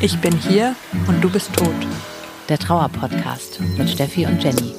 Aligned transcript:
Ich 0.00 0.18
bin 0.20 0.36
hier 0.36 0.74
und 1.06 1.22
du 1.22 1.30
bist 1.30 1.54
tot. 1.54 1.68
Der 2.48 2.58
Trauer-Podcast 2.58 3.60
mit 3.78 3.88
Steffi 3.88 4.26
und 4.26 4.42
Jenny. 4.42 4.74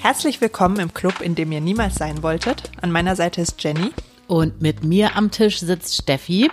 Herzlich 0.00 0.40
willkommen 0.40 0.80
im 0.80 0.94
Club, 0.94 1.20
in 1.20 1.34
dem 1.34 1.52
ihr 1.52 1.60
niemals 1.60 1.96
sein 1.96 2.22
wolltet. 2.22 2.70
An 2.80 2.90
meiner 2.90 3.16
Seite 3.16 3.42
ist 3.42 3.62
Jenny. 3.62 3.92
Und 4.30 4.62
mit 4.62 4.84
mir 4.84 5.16
am 5.16 5.32
Tisch 5.32 5.58
sitzt 5.58 6.02
Steffi. 6.02 6.52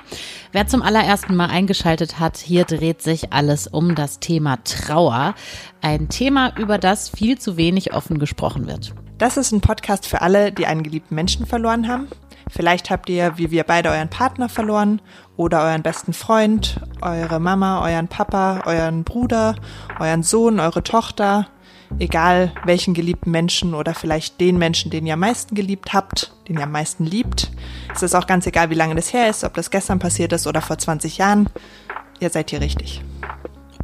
Wer 0.51 0.65
zum 0.65 0.81
allerersten 0.81 1.35
Mal 1.35 1.51
eingeschaltet 1.51 2.19
hat, 2.19 2.37
hier 2.37 2.65
dreht 2.65 3.03
sich 3.03 3.33
alles 3.33 3.67
um 3.67 3.93
das 3.93 4.19
Thema 4.19 4.57
Trauer. 4.63 5.35
Ein 5.83 6.09
Thema, 6.09 6.57
über 6.57 6.79
das 6.79 7.07
viel 7.07 7.37
zu 7.37 7.55
wenig 7.55 7.93
offen 7.93 8.17
gesprochen 8.17 8.65
wird. 8.65 8.95
Das 9.19 9.37
ist 9.37 9.51
ein 9.51 9.61
Podcast 9.61 10.07
für 10.07 10.23
alle, 10.23 10.51
die 10.51 10.65
einen 10.65 10.81
geliebten 10.81 11.13
Menschen 11.13 11.45
verloren 11.45 11.87
haben. 11.87 12.07
Vielleicht 12.49 12.89
habt 12.89 13.09
ihr, 13.09 13.37
wie 13.37 13.51
wir 13.51 13.63
beide, 13.63 13.89
euren 13.89 14.09
Partner 14.09 14.49
verloren 14.49 14.99
oder 15.35 15.61
euren 15.63 15.83
besten 15.83 16.13
Freund, 16.13 16.81
eure 17.03 17.39
Mama, 17.39 17.87
euren 17.87 18.07
Papa, 18.07 18.63
euren 18.65 19.03
Bruder, 19.03 19.53
euren 19.99 20.23
Sohn, 20.23 20.59
eure 20.59 20.81
Tochter, 20.81 21.47
egal 21.99 22.51
welchen 22.65 22.93
geliebten 22.93 23.31
Menschen 23.31 23.73
oder 23.73 23.93
vielleicht 23.93 24.39
den 24.39 24.57
Menschen, 24.57 24.91
den 24.91 25.05
ihr 25.05 25.13
am 25.13 25.21
meisten 25.21 25.55
geliebt 25.55 25.93
habt, 25.93 26.33
den 26.47 26.57
ihr 26.57 26.63
am 26.63 26.71
meisten 26.71 27.05
liebt. 27.05 27.51
Es 27.93 28.03
ist 28.03 28.15
auch 28.15 28.27
ganz 28.27 28.45
egal, 28.45 28.69
wie 28.69 28.75
lange 28.75 28.95
das 28.95 29.13
her 29.13 29.29
ist, 29.29 29.43
ob 29.43 29.53
das 29.53 29.71
gestern 29.71 29.99
passiert 29.99 30.33
ist 30.33 30.47
oder 30.47 30.61
vor 30.61 30.77
20 30.77 31.17
Jahren. 31.17 31.49
Ihr 32.19 32.29
seid 32.29 32.49
hier 32.49 32.61
richtig. 32.61 33.01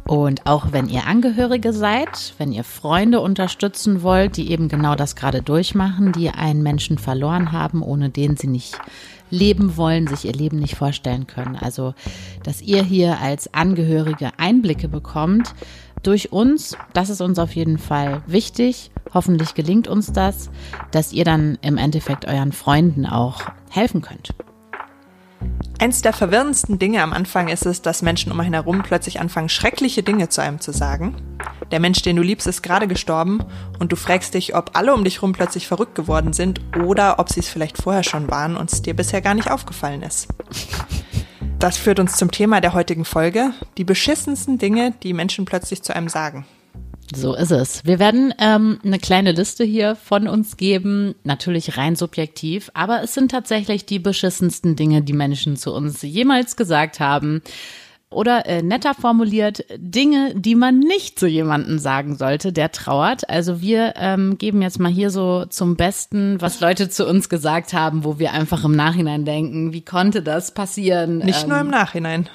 Und 0.06 0.46
auch 0.46 0.72
wenn 0.72 0.88
ihr 0.88 1.06
Angehörige 1.06 1.72
seid, 1.72 2.34
wenn 2.36 2.52
ihr 2.52 2.64
Freunde 2.64 3.20
unterstützen 3.20 4.02
wollt, 4.02 4.36
die 4.36 4.50
eben 4.50 4.68
genau 4.68 4.96
das 4.96 5.16
gerade 5.16 5.40
durchmachen, 5.40 6.12
die 6.12 6.28
einen 6.28 6.62
Menschen 6.62 6.98
verloren 6.98 7.52
haben, 7.52 7.82
ohne 7.82 8.10
den 8.10 8.36
sie 8.36 8.48
nicht 8.48 8.78
leben 9.30 9.78
wollen, 9.78 10.06
sich 10.06 10.26
ihr 10.26 10.34
Leben 10.34 10.58
nicht 10.58 10.76
vorstellen 10.76 11.26
können. 11.26 11.56
Also, 11.56 11.94
dass 12.42 12.60
ihr 12.60 12.82
hier 12.82 13.18
als 13.20 13.52
Angehörige 13.54 14.32
Einblicke 14.36 14.88
bekommt, 14.88 15.54
durch 16.06 16.32
uns. 16.32 16.76
Das 16.92 17.10
ist 17.10 17.20
uns 17.20 17.38
auf 17.38 17.54
jeden 17.54 17.78
Fall 17.78 18.22
wichtig. 18.26 18.90
Hoffentlich 19.12 19.54
gelingt 19.54 19.88
uns 19.88 20.12
das, 20.12 20.50
dass 20.90 21.12
ihr 21.12 21.24
dann 21.24 21.58
im 21.62 21.76
Endeffekt 21.76 22.26
euren 22.26 22.52
Freunden 22.52 23.06
auch 23.06 23.42
helfen 23.70 24.02
könnt. 24.02 24.30
Eins 25.78 26.02
der 26.02 26.12
verwirrendsten 26.12 26.78
Dinge 26.78 27.02
am 27.02 27.12
Anfang 27.12 27.48
ist 27.48 27.66
es, 27.66 27.82
dass 27.82 28.00
Menschen 28.00 28.32
um 28.32 28.40
einen 28.40 28.54
herum 28.54 28.82
plötzlich 28.82 29.20
anfangen, 29.20 29.48
schreckliche 29.48 30.02
Dinge 30.02 30.28
zu 30.28 30.40
einem 30.40 30.60
zu 30.60 30.72
sagen. 30.72 31.16
Der 31.70 31.80
Mensch, 31.80 32.02
den 32.02 32.16
du 32.16 32.22
liebst, 32.22 32.46
ist 32.46 32.62
gerade 32.62 32.86
gestorben 32.86 33.40
und 33.78 33.90
du 33.90 33.96
fragst 33.96 34.34
dich, 34.34 34.54
ob 34.54 34.76
alle 34.76 34.94
um 34.94 35.04
dich 35.04 35.16
herum 35.16 35.32
plötzlich 35.32 35.66
verrückt 35.66 35.94
geworden 35.94 36.32
sind 36.32 36.60
oder 36.84 37.18
ob 37.18 37.30
sie 37.30 37.40
es 37.40 37.48
vielleicht 37.48 37.78
vorher 37.78 38.04
schon 38.04 38.30
waren 38.30 38.56
und 38.56 38.72
es 38.72 38.82
dir 38.82 38.94
bisher 38.94 39.20
gar 39.20 39.34
nicht 39.34 39.50
aufgefallen 39.50 40.02
ist. 40.02 40.28
Das 41.58 41.78
führt 41.78 41.98
uns 41.98 42.16
zum 42.16 42.30
Thema 42.30 42.60
der 42.60 42.74
heutigen 42.74 43.04
Folge, 43.04 43.52
die 43.78 43.84
beschissensten 43.84 44.58
Dinge, 44.58 44.92
die 45.02 45.14
Menschen 45.14 45.44
plötzlich 45.44 45.82
zu 45.82 45.94
einem 45.94 46.08
sagen. 46.08 46.46
So 47.14 47.34
ist 47.34 47.50
es. 47.50 47.84
Wir 47.84 47.98
werden 47.98 48.32
ähm, 48.38 48.78
eine 48.84 48.98
kleine 48.98 49.32
Liste 49.32 49.64
hier 49.64 49.94
von 49.94 50.26
uns 50.26 50.56
geben, 50.56 51.14
natürlich 51.22 51.76
rein 51.76 51.96
subjektiv, 51.96 52.70
aber 52.74 53.02
es 53.02 53.14
sind 53.14 53.30
tatsächlich 53.30 53.84
die 53.84 53.98
beschissensten 53.98 54.74
Dinge, 54.74 55.02
die 55.02 55.12
Menschen 55.12 55.56
zu 55.56 55.72
uns 55.72 56.02
jemals 56.02 56.56
gesagt 56.56 57.00
haben. 57.00 57.42
Oder 58.14 58.46
äh, 58.46 58.62
netter 58.62 58.94
formuliert, 58.94 59.64
Dinge, 59.76 60.34
die 60.34 60.54
man 60.54 60.78
nicht 60.78 61.18
zu 61.18 61.26
jemandem 61.26 61.78
sagen 61.78 62.16
sollte, 62.16 62.52
der 62.52 62.72
trauert. 62.72 63.28
Also 63.28 63.60
wir 63.60 63.94
ähm, 63.96 64.38
geben 64.38 64.62
jetzt 64.62 64.78
mal 64.78 64.90
hier 64.90 65.10
so 65.10 65.44
zum 65.46 65.76
Besten, 65.76 66.40
was 66.40 66.60
Leute 66.60 66.88
zu 66.88 67.06
uns 67.06 67.28
gesagt 67.28 67.72
haben, 67.72 68.04
wo 68.04 68.18
wir 68.18 68.32
einfach 68.32 68.64
im 68.64 68.76
Nachhinein 68.76 69.24
denken, 69.24 69.72
wie 69.72 69.84
konnte 69.84 70.22
das 70.22 70.54
passieren? 70.54 71.18
Nicht 71.18 71.42
ähm, 71.42 71.48
nur 71.50 71.58
im 71.60 71.68
Nachhinein. 71.68 72.28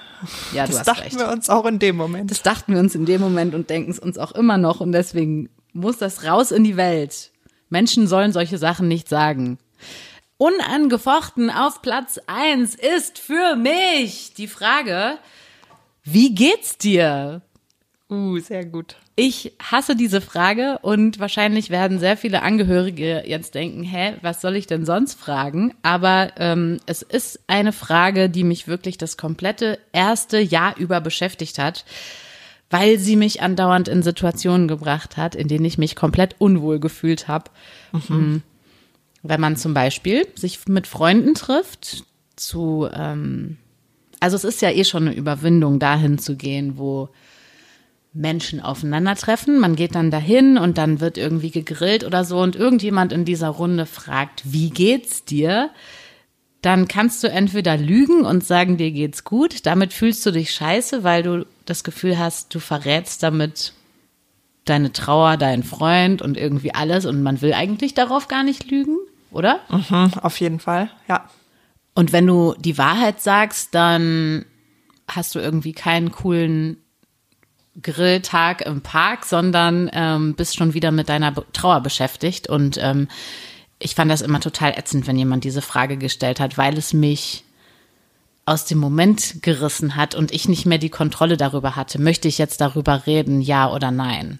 Ja, 0.53 0.67
das 0.67 0.83
dachten 0.83 1.03
recht. 1.03 1.17
wir 1.17 1.29
uns 1.29 1.49
auch 1.49 1.65
in 1.65 1.79
dem 1.79 1.95
Moment. 1.95 2.29
Das 2.29 2.41
dachten 2.41 2.73
wir 2.73 2.79
uns 2.79 2.93
in 2.93 3.05
dem 3.05 3.21
Moment 3.21 3.55
und 3.55 3.69
denken 3.69 3.91
es 3.91 3.99
uns 3.99 4.17
auch 4.17 4.33
immer 4.33 4.57
noch. 4.57 4.81
Und 4.81 4.91
deswegen 4.91 5.49
muss 5.73 5.97
das 5.97 6.25
raus 6.25 6.51
in 6.51 6.63
die 6.63 6.77
Welt. 6.77 7.31
Menschen 7.69 8.07
sollen 8.07 8.33
solche 8.33 8.57
Sachen 8.57 8.87
nicht 8.87 9.07
sagen. 9.07 9.57
Unangefochten 10.37 11.49
auf 11.49 11.81
Platz 11.81 12.19
eins 12.27 12.75
ist 12.75 13.19
für 13.19 13.55
mich 13.55 14.33
die 14.33 14.47
Frage, 14.47 15.17
wie 16.13 16.33
geht's 16.33 16.77
dir? 16.77 17.41
Uh, 18.09 18.39
sehr 18.39 18.65
gut. 18.65 18.95
Ich 19.15 19.53
hasse 19.61 19.95
diese 19.95 20.19
Frage 20.19 20.79
und 20.81 21.19
wahrscheinlich 21.19 21.69
werden 21.69 21.99
sehr 21.99 22.17
viele 22.17 22.41
Angehörige 22.41 23.23
jetzt 23.25 23.53
denken, 23.53 23.83
hä, 23.83 24.15
was 24.21 24.41
soll 24.41 24.55
ich 24.55 24.65
denn 24.65 24.83
sonst 24.83 25.19
fragen? 25.19 25.75
Aber 25.83 26.31
ähm, 26.37 26.79
es 26.87 27.03
ist 27.03 27.39
eine 27.45 27.71
Frage, 27.71 28.29
die 28.29 28.43
mich 28.43 28.67
wirklich 28.67 28.97
das 28.97 29.15
komplette 29.15 29.77
erste 29.91 30.39
Jahr 30.39 30.75
über 30.77 31.01
beschäftigt 31.01 31.59
hat, 31.59 31.85
weil 32.71 32.97
sie 32.97 33.15
mich 33.15 33.43
andauernd 33.43 33.87
in 33.87 34.01
Situationen 34.01 34.67
gebracht 34.67 35.15
hat, 35.17 35.35
in 35.35 35.47
denen 35.47 35.65
ich 35.65 35.77
mich 35.77 35.95
komplett 35.95 36.35
unwohl 36.39 36.79
gefühlt 36.79 37.27
habe. 37.27 37.51
Mhm. 37.91 38.15
Mm. 38.15 38.43
Wenn 39.21 39.41
man 39.41 39.57
zum 39.57 39.73
Beispiel 39.73 40.25
sich 40.33 40.67
mit 40.67 40.87
Freunden 40.87 41.35
trifft, 41.35 42.05
zu 42.35 42.87
ähm, 42.91 43.57
also 44.19 44.35
es 44.35 44.43
ist 44.43 44.61
ja 44.61 44.71
eh 44.71 44.83
schon 44.83 45.07
eine 45.07 45.15
Überwindung, 45.15 45.79
dahin 45.79 46.17
zu 46.17 46.35
gehen, 46.35 46.77
wo 46.77 47.09
Menschen 48.13 48.59
aufeinandertreffen. 48.59 49.59
Man 49.59 49.75
geht 49.75 49.95
dann 49.95 50.11
dahin 50.11 50.57
und 50.57 50.77
dann 50.77 50.99
wird 50.99 51.17
irgendwie 51.17 51.51
gegrillt 51.51 52.03
oder 52.03 52.25
so 52.25 52.39
und 52.39 52.55
irgendjemand 52.55 53.13
in 53.13 53.25
dieser 53.25 53.49
Runde 53.49 53.85
fragt, 53.85 54.41
wie 54.45 54.69
geht's 54.69 55.25
dir? 55.25 55.69
Dann 56.61 56.87
kannst 56.87 57.23
du 57.23 57.29
entweder 57.29 57.77
lügen 57.77 58.25
und 58.25 58.43
sagen, 58.43 58.77
dir 58.77 58.91
geht's 58.91 59.23
gut. 59.23 59.65
Damit 59.65 59.93
fühlst 59.93 60.25
du 60.25 60.31
dich 60.31 60.51
scheiße, 60.51 61.03
weil 61.03 61.23
du 61.23 61.45
das 61.65 61.83
Gefühl 61.83 62.17
hast, 62.17 62.53
du 62.53 62.59
verrätst 62.59 63.23
damit 63.23 63.73
deine 64.65 64.91
Trauer, 64.91 65.37
deinen 65.37 65.63
Freund 65.63 66.21
und 66.21 66.37
irgendwie 66.37 66.73
alles 66.73 67.05
und 67.05 67.23
man 67.23 67.41
will 67.41 67.53
eigentlich 67.53 67.93
darauf 67.93 68.27
gar 68.27 68.43
nicht 68.43 68.69
lügen, 68.69 68.97
oder? 69.31 69.61
Mhm, 69.69 70.11
auf 70.21 70.39
jeden 70.39 70.59
Fall, 70.59 70.89
ja. 71.07 71.29
Und 71.99 72.13
wenn 72.13 72.25
du 72.25 72.55
die 72.57 72.77
Wahrheit 72.77 73.19
sagst, 73.19 73.75
dann 73.75 74.45
hast 75.09 75.35
du 75.35 75.39
irgendwie 75.39 75.73
keinen 75.73 76.13
coolen 76.13 76.77
Grilltag 77.81 78.61
im 78.61 78.79
Park, 78.79 79.25
sondern 79.25 79.89
ähm, 79.91 80.33
bist 80.33 80.55
schon 80.55 80.73
wieder 80.73 80.91
mit 80.91 81.09
deiner 81.09 81.33
Trauer 81.51 81.81
beschäftigt. 81.81 82.47
Und 82.47 82.77
ähm, 82.81 83.09
ich 83.79 83.95
fand 83.95 84.09
das 84.09 84.21
immer 84.21 84.39
total 84.39 84.79
ätzend, 84.79 85.07
wenn 85.07 85.17
jemand 85.17 85.43
diese 85.43 85.61
Frage 85.61 85.97
gestellt 85.97 86.39
hat, 86.39 86.57
weil 86.57 86.77
es 86.77 86.93
mich 86.93 87.43
aus 88.45 88.63
dem 88.63 88.77
Moment 88.77 89.43
gerissen 89.43 89.97
hat 89.97 90.15
und 90.15 90.31
ich 90.31 90.47
nicht 90.47 90.65
mehr 90.65 90.77
die 90.77 90.89
Kontrolle 90.89 91.35
darüber 91.35 91.75
hatte. 91.75 91.99
Möchte 91.99 92.29
ich 92.29 92.37
jetzt 92.37 92.61
darüber 92.61 93.07
reden, 93.07 93.41
ja 93.41 93.69
oder 93.69 93.91
nein? 93.91 94.39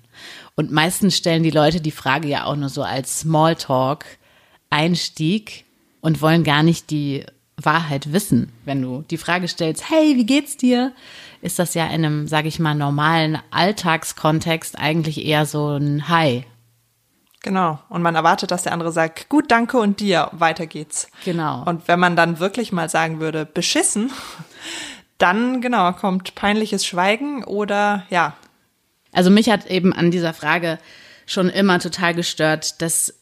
Und 0.56 0.72
meistens 0.72 1.18
stellen 1.18 1.44
die 1.44 1.52
Leute 1.52 1.82
die 1.82 1.92
Frage 1.92 2.30
ja 2.30 2.46
auch 2.46 2.56
nur 2.56 2.70
so 2.70 2.84
als 2.84 3.20
Smalltalk 3.20 4.06
Einstieg 4.70 5.66
und 6.00 6.22
wollen 6.22 6.46
gar 6.46 6.64
nicht 6.64 6.90
die 6.90 7.26
Wahrheit 7.66 8.14
wissen. 8.14 8.52
Wenn 8.66 8.82
du 8.82 9.04
die 9.10 9.18
Frage 9.18 9.48
stellst, 9.48 9.90
hey, 9.90 10.16
wie 10.16 10.26
geht's 10.26 10.58
dir? 10.58 10.94
Ist 11.42 11.60
das 11.60 11.74
ja 11.74 11.86
in 11.86 12.06
einem, 12.06 12.28
sage 12.28 12.48
ich 12.48 12.60
mal, 12.60 12.76
normalen 12.76 13.38
Alltagskontext 13.52 14.78
eigentlich 14.78 15.26
eher 15.26 15.46
so 15.46 15.78
ein 15.78 16.10
Hi. 16.10 16.46
Genau. 17.42 17.80
Und 17.90 18.02
man 18.02 18.16
erwartet, 18.16 18.52
dass 18.52 18.64
der 18.64 18.74
andere 18.74 18.92
sagt, 18.92 19.30
gut, 19.30 19.50
danke 19.50 19.78
und 19.78 20.00
dir, 20.00 20.30
weiter 20.34 20.68
geht's. 20.68 21.10
Genau. 21.24 21.64
Und 21.64 21.88
wenn 21.88 22.00
man 22.00 22.16
dann 22.16 22.40
wirklich 22.40 22.72
mal 22.72 22.90
sagen 22.90 23.20
würde, 23.20 23.46
beschissen, 23.46 24.12
dann 25.18 25.62
genau 25.62 25.94
kommt 25.94 26.36
peinliches 26.36 26.86
Schweigen 26.86 27.44
oder 27.44 28.04
ja. 28.10 28.36
Also 29.14 29.30
mich 29.30 29.50
hat 29.50 29.68
eben 29.68 29.94
an 29.94 30.12
dieser 30.12 30.34
Frage 30.34 30.80
schon 31.26 31.50
immer 31.50 31.80
total 31.80 32.14
gestört, 32.14 32.82
dass 32.82 33.19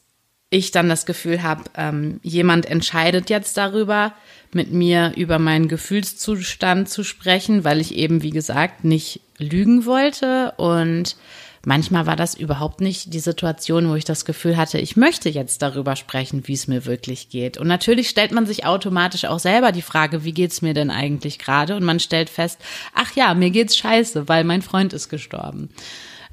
ich 0.49 0.71
dann 0.71 0.87
das 0.87 1.05
Gefühl 1.05 1.43
habe, 1.43 1.63
ähm, 1.75 2.19
jemand 2.23 2.65
entscheidet 2.65 3.29
jetzt 3.29 3.57
darüber, 3.57 4.13
mit 4.53 4.71
mir 4.71 5.13
über 5.17 5.39
meinen 5.39 5.67
Gefühlszustand 5.67 6.87
zu 6.89 7.03
sprechen, 7.03 7.65
weil 7.65 7.81
ich 7.81 7.95
eben, 7.95 8.23
wie 8.23 8.29
gesagt, 8.29 8.85
nicht 8.85 9.19
lügen 9.37 9.85
wollte. 9.85 10.53
Und 10.55 11.17
manchmal 11.65 12.05
war 12.05 12.15
das 12.15 12.33
überhaupt 12.33 12.79
nicht 12.79 13.13
die 13.13 13.19
Situation, 13.19 13.89
wo 13.89 13.95
ich 13.95 14.05
das 14.05 14.23
Gefühl 14.23 14.55
hatte, 14.55 14.79
ich 14.79 14.95
möchte 14.95 15.27
jetzt 15.27 15.61
darüber 15.61 15.97
sprechen, 15.97 16.47
wie 16.47 16.53
es 16.53 16.69
mir 16.69 16.85
wirklich 16.85 17.27
geht. 17.27 17.57
Und 17.57 17.67
natürlich 17.67 18.07
stellt 18.07 18.31
man 18.31 18.45
sich 18.45 18.65
automatisch 18.65 19.25
auch 19.25 19.39
selber 19.39 19.73
die 19.73 19.81
Frage, 19.81 20.23
wie 20.23 20.33
geht's 20.33 20.61
mir 20.61 20.73
denn 20.73 20.91
eigentlich 20.91 21.39
gerade? 21.39 21.75
Und 21.75 21.83
man 21.83 21.99
stellt 21.99 22.29
fest, 22.29 22.57
ach 22.93 23.13
ja, 23.17 23.33
mir 23.33 23.49
geht's 23.49 23.75
scheiße, 23.75 24.29
weil 24.29 24.45
mein 24.45 24.61
Freund 24.61 24.93
ist 24.93 25.09
gestorben. 25.09 25.67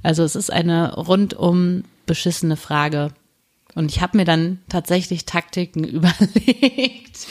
Also 0.05 0.23
es 0.23 0.37
ist 0.37 0.53
eine 0.53 0.95
rundum 0.95 1.83
beschissene 2.07 2.57
Frage 2.57 3.11
Und 3.75 3.91
ich 3.91 4.01
habe 4.01 4.17
mir 4.17 4.25
dann 4.25 4.61
tatsächlich 4.69 5.25
Taktiken 5.25 5.85
überlegt, 5.85 7.27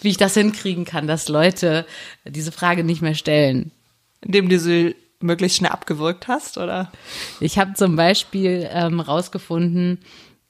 wie 0.00 0.08
ich 0.08 0.16
das 0.16 0.34
hinkriegen 0.34 0.84
kann, 0.84 1.06
dass 1.06 1.28
Leute 1.28 1.86
diese 2.24 2.52
Frage 2.52 2.84
nicht 2.84 3.02
mehr 3.02 3.14
stellen. 3.14 3.72
Indem 4.20 4.48
du 4.48 4.58
sie 4.58 4.96
möglichst 5.20 5.58
schnell 5.58 5.72
abgewürgt 5.72 6.28
hast, 6.28 6.58
oder? 6.58 6.92
Ich 7.40 7.58
habe 7.58 7.74
zum 7.74 7.96
Beispiel 7.96 8.68
ähm, 8.72 9.00
rausgefunden, 9.00 9.98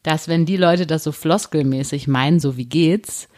dass 0.03 0.29
wenn 0.29 0.47
die 0.47 0.57
Leute 0.57 0.87
das 0.87 1.05
so 1.05 1.13
floskelmäßig 1.13 2.07
meinen, 2.07 2.41
so 2.41 2.57
wie 2.57 2.67
geht's, 2.67 3.29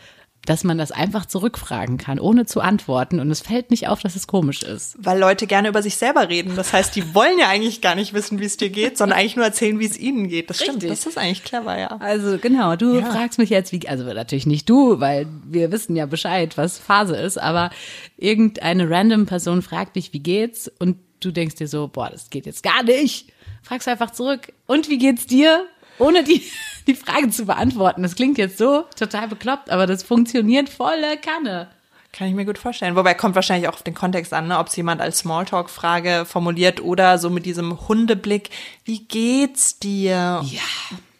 dass 0.47 0.65
man 0.65 0.79
das 0.79 0.91
einfach 0.91 1.27
zurückfragen 1.27 1.99
kann, 1.99 2.19
ohne 2.19 2.47
zu 2.47 2.61
antworten. 2.63 3.21
Und 3.21 3.31
es 3.31 3.41
fällt 3.41 3.71
nicht 3.71 3.89
auf, 3.89 4.01
dass 4.01 4.17
es 4.17 4.27
komisch 4.27 4.63
ist. 4.63 4.95
Weil 4.99 5.19
Leute 5.19 5.47
gerne 5.47 5.69
über 5.69 5.83
sich 5.83 5.97
selber 5.97 6.29
reden. 6.31 6.57
Das 6.57 6.73
heißt, 6.73 6.97
die 6.97 7.15
wollen 7.15 7.39
ja 7.39 7.49
eigentlich 7.49 7.81
gar 7.83 7.95
nicht 7.95 8.15
wissen, 8.15 8.41
wie 8.41 8.47
es 8.47 8.57
dir 8.57 8.71
geht, 8.71 8.97
sondern 8.97 9.19
eigentlich 9.19 9.37
nur 9.37 9.45
erzählen, 9.45 9.79
wie 9.79 9.85
es 9.85 9.99
ihnen 9.99 10.29
geht. 10.29 10.49
Das 10.49 10.57
stimmt. 10.57 10.77
Richtig. 10.83 10.91
Das 10.91 11.07
ist 11.07 11.19
eigentlich 11.19 11.45
clever, 11.45 11.79
ja. 11.79 11.89
Also 12.01 12.39
genau, 12.39 12.75
du 12.77 12.99
Ja. 13.01 13.05
fragst 13.11 13.39
mich 13.39 13.51
jetzt, 13.51 13.71
wie, 13.73 13.87
also 13.87 14.05
natürlich 14.05 14.47
nicht 14.47 14.69
du, 14.69 14.99
weil 14.99 15.27
wir 15.45 15.71
wissen 15.73 15.95
ja 15.95 16.07
Bescheid, 16.07 16.57
was 16.57 16.79
Phase 16.79 17.17
ist, 17.17 17.37
aber 17.39 17.71
irgendeine 18.17 18.89
random 18.89 19.27
Person 19.27 19.63
fragt 19.63 19.97
dich, 19.97 20.13
wie 20.13 20.21
geht's? 20.21 20.71
Und 20.79 20.97
du 21.21 21.31
denkst 21.33 21.57
dir 21.57 21.69
so, 21.69 21.89
boah, 21.89 22.09
das 22.11 22.31
geht 22.31 22.47
jetzt 22.47 22.63
gar 22.63 22.83
nicht. 22.83 23.31
Fragst 23.63 23.89
einfach 23.89 24.11
zurück, 24.13 24.53
und 24.67 24.89
wie 24.89 24.97
geht's 24.99 25.27
dir? 25.27 25.67
Ohne 25.99 26.25
die, 26.25 26.43
die 26.91 26.97
Frage 26.97 27.31
zu 27.31 27.47
beantworten. 27.47 28.03
Das 28.03 28.15
klingt 28.17 28.39
jetzt 28.39 28.59
so 28.59 28.85
total 28.99 29.29
bekloppt, 29.29 29.71
aber 29.71 29.87
das 29.87 30.03
funktioniert 30.03 30.69
volle 30.69 31.17
Kanne. 31.17 31.69
Kann 32.13 32.27
ich 32.27 32.35
mir 32.35 32.45
gut 32.45 32.59
vorstellen. 32.59 32.97
Wobei 32.97 33.15
kommt 33.15 33.37
wahrscheinlich 33.37 33.69
auch 33.69 33.75
auf 33.75 33.83
den 33.85 33.95
Kontext 33.95 34.33
an, 34.35 34.49
ne? 34.49 34.59
ob 34.59 34.67
es 34.67 34.75
jemand 34.77 35.01
als 35.01 35.19
Smalltalk-Frage 35.19 36.25
formuliert 36.27 36.83
oder 36.83 37.19
so 37.19 37.31
mit 37.31 37.47
diesem 37.47 37.87
Hundeblick, 37.89 38.51
wie 38.85 39.05
geht's 39.05 39.79
dir? 39.79 40.43
Ja. 40.45 40.61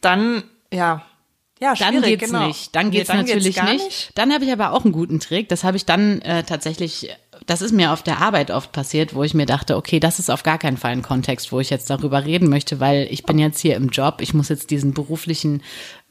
Dann, 0.01 0.43
ja. 0.73 1.05
Ja, 1.61 1.75
Dann 1.75 1.95
schwierig, 1.95 2.19
geht's 2.19 2.33
genau. 2.33 2.47
nicht. 2.47 2.75
Dann 2.75 2.89
Nee, 2.89 2.97
geht's 2.99 3.13
natürlich 3.13 3.55
gar 3.55 3.73
nicht. 3.73 4.11
Dann 4.17 4.33
habe 4.33 4.45
ich 4.45 4.53
aber 4.53 4.73
auch 4.73 4.85
einen 4.85 4.93
guten 4.93 5.21
Trick. 5.21 5.49
Das 5.49 5.63
habe 5.63 5.77
ich 5.77 5.85
dann 5.85 6.23
äh, 6.23 6.43
tatsächlich, 6.43 7.11
das 7.51 7.63
ist 7.63 7.73
mir 7.73 7.93
auf 7.93 8.05
der 8.05 8.21
Arbeit 8.21 8.53
oft 8.53 8.71
passiert, 8.71 9.13
wo 9.13 9.25
ich 9.25 9.35
mir 9.35 9.45
dachte, 9.45 9.77
okay, 9.77 9.99
das 9.99 10.21
ist 10.21 10.31
auf 10.31 10.45
gar 10.45 10.57
keinen 10.57 10.77
Fall 10.77 10.93
ein 10.93 11.03
Kontext, 11.03 11.51
wo 11.51 11.59
ich 11.59 11.69
jetzt 11.69 11.91
darüber 11.91 12.25
reden 12.25 12.49
möchte, 12.49 12.79
weil 12.79 13.09
ich 13.11 13.25
bin 13.25 13.41
jetzt 13.41 13.59
hier 13.59 13.75
im 13.75 13.89
Job, 13.89 14.19
ich 14.21 14.35
muss 14.35 14.49
jetzt 14.49 14.71
diesen 14.71 14.95
beruflichen 14.95 15.61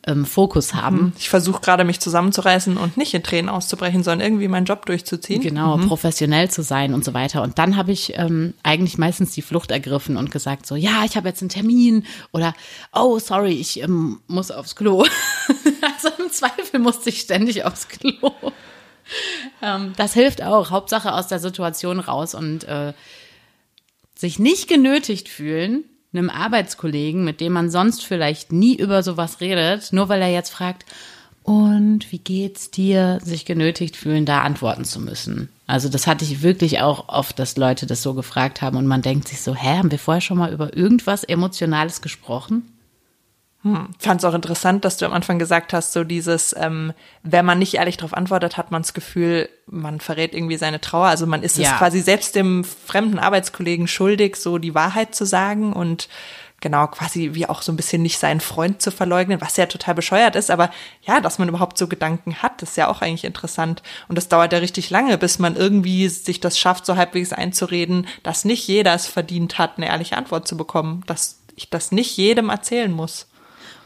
ähm, 0.05 0.25
Fokus 0.25 0.73
haben. 0.73 1.13
Ich 1.17 1.29
versuche 1.29 1.61
gerade 1.61 1.85
mich 1.85 2.01
zusammenzureißen 2.01 2.75
und 2.75 2.97
nicht 2.97 3.13
in 3.13 3.23
Tränen 3.23 3.47
auszubrechen, 3.47 4.03
sondern 4.03 4.27
irgendwie 4.27 4.49
meinen 4.49 4.65
Job 4.65 4.85
durchzuziehen. 4.85 5.41
Genau, 5.41 5.77
professionell 5.77 6.51
zu 6.51 6.61
sein 6.61 6.93
und 6.93 7.05
so 7.05 7.13
weiter. 7.13 7.41
Und 7.41 7.57
dann 7.57 7.77
habe 7.77 7.93
ich 7.93 8.17
ähm, 8.17 8.53
eigentlich 8.61 8.97
meistens 8.97 9.31
die 9.31 9.41
Flucht 9.41 9.71
ergriffen 9.71 10.17
und 10.17 10.31
gesagt 10.31 10.65
so, 10.65 10.75
ja, 10.75 11.05
ich 11.05 11.15
habe 11.15 11.29
jetzt 11.29 11.41
einen 11.41 11.49
Termin 11.49 12.05
oder 12.33 12.53
oh, 12.93 13.17
sorry, 13.17 13.53
ich 13.53 13.81
ähm, 13.81 14.19
muss 14.27 14.51
aufs 14.51 14.75
Klo. 14.75 15.03
also 15.47 16.09
im 16.21 16.31
Zweifel 16.31 16.81
musste 16.81 17.11
ich 17.11 17.21
ständig 17.21 17.63
aufs 17.63 17.87
Klo. 17.87 18.33
Ähm, 19.61 19.93
das 19.97 20.13
hilft 20.13 20.43
auch. 20.43 20.71
Hauptsache 20.71 21.13
aus 21.13 21.27
der 21.27 21.39
Situation 21.39 21.99
raus 21.99 22.35
und 22.35 22.63
äh, 22.65 22.93
sich 24.15 24.39
nicht 24.39 24.67
genötigt 24.67 25.29
fühlen, 25.29 25.83
einem 26.13 26.29
Arbeitskollegen, 26.29 27.23
mit 27.23 27.39
dem 27.39 27.53
man 27.53 27.69
sonst 27.69 28.03
vielleicht 28.03 28.51
nie 28.51 28.75
über 28.75 29.03
sowas 29.03 29.41
redet, 29.41 29.93
nur 29.93 30.09
weil 30.09 30.21
er 30.21 30.31
jetzt 30.31 30.49
fragt, 30.49 30.85
und 31.43 32.11
wie 32.11 32.19
geht's 32.19 32.69
dir, 32.69 33.19
sich 33.23 33.43
genötigt 33.43 33.95
fühlen, 33.95 34.25
da 34.25 34.41
antworten 34.41 34.85
zu 34.85 34.99
müssen. 34.99 35.49
Also 35.65 35.89
das 35.89 36.05
hatte 36.05 36.23
ich 36.23 36.43
wirklich 36.43 36.79
auch 36.81 37.09
oft, 37.09 37.39
dass 37.39 37.57
Leute 37.57 37.87
das 37.87 38.03
so 38.03 38.13
gefragt 38.13 38.61
haben 38.61 38.77
und 38.77 38.85
man 38.85 39.01
denkt 39.01 39.27
sich 39.27 39.41
so, 39.41 39.55
hä, 39.55 39.77
haben 39.77 39.89
wir 39.89 39.99
vorher 39.99 40.21
schon 40.21 40.37
mal 40.37 40.53
über 40.53 40.75
irgendwas 40.75 41.23
Emotionales 41.23 42.01
gesprochen? 42.01 42.78
Fand 43.61 44.21
es 44.21 44.25
auch 44.25 44.33
interessant, 44.33 44.85
dass 44.85 44.95
du 44.97 45.05
am 45.05 45.11
Anfang 45.11 45.37
gesagt 45.37 45.73
hast, 45.73 45.91
so 45.91 46.05
dieses, 46.05 46.55
ähm, 46.57 46.93
wenn 47.23 47.45
man 47.45 47.59
nicht 47.59 47.73
ehrlich 47.73 47.97
darauf 47.97 48.13
antwortet, 48.13 48.55
hat 48.55 48.71
man 48.71 48.83
das 48.83 48.93
Gefühl, 48.93 49.49
man 49.67 49.99
verrät 49.99 50.33
irgendwie 50.33 50.55
seine 50.55 50.79
Trauer. 50.79 51.07
Also 51.07 51.27
man 51.27 51.43
ist 51.43 51.57
Ja. 51.57 51.71
es 51.73 51.77
quasi 51.77 51.99
selbst 51.99 52.35
dem 52.35 52.63
fremden 52.63 53.19
Arbeitskollegen 53.19 53.87
schuldig, 53.87 54.37
so 54.37 54.59
die 54.59 54.75
Wahrheit 54.75 55.13
zu 55.13 55.25
sagen 55.25 55.73
und 55.73 56.07
genau 56.61 56.87
quasi 56.87 57.31
wie 57.33 57.47
auch 57.47 57.61
so 57.61 57.71
ein 57.71 57.75
bisschen 57.77 58.01
nicht 58.01 58.17
seinen 58.17 58.39
Freund 58.41 58.81
zu 58.81 58.91
verleugnen, 58.91 59.41
was 59.41 59.57
ja 59.57 59.65
total 59.65 59.95
bescheuert 59.95 60.35
ist. 60.35 60.51
Aber 60.51 60.69
ja, 61.03 61.19
dass 61.19 61.39
man 61.39 61.49
überhaupt 61.49 61.77
so 61.77 61.87
Gedanken 61.87 62.41
hat, 62.41 62.61
ist 62.61 62.77
ja 62.77 62.87
auch 62.87 63.01
eigentlich 63.01 63.25
interessant. 63.25 63.81
Und 64.07 64.17
das 64.17 64.29
dauert 64.29 64.53
ja 64.53 64.59
richtig 64.59 64.89
lange, 64.89 65.17
bis 65.17 65.39
man 65.39 65.55
irgendwie 65.57 66.07
sich 66.09 66.39
das 66.39 66.57
schafft, 66.57 66.85
so 66.85 66.95
halbwegs 66.95 67.33
einzureden, 67.33 68.07
dass 68.23 68.45
nicht 68.45 68.67
jeder 68.67 68.93
es 68.93 69.05
verdient 69.07 69.57
hat, 69.57 69.77
eine 69.77 69.87
ehrliche 69.87 70.17
Antwort 70.17 70.47
zu 70.47 70.55
bekommen, 70.57 71.03
dass 71.07 71.39
ich 71.55 71.69
das 71.69 71.91
nicht 71.91 72.15
jedem 72.17 72.49
erzählen 72.49 72.91
muss. 72.91 73.27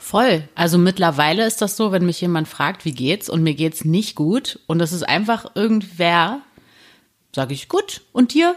Voll. 0.03 0.47
Also 0.53 0.77
mittlerweile 0.77 1.45
ist 1.45 1.61
das 1.61 1.77
so, 1.77 1.93
wenn 1.93 2.05
mich 2.05 2.19
jemand 2.19 2.49
fragt, 2.49 2.83
wie 2.83 2.91
geht's 2.91 3.29
und 3.29 3.41
mir 3.41 3.53
geht's 3.55 3.85
nicht 3.85 4.15
gut 4.15 4.59
und 4.67 4.79
das 4.79 4.91
ist 4.91 5.03
einfach 5.03 5.55
irgendwer, 5.55 6.41
sage 7.33 7.53
ich 7.53 7.69
gut 7.69 8.01
und 8.11 8.33
dir 8.33 8.53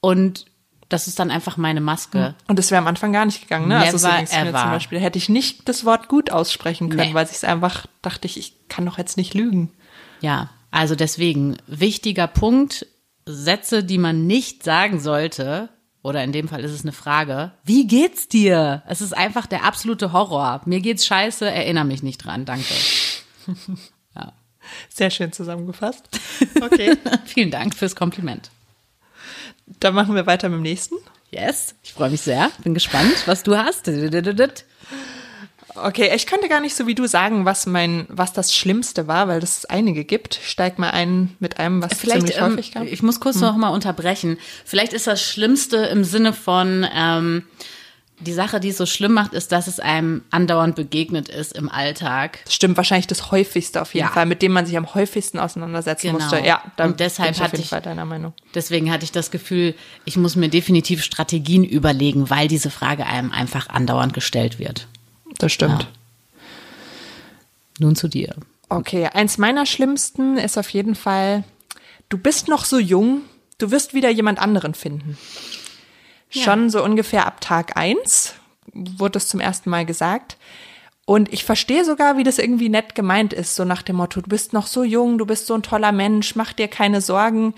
und 0.00 0.46
das 0.88 1.08
ist 1.08 1.18
dann 1.18 1.30
einfach 1.32 1.56
meine 1.56 1.80
Maske. 1.80 2.34
Und 2.46 2.58
das 2.60 2.70
wäre 2.70 2.80
am 2.80 2.86
Anfang 2.86 3.12
gar 3.12 3.26
nicht 3.26 3.42
gegangen, 3.42 3.66
ne? 3.68 3.78
also 3.78 3.98
so 3.98 4.06
Never 4.06 4.18
ging's 4.18 4.32
mir 4.32 4.48
ever. 4.48 4.60
zum 4.60 4.70
Beispiel. 4.70 5.00
Hätte 5.00 5.18
ich 5.18 5.28
nicht 5.28 5.68
das 5.68 5.84
Wort 5.84 6.06
gut 6.08 6.30
aussprechen 6.30 6.88
können, 6.90 7.08
Nee. 7.10 7.14
weil 7.14 7.26
ich 7.26 7.32
es 7.32 7.44
einfach 7.44 7.86
dachte, 8.00 8.26
ich, 8.26 8.38
ich 8.38 8.68
kann 8.68 8.86
doch 8.86 8.96
jetzt 8.98 9.16
nicht 9.16 9.34
lügen. 9.34 9.72
Ja, 10.20 10.48
also 10.70 10.94
deswegen 10.94 11.56
wichtiger 11.66 12.26
Punkt, 12.28 12.86
Sätze, 13.26 13.82
die 13.84 13.98
man 13.98 14.26
nicht 14.28 14.62
sagen 14.62 15.00
sollte, 15.00 15.68
oder 16.08 16.24
in 16.24 16.32
dem 16.32 16.48
Fall 16.48 16.64
ist 16.64 16.72
es 16.72 16.82
eine 16.82 16.92
Frage, 16.92 17.52
wie 17.64 17.86
geht's 17.86 18.26
dir? 18.28 18.82
Es 18.88 19.00
ist 19.00 19.16
einfach 19.16 19.46
der 19.46 19.64
absolute 19.64 20.12
Horror. 20.12 20.62
Mir 20.64 20.80
geht's 20.80 21.06
scheiße, 21.06 21.48
erinnere 21.48 21.84
mich 21.84 22.02
nicht 22.02 22.18
dran, 22.24 22.44
danke. 22.44 22.74
Sehr 24.88 25.10
schön 25.10 25.32
zusammengefasst. 25.32 26.08
Okay, 26.60 26.96
Vielen 27.24 27.50
Dank 27.50 27.74
fürs 27.74 27.94
Kompliment. 27.96 28.50
dann 29.80 29.94
machen 29.94 30.14
wir 30.14 30.26
weiter 30.26 30.48
mit 30.48 30.58
dem 30.58 30.62
nächsten. 30.62 30.96
Yes, 31.30 31.74
ich 31.82 31.92
freue 31.92 32.10
mich 32.10 32.20
sehr, 32.22 32.50
bin 32.62 32.74
gespannt, 32.74 33.26
was 33.26 33.42
du 33.42 33.56
hast. 33.56 33.86
Okay, 35.84 36.10
ich 36.14 36.26
könnte 36.26 36.48
gar 36.48 36.60
nicht 36.60 36.74
so 36.76 36.86
wie 36.86 36.94
du 36.94 37.06
sagen, 37.06 37.44
was 37.44 37.66
mein, 37.66 38.06
was 38.08 38.32
das 38.32 38.54
Schlimmste 38.54 39.06
war, 39.06 39.28
weil 39.28 39.42
es 39.42 39.64
einige 39.66 40.04
gibt. 40.04 40.38
Steig 40.42 40.78
mal 40.78 40.90
ein 40.90 41.36
mit 41.40 41.58
einem, 41.58 41.82
was 41.82 41.94
Vielleicht, 41.98 42.20
ziemlich 42.20 42.38
ähm, 42.38 42.52
häufig 42.52 42.72
kam. 42.72 42.86
ich 42.86 43.02
muss 43.02 43.20
kurz 43.20 43.36
noch 43.36 43.56
mal 43.56 43.68
unterbrechen. 43.70 44.38
Vielleicht 44.64 44.92
ist 44.92 45.06
das 45.06 45.22
Schlimmste 45.22 45.76
im 45.78 46.04
Sinne 46.04 46.32
von, 46.32 46.86
ähm, 46.94 47.44
die 48.20 48.32
Sache, 48.32 48.58
die 48.58 48.70
es 48.70 48.76
so 48.76 48.84
schlimm 48.84 49.12
macht, 49.12 49.32
ist, 49.32 49.52
dass 49.52 49.68
es 49.68 49.78
einem 49.78 50.22
andauernd 50.32 50.74
begegnet 50.74 51.28
ist 51.28 51.52
im 51.56 51.68
Alltag. 51.68 52.40
Das 52.46 52.54
stimmt 52.54 52.76
wahrscheinlich 52.76 53.06
das 53.06 53.30
häufigste 53.30 53.80
auf 53.80 53.94
jeden 53.94 54.08
Ja. 54.08 54.12
Fall, 54.12 54.26
mit 54.26 54.42
dem 54.42 54.50
man 54.50 54.66
sich 54.66 54.76
am 54.76 54.92
häufigsten 54.92 55.38
auseinandersetzen 55.38 56.08
Genau. 56.08 56.18
musste. 56.24 56.44
Ja, 56.44 56.60
da 56.76 56.86
Und 56.86 56.98
deshalb 56.98 57.28
bin 57.28 57.34
ich 57.34 57.38
auf 57.40 57.44
hatte 57.44 57.56
jeden 57.58 57.62
ich- 57.64 57.70
Fall 57.70 57.80
deiner 57.82 58.04
Meinung. 58.06 58.32
Deswegen 58.56 58.90
hatte 58.90 59.04
ich 59.04 59.12
das 59.12 59.30
Gefühl, 59.30 59.76
ich 60.04 60.16
muss 60.16 60.34
mir 60.34 60.48
definitiv 60.48 61.04
Strategien 61.04 61.62
überlegen, 61.62 62.28
weil 62.28 62.48
diese 62.48 62.70
Frage 62.70 63.06
einem 63.06 63.30
einfach 63.30 63.68
andauernd 63.68 64.14
gestellt 64.14 64.58
wird. 64.58 64.88
Das 65.38 65.52
stimmt. 65.52 65.82
Ja. 65.82 65.88
Nun 67.78 67.96
zu 67.96 68.08
dir. 68.08 68.34
Okay, 68.68 69.06
eins 69.06 69.38
meiner 69.38 69.64
schlimmsten 69.64 70.36
ist 70.36 70.58
auf 70.58 70.68
jeden 70.70 70.94
Fall, 70.94 71.44
du 72.08 72.18
bist 72.18 72.48
noch 72.48 72.64
so 72.64 72.78
jung, 72.78 73.22
du 73.58 73.70
wirst 73.70 73.94
wieder 73.94 74.10
jemand 74.10 74.40
anderen 74.40 74.74
finden. 74.74 75.16
Schon 76.30 76.68
so 76.68 76.84
ungefähr 76.84 77.26
ab 77.26 77.40
Tag 77.40 77.76
eins 77.76 78.34
wurde 78.74 79.18
es 79.18 79.28
zum 79.28 79.40
ersten 79.40 79.70
Mal 79.70 79.86
gesagt. 79.86 80.36
Und 81.06 81.32
ich 81.32 81.44
verstehe 81.44 81.86
sogar, 81.86 82.18
wie 82.18 82.22
das 82.22 82.38
irgendwie 82.38 82.68
nett 82.68 82.94
gemeint 82.94 83.32
ist, 83.32 83.54
so 83.54 83.64
nach 83.64 83.80
dem 83.80 83.96
Motto, 83.96 84.20
du 84.20 84.28
bist 84.28 84.52
noch 84.52 84.66
so 84.66 84.84
jung, 84.84 85.16
du 85.16 85.24
bist 85.24 85.46
so 85.46 85.54
ein 85.54 85.62
toller 85.62 85.92
Mensch, 85.92 86.36
mach 86.36 86.52
dir 86.52 86.68
keine 86.68 87.00
Sorgen. 87.00 87.54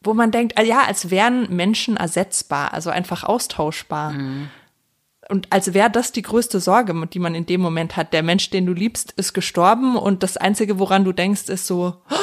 Wo 0.00 0.14
man 0.14 0.30
denkt, 0.30 0.56
ah 0.56 0.62
ja, 0.62 0.84
als 0.84 1.10
wären 1.10 1.54
Menschen 1.54 1.98
ersetzbar, 1.98 2.72
also 2.72 2.88
einfach 2.88 3.24
austauschbar. 3.24 4.14
Und 5.28 5.52
als 5.52 5.74
wäre 5.74 5.90
das 5.90 6.12
die 6.12 6.22
größte 6.22 6.58
Sorge, 6.60 7.06
die 7.06 7.18
man 7.18 7.34
in 7.34 7.44
dem 7.46 7.60
Moment 7.60 7.96
hat. 7.96 8.12
Der 8.12 8.22
Mensch, 8.22 8.50
den 8.50 8.64
du 8.66 8.72
liebst, 8.72 9.12
ist 9.12 9.34
gestorben 9.34 9.96
und 9.96 10.22
das 10.22 10.36
Einzige, 10.38 10.78
woran 10.78 11.04
du 11.04 11.12
denkst, 11.12 11.48
ist 11.48 11.66
so, 11.66 11.96
"Oh, 12.10 12.14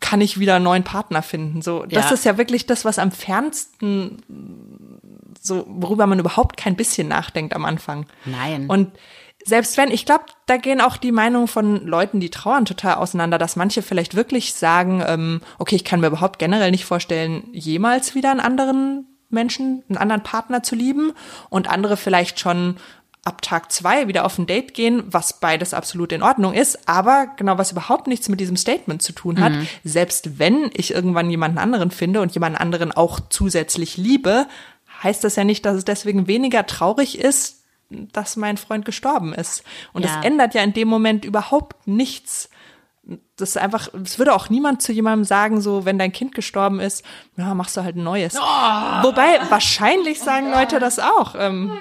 kann 0.00 0.20
ich 0.20 0.38
wieder 0.38 0.54
einen 0.56 0.64
neuen 0.64 0.84
Partner 0.84 1.22
finden? 1.22 1.62
So, 1.62 1.84
das 1.84 2.06
Ja. 2.10 2.14
ist 2.14 2.24
ja 2.24 2.38
wirklich 2.38 2.66
das, 2.66 2.84
was 2.84 2.98
am 3.00 3.10
fernsten, 3.10 4.22
so, 5.40 5.64
worüber 5.68 6.06
man 6.06 6.18
überhaupt 6.20 6.56
kein 6.56 6.76
bisschen 6.76 7.08
nachdenkt 7.08 7.54
am 7.56 7.64
Anfang. 7.64 8.06
Nein. 8.24 8.66
Und 8.68 8.92
selbst 9.44 9.76
wenn, 9.76 9.90
ich 9.90 10.04
glaube, 10.06 10.24
da 10.46 10.56
gehen 10.58 10.80
auch 10.80 10.96
die 10.96 11.12
Meinungen 11.12 11.48
von 11.48 11.84
Leuten, 11.86 12.20
die 12.20 12.30
trauern, 12.30 12.64
total 12.66 12.94
auseinander, 12.96 13.38
dass 13.38 13.56
manche 13.56 13.82
vielleicht 13.82 14.14
wirklich 14.14 14.54
sagen, 14.54 15.02
ähm, 15.06 15.40
okay, 15.58 15.74
ich 15.76 15.84
kann 15.84 16.00
mir 16.00 16.08
überhaupt 16.08 16.38
generell 16.38 16.70
nicht 16.70 16.84
vorstellen, 16.84 17.48
jemals 17.52 18.14
wieder 18.14 18.30
einen 18.30 18.40
anderen 18.40 19.07
Menschen, 19.30 19.82
einen 19.88 19.98
anderen 19.98 20.22
Partner 20.22 20.62
zu 20.62 20.74
lieben 20.74 21.12
und 21.50 21.68
andere 21.68 21.96
vielleicht 21.96 22.40
schon 22.40 22.76
ab 23.24 23.42
Tag 23.42 23.70
zwei 23.70 24.08
wieder 24.08 24.24
auf 24.24 24.38
ein 24.38 24.46
Date 24.46 24.72
gehen, 24.72 25.02
was 25.06 25.38
beides 25.38 25.74
absolut 25.74 26.12
in 26.12 26.22
Ordnung 26.22 26.54
ist, 26.54 26.88
aber 26.88 27.26
genau 27.36 27.58
was 27.58 27.72
überhaupt 27.72 28.06
nichts 28.06 28.28
mit 28.30 28.40
diesem 28.40 28.56
Statement 28.56 29.02
zu 29.02 29.12
tun 29.12 29.38
hat. 29.40 29.52
Selbst 29.84 30.38
wenn 30.38 30.70
ich 30.72 30.94
irgendwann 30.94 31.28
jemanden 31.28 31.58
anderen 31.58 31.90
finde 31.90 32.22
und 32.22 32.32
jemanden 32.32 32.56
anderen 32.58 32.90
auch 32.92 33.20
zusätzlich 33.28 33.98
liebe, 33.98 34.46
heißt 35.02 35.22
das 35.24 35.36
ja 35.36 35.44
nicht, 35.44 35.66
dass 35.66 35.76
es 35.76 35.84
deswegen 35.84 36.26
weniger 36.26 36.64
traurig 36.66 37.18
ist, 37.18 37.64
dass 37.90 38.36
mein 38.36 38.56
Freund 38.56 38.84
gestorben 38.84 39.34
ist. 39.34 39.62
Und 39.92 40.04
Ja. 40.04 40.14
das 40.16 40.24
ändert 40.24 40.54
ja 40.54 40.62
in 40.62 40.72
dem 40.72 40.88
Moment 40.88 41.24
überhaupt 41.24 41.86
nichts. 41.86 42.48
Das 43.36 43.50
ist 43.50 43.56
einfach, 43.56 43.88
es 44.04 44.18
würde 44.18 44.34
auch 44.34 44.50
niemand 44.50 44.82
zu 44.82 44.92
jemandem 44.92 45.24
sagen, 45.24 45.60
so, 45.62 45.84
wenn 45.86 45.98
dein 45.98 46.12
Kind 46.12 46.34
gestorben 46.34 46.78
ist, 46.78 47.04
ja, 47.36 47.54
machst 47.54 47.76
du 47.76 47.82
halt 47.82 47.96
ein 47.96 48.02
neues. 48.04 48.34
Wobei, 48.34 49.38
wahrscheinlich 49.48 50.20
sagen 50.20 50.50
Leute 50.50 50.78
das 50.78 50.98
auch. 50.98 51.34
Ähm, 51.38 51.72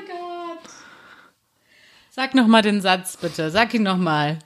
Sag 2.10 2.34
noch 2.34 2.48
mal 2.48 2.62
den 2.62 2.82
Satz 2.82 3.18
bitte. 3.18 3.52
Sag 3.52 3.74
ihn 3.74 3.84
noch 3.84 3.98
mal. 3.98 4.40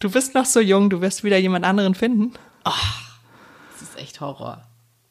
du 0.00 0.10
bist 0.10 0.34
noch 0.34 0.44
so 0.44 0.60
jung, 0.60 0.90
du 0.90 1.00
wirst 1.00 1.24
wieder 1.24 1.38
jemand 1.38 1.64
anderen 1.64 1.94
finden. 1.94 2.32
Das 2.64 3.82
ist 3.82 3.98
echt 3.98 4.20
Horror. 4.20 4.62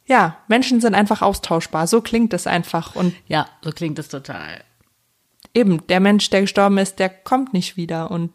Ja, 0.06 0.38
Menschen 0.48 0.82
sind 0.82 0.94
einfach 0.94 1.22
austauschbar. 1.22 1.88
So 1.88 2.02
klingt 2.02 2.34
es 2.34 2.46
einfach. 2.46 2.96
Und 2.96 3.16
Ja, 3.28 3.48
so 3.64 3.72
klingt 3.72 3.98
es 4.00 4.10
total. 4.10 4.64
eben, 5.54 5.86
der 5.88 6.00
Mensch, 6.00 6.30
der 6.30 6.42
gestorben 6.42 6.78
ist, 6.78 7.00
der 7.00 7.10
kommt 7.10 7.54
nicht 7.54 7.78
wieder. 7.78 8.12
Und 8.12 8.32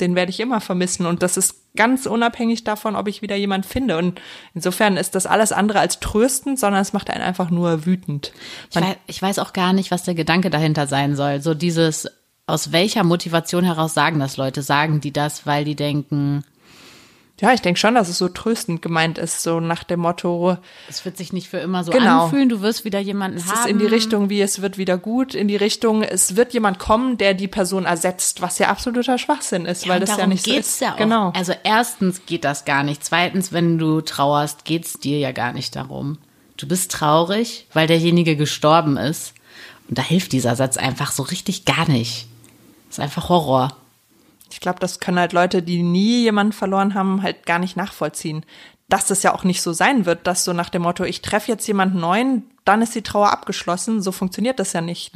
den 0.00 0.14
werde 0.14 0.30
ich 0.30 0.40
immer 0.40 0.60
vermissen. 0.60 1.06
Und 1.06 1.22
das 1.22 1.36
ist 1.36 1.74
ganz 1.76 2.06
unabhängig 2.06 2.64
davon, 2.64 2.96
ob 2.96 3.08
ich 3.08 3.22
wieder 3.22 3.36
jemand 3.36 3.66
finde. 3.66 3.96
Und 3.96 4.20
insofern 4.54 4.96
ist 4.96 5.14
das 5.14 5.26
alles 5.26 5.52
andere 5.52 5.80
als 5.80 6.00
tröstend, 6.00 6.58
sondern 6.58 6.82
es 6.82 6.92
macht 6.92 7.10
einen 7.10 7.22
einfach 7.22 7.50
nur 7.50 7.86
wütend. 7.86 8.32
Ich 8.70 8.80
weiß, 8.80 8.96
ich 9.06 9.22
weiß 9.22 9.38
auch 9.38 9.52
gar 9.52 9.72
nicht, 9.72 9.90
was 9.90 10.04
der 10.04 10.14
Gedanke 10.14 10.50
dahinter 10.50 10.86
sein 10.86 11.16
soll. 11.16 11.40
So 11.40 11.54
dieses, 11.54 12.08
aus 12.46 12.72
welcher 12.72 13.04
Motivation 13.04 13.64
heraus 13.64 13.94
sagen 13.94 14.20
das 14.20 14.36
Leute? 14.36 14.62
Sagen 14.62 15.00
die 15.00 15.12
das, 15.12 15.46
weil 15.46 15.64
die 15.64 15.76
denken, 15.76 16.44
Ja, 17.40 17.52
ich 17.52 17.60
denke 17.60 17.80
schon, 17.80 17.96
dass 17.96 18.08
es 18.08 18.18
so 18.18 18.28
tröstend 18.28 18.80
gemeint 18.80 19.18
ist, 19.18 19.42
so 19.42 19.58
nach 19.58 19.82
dem 19.82 19.98
Motto, 20.00 20.56
es 20.88 21.04
wird 21.04 21.16
sich 21.16 21.32
nicht 21.32 21.48
für 21.48 21.58
immer 21.58 21.82
so 21.82 21.90
Genau. 21.90 22.24
anfühlen, 22.26 22.48
du 22.48 22.60
wirst 22.60 22.84
wieder 22.84 23.00
jemanden 23.00 23.38
es 23.38 23.46
haben. 23.46 23.58
ist 23.58 23.66
in 23.66 23.78
die 23.80 23.86
Richtung, 23.86 24.30
wie 24.30 24.40
es 24.40 24.62
wird 24.62 24.78
wieder 24.78 24.98
gut, 24.98 25.34
in 25.34 25.48
die 25.48 25.56
Richtung, 25.56 26.04
es 26.04 26.36
wird 26.36 26.52
jemand 26.52 26.78
kommen, 26.78 27.18
der 27.18 27.34
die 27.34 27.48
Person 27.48 27.86
ersetzt, 27.86 28.40
was 28.40 28.60
ja 28.60 28.68
absoluter 28.68 29.18
Schwachsinn 29.18 29.66
ist, 29.66 29.88
weil 29.88 30.00
und 30.00 30.08
das 30.08 30.16
ja 30.16 30.28
nicht 30.28 30.44
so 30.44 30.52
ist. 30.54 30.80
Ja 30.80 30.92
auch. 30.94 30.96
Genau. 30.96 31.32
Also 31.34 31.52
erstens 31.64 32.24
geht 32.24 32.44
das 32.44 32.64
gar 32.64 32.84
nicht. 32.84 33.04
Zweitens, 33.04 33.52
wenn 33.52 33.78
du 33.78 34.00
trauerst, 34.00 34.64
geht's 34.64 35.00
dir 35.00 35.18
ja 35.18 35.32
gar 35.32 35.52
nicht 35.52 35.74
darum. 35.74 36.18
Du 36.56 36.68
bist 36.68 36.92
traurig, 36.92 37.66
weil 37.72 37.88
derjenige 37.88 38.36
gestorben 38.36 38.96
ist. 38.96 39.34
Und 39.88 39.98
da 39.98 40.02
hilft 40.02 40.30
dieser 40.32 40.54
Satz 40.54 40.76
einfach 40.76 41.10
so 41.10 41.24
richtig 41.24 41.64
gar 41.64 41.88
nicht. 41.88 42.28
ist 42.88 43.00
einfach 43.00 43.28
Horror. 43.28 43.76
Ich 44.50 44.60
glaube, 44.60 44.78
das 44.80 45.00
können 45.00 45.18
halt 45.18 45.32
Leute, 45.32 45.62
die 45.62 45.82
nie 45.82 46.22
jemanden 46.22 46.52
verloren 46.52 46.94
haben, 46.94 47.22
halt 47.22 47.46
gar 47.46 47.58
nicht 47.58 47.76
nachvollziehen. 47.76 48.44
Dass 48.88 49.06
das 49.06 49.22
ja 49.22 49.34
auch 49.34 49.44
nicht 49.44 49.62
so 49.62 49.72
sein 49.72 50.06
wird, 50.06 50.26
dass 50.26 50.44
so 50.44 50.52
nach 50.52 50.68
dem 50.68 50.82
Motto, 50.82 51.04
ich 51.04 51.22
treffe 51.22 51.50
jetzt 51.50 51.66
jemanden 51.66 52.00
neuen, 52.00 52.44
dann 52.64 52.82
ist 52.82 52.94
die 52.94 53.02
Trauer 53.02 53.32
abgeschlossen. 53.32 54.02
So 54.02 54.12
funktioniert 54.12 54.60
das 54.60 54.72
ja 54.72 54.80
nicht. 54.80 55.12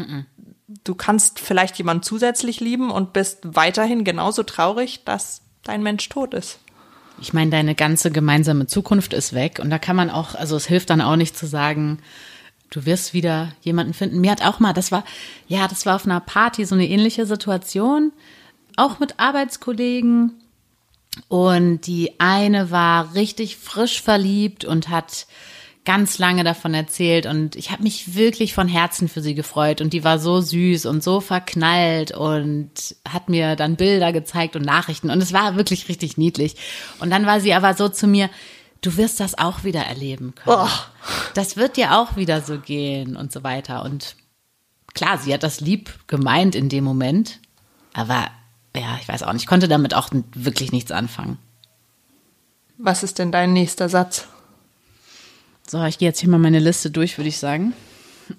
Du 0.84 0.94
kannst 0.94 1.38
vielleicht 1.38 1.76
jemanden 1.78 2.02
zusätzlich 2.02 2.60
lieben 2.60 2.90
und 2.90 3.12
bist 3.12 3.40
weiterhin 3.42 4.04
genauso 4.04 4.42
traurig, 4.42 5.04
dass 5.04 5.42
dein 5.62 5.82
Mensch 5.82 6.08
tot 6.08 6.34
ist. 6.34 6.58
Ich 7.20 7.32
meine, 7.32 7.50
deine 7.50 7.74
ganze 7.74 8.10
gemeinsame 8.10 8.66
Zukunft 8.66 9.12
ist 9.12 9.32
weg 9.32 9.58
und 9.60 9.70
da 9.70 9.78
kann 9.78 9.96
man 9.96 10.08
auch, 10.08 10.34
also 10.34 10.56
es 10.56 10.66
hilft 10.66 10.90
dann 10.90 11.00
auch 11.00 11.16
nicht 11.16 11.36
zu 11.36 11.46
sagen, 11.46 11.98
du 12.70 12.86
wirst 12.86 13.12
wieder 13.12 13.52
jemanden 13.60 13.94
finden. 13.94 14.20
Mir 14.20 14.30
hat 14.30 14.44
auch 14.44 14.60
mal, 14.60 14.72
das 14.72 14.92
war, 14.92 15.04
ja, 15.46 15.66
das 15.68 15.84
war 15.86 15.96
auf 15.96 16.06
einer 16.06 16.20
Party 16.20 16.64
so 16.64 16.74
eine 16.74 16.86
ähnliche 16.86 17.26
Situation, 17.26 18.12
auch 18.78 18.98
mit 18.98 19.18
Arbeitskollegen. 19.18 20.34
Und 21.28 21.86
die 21.86 22.20
eine 22.20 22.70
war 22.70 23.14
richtig 23.14 23.56
frisch 23.56 24.00
verliebt 24.00 24.64
und 24.64 24.88
hat 24.88 25.26
ganz 25.84 26.18
lange 26.18 26.44
davon 26.44 26.74
erzählt. 26.74 27.26
Und 27.26 27.56
ich 27.56 27.70
habe 27.70 27.82
mich 27.82 28.14
wirklich 28.14 28.54
von 28.54 28.68
Herzen 28.68 29.08
für 29.08 29.22
sie 29.22 29.34
gefreut. 29.34 29.80
Und 29.80 29.92
die 29.92 30.04
war 30.04 30.18
so 30.18 30.40
süß 30.40 30.86
und 30.86 31.02
so 31.02 31.20
verknallt 31.20 32.12
und 32.12 32.70
hat 33.08 33.28
mir 33.28 33.56
dann 33.56 33.76
Bilder 33.76 34.12
gezeigt 34.12 34.54
und 34.54 34.66
Nachrichten. 34.66 35.10
Und 35.10 35.22
es 35.22 35.32
war 35.32 35.56
wirklich 35.56 35.88
richtig 35.88 36.18
niedlich. 36.18 36.56
Und 37.00 37.10
dann 37.10 37.26
war 37.26 37.40
sie 37.40 37.54
aber 37.54 37.74
so 37.74 37.88
zu 37.88 38.06
mir, 38.06 38.30
du 38.82 38.96
wirst 38.96 39.18
das 39.18 39.38
auch 39.38 39.64
wieder 39.64 39.80
erleben 39.80 40.34
können. 40.34 40.68
Das 41.34 41.56
wird 41.56 41.76
dir 41.76 41.98
auch 41.98 42.16
wieder 42.16 42.42
so 42.42 42.58
gehen 42.58 43.16
und 43.16 43.32
so 43.32 43.42
weiter. 43.42 43.82
Und 43.82 44.14
klar, 44.94 45.18
sie 45.18 45.32
hat 45.32 45.42
das 45.42 45.60
lieb 45.60 45.90
gemeint 46.06 46.54
in 46.54 46.68
dem 46.68 46.84
Moment, 46.84 47.40
aber 47.92 48.28
ja, 48.78 48.98
ich 49.00 49.08
weiß 49.08 49.22
auch 49.22 49.32
nicht, 49.32 49.42
ich 49.42 49.48
konnte 49.48 49.68
damit 49.68 49.94
auch 49.94 50.10
wirklich 50.34 50.72
nichts 50.72 50.90
anfangen. 50.92 51.38
Was 52.78 53.02
ist 53.02 53.18
denn 53.18 53.32
dein 53.32 53.52
nächster 53.52 53.88
Satz? 53.88 54.28
So, 55.66 55.84
ich 55.84 55.98
gehe 55.98 56.08
jetzt 56.08 56.20
hier 56.20 56.30
mal 56.30 56.38
meine 56.38 56.60
Liste 56.60 56.90
durch, 56.90 57.18
würde 57.18 57.28
ich 57.28 57.38
sagen. 57.38 57.74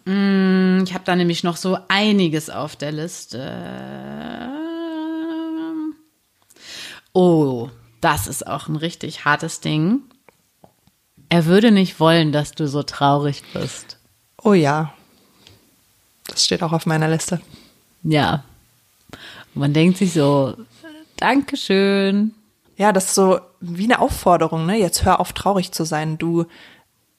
Mm, 0.05 0.83
Ich 0.83 0.93
habe 0.93 1.03
da 1.05 1.15
nämlich 1.15 1.43
noch 1.43 1.57
so 1.57 1.77
einiges 1.89 2.49
auf 2.49 2.75
der 2.75 2.91
Liste. 2.91 3.39
Oh, 7.13 7.69
das 8.01 8.27
ist 8.27 8.47
auch 8.47 8.67
ein 8.67 8.75
richtig 8.75 9.25
hartes 9.25 9.59
Ding. 9.59 10.01
Er 11.29 11.45
würde 11.45 11.71
nicht 11.71 11.99
wollen, 11.99 12.31
dass 12.31 12.51
du 12.51 12.67
so 12.67 12.81
traurig 12.83 13.43
bist. 13.53 13.97
Oh 14.41 14.53
ja. 14.53 14.93
Das 16.27 16.45
steht 16.45 16.63
auch 16.63 16.71
auf 16.71 16.85
meiner 16.85 17.07
Liste. 17.09 17.41
Ja. 18.03 18.43
Man 19.53 19.73
denkt 19.73 19.97
sich 19.97 20.13
so, 20.13 20.55
Dankeschön. 21.19 22.33
Ja, 22.77 22.93
das 22.93 23.05
ist 23.05 23.15
so 23.15 23.41
wie 23.59 23.83
eine 23.83 23.99
Aufforderung, 23.99 24.65
ne? 24.65 24.77
Jetzt 24.77 25.03
hör 25.03 25.19
auf, 25.19 25.33
traurig 25.33 25.73
zu 25.73 25.83
sein. 25.83 26.17
Du, 26.17 26.45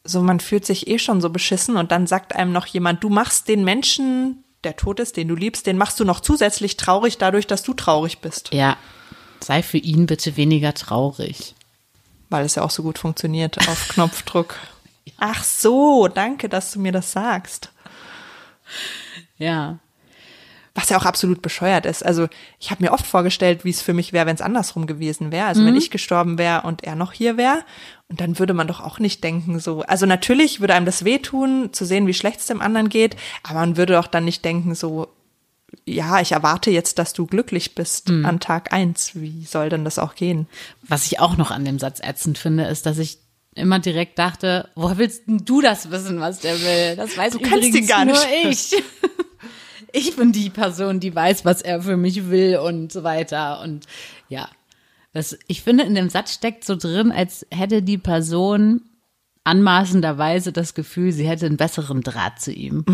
so 0.05 0.23
man 0.23 0.41
fühlt 0.41 0.65
sich 0.65 0.89
eh 0.89 0.99
schon 0.99 1.21
so 1.21 1.29
beschissen 1.29 1.77
und 1.77 1.93
dann 1.93 2.07
sagt 2.07 2.35
einem 2.35 2.53
noch 2.53 2.67
jemand, 2.67 3.05
du 3.05 3.11
machst 3.11 3.47
den 3.49 3.63
Menschen, 3.63 4.43
der 4.65 4.77
tot 4.77 5.01
ist, 5.01 5.19
den 5.19 5.29
du 5.29 5.35
liebst, 5.35 5.67
den 5.67 5.77
machst 5.77 6.01
du 6.01 6.05
noch 6.05 6.21
zusätzlich 6.21 6.79
traurig 6.79 7.19
dadurch, 7.19 7.47
dass 7.47 7.63
du 7.63 7.75
traurig 7.75 8.21
bist. 8.21 8.55
Ja, 8.55 8.79
sei 9.41 9.63
für 9.63 9.79
ihn 9.79 10.07
bitte 10.07 10.37
weniger 10.37 10.73
traurig. 10.73 11.55
Weil 12.31 12.47
es 12.47 12.55
ja 12.55 12.63
auch 12.63 12.71
so 12.71 12.83
gut 12.83 12.99
funktioniert 12.99 13.59
auf 13.69 13.89
Knopfdruck. 13.91 14.57
Ach 15.19 15.45
so, 15.45 16.09
danke, 16.09 16.49
dass 16.49 16.73
du 16.73 16.79
mir 16.79 16.93
das 16.93 17.13
sagst. 17.13 17.71
Ja. 19.37 19.79
Was 20.75 20.89
ja 20.89 20.97
auch 20.97 21.05
absolut 21.05 21.43
bescheuert 21.43 21.85
ist. 21.85 22.05
Also 22.05 22.29
ich 22.61 22.71
habe 22.71 22.85
mir 22.85 22.93
oft 22.93 23.07
vorgestellt, 23.07 23.65
wie 23.65 23.71
es 23.71 23.83
für 23.83 23.93
mich 23.93 24.13
wäre, 24.13 24.27
wenn 24.27 24.37
es 24.37 24.41
andersrum 24.41 24.87
gewesen 24.87 25.33
wäre. 25.33 25.47
Also 25.47 25.65
wenn 25.65 25.75
ich 25.75 25.91
gestorben 25.91 26.39
wäre 26.39 26.63
und 26.63 26.85
er 26.85 26.95
noch 26.95 27.13
hier 27.13 27.37
wäre. 27.37 27.65
Und 28.09 28.21
dann 28.21 28.39
würde 28.39 28.55
man 28.55 28.69
doch 28.69 28.81
auch 28.81 29.01
nicht 29.01 29.25
denken 29.25 29.59
so. 29.59 29.83
Also 29.83 30.07
natürlich 30.07 30.61
würde 30.61 30.75
einem 30.75 30.87
das 30.87 31.05
wehtun, 31.05 31.73
zu 31.73 31.85
sehen, 31.85 32.07
wie 32.07 32.15
schlecht 32.15 32.39
es 32.41 32.47
dem 32.47 32.61
anderen 32.61 32.89
geht. 32.89 33.17
Aber 33.43 33.61
man 33.61 33.77
würde 33.77 33.95
doch 33.95 34.07
dann 34.07 34.25
nicht 34.25 34.45
denken 34.45 34.77
so, 34.77 35.09
ja, 35.87 36.21
ich 36.21 36.33
erwarte 36.33 36.71
jetzt, 36.71 36.99
dass 36.99 37.13
du 37.13 37.27
glücklich 37.27 37.75
bist 37.75 38.11
an 38.11 38.41
Tag 38.41 38.73
eins. 38.73 39.13
Wie 39.15 39.45
soll 39.45 39.71
denn 39.71 39.85
das 39.85 39.99
auch 39.99 40.15
gehen? 40.15 40.47
Was 40.83 41.07
ich 41.07 41.21
auch 41.21 41.37
noch 41.37 41.51
an 41.51 41.65
dem 41.65 41.79
Satz 41.79 42.01
ätzend 42.01 42.39
finde, 42.39 42.65
ist, 42.65 42.87
dass 42.87 42.99
ich 42.99 43.19
immer 43.55 43.79
direkt 43.79 44.19
dachte, 44.19 44.69
woher 44.75 44.99
willst 44.99 45.27
denn 45.27 45.45
du 45.45 45.61
das 45.61 45.91
wissen, 45.91 46.21
was 46.21 46.41
der 46.41 46.61
will? 46.61 46.97
Das 46.97 47.17
weiß 47.17 47.33
Du 47.33 47.41
kannst 47.41 47.65
ihn 47.65 47.71
übrigens 47.71 47.89
gar 47.89 48.05
nur 48.05 48.15
nicht. 48.15 48.73
ich. 48.73 48.83
Ich 49.93 50.17
bin 50.17 50.33
die 50.33 50.51
Person, 50.51 51.01
die 51.01 51.15
weiß, 51.15 51.45
was 51.45 51.63
er 51.63 51.83
für 51.83 51.97
mich 51.97 52.31
will 52.31 52.59
und 52.59 52.93
so 52.93 53.03
weiter. 53.03 53.61
Und 53.63 53.87
ja, 54.29 54.49
das, 55.13 55.39
ich 55.47 55.63
finde, 55.63 55.85
in 55.85 55.95
dem 55.95 56.09
Satz 56.09 56.35
steckt 56.35 56.65
so 56.65 56.77
drin, 56.77 57.13
als 57.13 57.47
hätte 57.51 57.83
die 57.83 57.99
Person 57.99 58.83
anmaßenderweise 59.45 60.53
das 60.53 60.75
Gefühl, 60.75 61.13
sie 61.13 61.27
hätte 61.27 61.47
einen 61.47 61.57
besseren 61.57 62.03
Draht 62.03 62.41
zu 62.41 62.53
ihm 62.53 62.85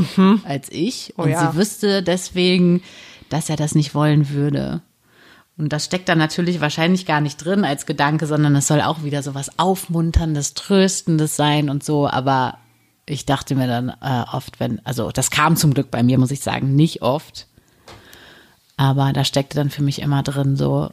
als 0.44 0.70
ich. 0.70 1.14
Oh 1.16 1.22
und 1.22 1.30
ja. 1.30 1.50
sie 1.52 1.58
wüsste 1.58 2.02
deswegen, 2.02 2.82
dass 3.28 3.50
er 3.50 3.56
das 3.56 3.74
nicht 3.74 3.94
wollen 3.94 4.30
würde. 4.30 4.82
Und 5.58 5.72
das 5.72 5.86
steckt 5.86 6.08
dann 6.08 6.18
natürlich 6.18 6.60
wahrscheinlich 6.60 7.06
gar 7.06 7.20
nicht 7.20 7.38
drin 7.38 7.64
als 7.64 7.86
Gedanke, 7.86 8.26
sondern 8.26 8.54
es 8.56 8.66
soll 8.66 8.82
auch 8.82 9.02
wieder 9.04 9.22
so 9.22 9.34
was 9.34 9.58
Aufmunterndes, 9.58 10.54
Tröstendes 10.54 11.34
sein 11.34 11.70
und 11.70 11.82
so. 11.82 12.06
Aber 12.08 12.58
ich 13.06 13.24
dachte 13.24 13.54
mir 13.54 13.68
dann 13.68 13.90
äh, 14.00 14.24
oft, 14.32 14.58
wenn, 14.60 14.84
also 14.84 15.10
das 15.12 15.30
kam 15.30 15.56
zum 15.56 15.74
Glück 15.74 15.90
bei 15.90 16.02
mir, 16.02 16.18
muss 16.18 16.32
ich 16.32 16.40
sagen, 16.40 16.74
nicht 16.74 17.02
oft. 17.02 17.46
Aber 18.76 19.12
da 19.12 19.24
steckte 19.24 19.56
dann 19.56 19.70
für 19.70 19.82
mich 19.82 20.02
immer 20.02 20.22
drin 20.22 20.56
so, 20.56 20.90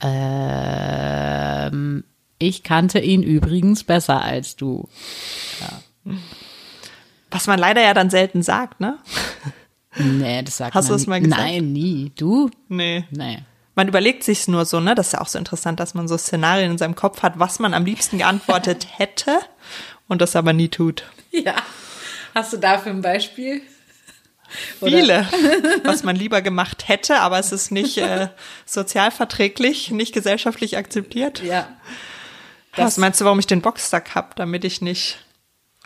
ähm, 0.00 2.04
ich 2.38 2.62
kannte 2.62 3.00
ihn 3.00 3.22
übrigens 3.22 3.84
besser 3.84 4.22
als 4.22 4.56
du. 4.56 4.88
Was 7.30 7.46
man 7.46 7.58
leider 7.58 7.82
ja 7.82 7.94
dann 7.94 8.10
selten 8.10 8.42
sagt, 8.42 8.80
ne? 8.80 8.98
Nee, 9.96 10.42
das 10.42 10.58
sagt 10.58 10.74
Hast 10.74 10.88
du 10.88 10.92
man 10.92 11.00
es 11.00 11.06
mal 11.06 11.20
nie. 11.20 11.24
gesagt? 11.24 11.42
Nein, 11.42 11.72
nie. 11.72 12.12
Du? 12.16 12.50
Nee. 12.68 13.04
Nee. 13.10 13.38
Man 13.76 13.88
überlegt 13.88 14.22
sich's 14.22 14.46
nur 14.46 14.66
so, 14.66 14.80
ne? 14.80 14.94
Das 14.94 15.08
ist 15.08 15.12
ja 15.14 15.20
auch 15.20 15.28
so 15.28 15.38
interessant, 15.38 15.80
dass 15.80 15.94
man 15.94 16.06
so 16.06 16.16
Szenarien 16.16 16.72
in 16.72 16.78
seinem 16.78 16.94
Kopf 16.94 17.22
hat, 17.22 17.38
was 17.38 17.58
man 17.58 17.74
am 17.74 17.84
liebsten 17.84 18.18
geantwortet 18.18 18.86
hätte 18.98 19.38
und 20.08 20.20
das 20.20 20.36
aber 20.36 20.52
nie 20.52 20.68
tut. 20.68 21.04
Ja. 21.30 21.56
Hast 22.34 22.52
du 22.52 22.56
dafür 22.56 22.92
ein 22.92 23.02
Beispiel? 23.02 23.62
Viele, 24.78 25.26
was 25.84 26.04
man 26.04 26.14
lieber 26.14 26.42
gemacht 26.42 26.88
hätte, 26.88 27.20
aber 27.20 27.38
es 27.38 27.50
ist 27.50 27.70
nicht 27.70 27.98
äh, 27.98 28.28
sozialverträglich, 28.66 29.90
nicht 29.90 30.14
gesellschaftlich 30.14 30.76
akzeptiert. 30.76 31.42
Ja. 31.42 31.68
Was 32.76 32.98
meinst 32.98 33.20
du, 33.20 33.24
warum 33.24 33.38
ich 33.38 33.46
den 33.46 33.62
Boxsack 33.62 34.14
hab, 34.14 34.36
damit 34.36 34.64
ich 34.64 34.80
nicht 34.80 35.18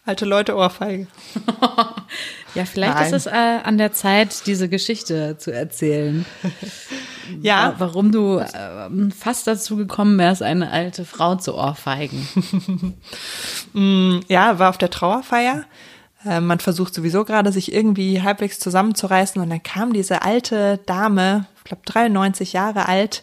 Alte 0.09 0.25
Leute 0.25 0.57
Ohrfeige. 0.57 1.07
Ja, 2.55 2.65
vielleicht 2.65 2.95
Nein. 2.95 3.07
ist 3.07 3.13
es 3.13 3.27
äh, 3.27 3.31
an 3.63 3.77
der 3.77 3.93
Zeit, 3.93 4.47
diese 4.47 4.71
Geschichte 4.71 5.37
zu 5.37 5.53
erzählen. 5.53 6.25
Ja, 7.43 7.75
Warum 7.79 8.13
du 8.13 8.39
äh, 8.39 8.89
fast 9.17 9.47
dazu 9.47 9.77
gekommen 9.77 10.19
wärst, 10.19 10.43
eine 10.43 10.71
alte 10.71 11.05
Frau 11.05 11.37
zu 11.37 11.55
ohrfeigen. 11.55 12.27
ja, 14.29 14.59
war 14.59 14.71
auf 14.71 14.79
der 14.79 14.91
Trauerfeier. 14.91 15.65
Äh, 16.25 16.41
Man 16.41 16.59
versucht 16.61 16.95
sowieso 16.95 17.25
gerade, 17.25 17.53
sich 17.53 17.73
irgendwie 17.73 18.23
halbwegs 18.23 18.59
zusammenzureißen. 18.59 19.41
Und 19.41 19.51
dann 19.51 19.63
kam 19.63 19.93
diese 19.93 20.23
alte 20.23 20.79
Dame, 20.87 21.47
ich 21.59 21.65
glaube 21.65 21.83
93 21.85 22.53
Jahre 22.53 22.87
alt, 22.89 23.23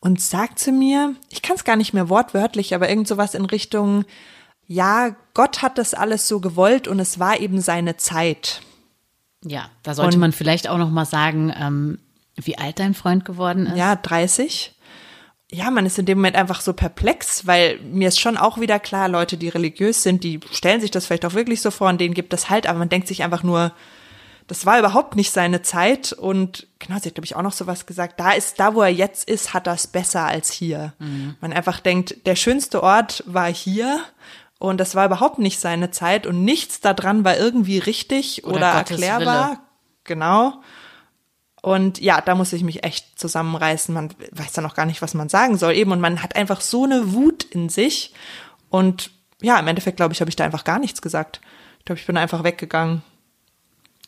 und 0.00 0.20
sagt 0.20 0.58
zu 0.58 0.70
mir, 0.70 1.14
ich 1.28 1.42
kann 1.42 1.56
es 1.56 1.64
gar 1.64 1.76
nicht 1.76 1.92
mehr 1.92 2.08
wortwörtlich, 2.08 2.74
aber 2.74 2.88
irgend 2.88 3.08
sowas 3.08 3.34
in 3.34 3.44
Richtung, 3.44 4.04
ja, 4.66 5.16
Gott 5.34 5.62
hat 5.62 5.76
das 5.78 5.94
alles 5.94 6.28
so 6.28 6.40
gewollt 6.40 6.86
und 6.86 7.00
es 7.00 7.18
war 7.18 7.40
eben 7.40 7.60
seine 7.60 7.96
Zeit. 7.96 8.60
Ja, 9.44 9.70
da 9.82 9.94
sollte 9.94 10.16
Und- 10.16 10.20
man 10.20 10.32
vielleicht 10.32 10.68
auch 10.68 10.78
noch 10.78 10.90
mal 10.90 11.04
sagen, 11.06 11.52
ähm, 11.58 11.98
wie 12.46 12.58
alt 12.58 12.78
dein 12.78 12.94
Freund 12.94 13.24
geworden 13.24 13.66
ist. 13.66 13.76
Ja, 13.76 13.96
30. 13.96 14.74
Ja, 15.50 15.70
man 15.70 15.86
ist 15.86 15.98
in 15.98 16.06
dem 16.06 16.18
Moment 16.18 16.36
einfach 16.36 16.60
so 16.60 16.74
perplex, 16.74 17.46
weil 17.46 17.78
mir 17.80 18.08
ist 18.08 18.20
schon 18.20 18.36
auch 18.36 18.60
wieder 18.60 18.78
klar, 18.78 19.08
Leute, 19.08 19.38
die 19.38 19.48
religiös 19.48 20.02
sind, 20.02 20.22
die 20.22 20.40
stellen 20.52 20.80
sich 20.80 20.90
das 20.90 21.06
vielleicht 21.06 21.24
auch 21.24 21.32
wirklich 21.34 21.62
so 21.62 21.70
vor 21.70 21.88
und 21.88 22.00
denen 22.00 22.12
gibt 22.14 22.34
es 22.34 22.50
halt, 22.50 22.66
aber 22.66 22.78
man 22.78 22.90
denkt 22.90 23.08
sich 23.08 23.22
einfach 23.22 23.42
nur, 23.42 23.72
das 24.46 24.66
war 24.66 24.78
überhaupt 24.78 25.16
nicht 25.16 25.30
seine 25.30 25.62
Zeit 25.62 26.12
und 26.12 26.66
genau, 26.78 26.98
sie 26.98 27.08
hat, 27.08 27.14
glaube 27.14 27.26
ich, 27.26 27.36
auch 27.36 27.42
noch 27.42 27.52
sowas 27.52 27.86
gesagt, 27.86 28.20
da 28.20 28.32
ist, 28.32 28.60
da 28.60 28.74
wo 28.74 28.82
er 28.82 28.88
jetzt 28.88 29.28
ist, 29.28 29.54
hat 29.54 29.66
es 29.66 29.86
besser 29.86 30.24
als 30.24 30.50
hier. 30.50 30.94
Man 31.40 31.52
einfach 31.52 31.80
denkt, 31.80 32.26
der 32.26 32.36
schönste 32.36 32.82
Ort 32.82 33.22
war 33.26 33.52
hier 33.52 34.00
und 34.58 34.80
das 34.80 34.94
war 34.94 35.06
überhaupt 35.06 35.38
nicht 35.38 35.60
seine 35.60 35.90
Zeit 35.90 36.26
und 36.26 36.44
nichts 36.44 36.80
daran 36.80 37.24
war 37.24 37.36
irgendwie 37.36 37.78
richtig 37.78 38.44
Oder 38.44 38.56
oder, 38.56 38.72
erklärbar. 38.72 39.48
Wille. 39.48 39.58
Genau. 40.04 40.62
Und 41.62 42.00
ja, 42.00 42.20
da 42.20 42.34
muss 42.34 42.52
ich 42.52 42.62
mich 42.62 42.84
echt 42.84 43.18
zusammenreißen. 43.18 43.92
Man 43.94 44.10
weiß 44.32 44.52
dann 44.52 44.66
auch 44.66 44.74
gar 44.74 44.86
nicht, 44.86 45.02
was 45.02 45.14
man 45.14 45.28
sagen 45.28 45.56
soll 45.58 45.74
eben. 45.74 45.90
Und 45.92 46.00
man 46.00 46.22
hat 46.22 46.36
einfach 46.36 46.60
so 46.60 46.84
eine 46.84 47.12
Wut 47.12 47.44
in 47.44 47.68
sich. 47.68 48.12
Und 48.70 49.10
ja, 49.40 49.58
im 49.58 49.66
Endeffekt, 49.66 49.96
glaube 49.96 50.12
ich, 50.14 50.20
habe 50.20 50.28
ich 50.28 50.36
da 50.36 50.44
einfach 50.44 50.64
gar 50.64 50.78
nichts 50.78 51.02
gesagt. 51.02 51.40
Ich 51.80 51.84
glaube, 51.84 51.98
ich 52.00 52.06
bin 52.06 52.16
einfach 52.16 52.44
weggegangen, 52.44 53.02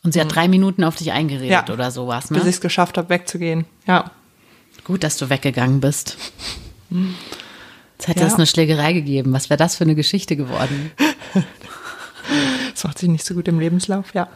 Und 0.03 0.13
sie 0.13 0.21
hat 0.21 0.33
drei 0.33 0.47
Minuten 0.47 0.83
auf 0.83 0.95
dich 0.95 1.11
eingeredet 1.11 1.49
Ja. 1.67 1.73
oder 1.73 1.91
sowas, 1.91 2.27
bis 2.29 2.37
ich 2.39 2.43
ne? 2.43 2.49
es 2.49 2.61
geschafft 2.61 2.97
habe, 2.97 3.09
wegzugehen. 3.09 3.65
Ja. 3.85 4.11
Gut, 4.83 5.03
dass 5.03 5.17
du 5.17 5.29
weggegangen 5.29 5.79
bist. 5.81 6.17
Jetzt 6.89 8.07
hätte 8.07 8.21
Ja. 8.21 8.27
es 8.27 8.35
eine 8.35 8.47
Schlägerei 8.47 8.93
gegeben. 8.93 9.31
Was 9.33 9.49
wäre 9.49 9.57
das 9.57 9.75
für 9.75 9.83
eine 9.83 9.95
Geschichte 9.95 10.35
geworden? 10.35 10.91
Das 12.73 12.83
macht 12.85 12.99
sich 12.99 13.09
nicht 13.09 13.25
so 13.25 13.33
gut 13.33 13.47
im 13.49 13.59
Lebenslauf, 13.59 14.13
ja. 14.13 14.29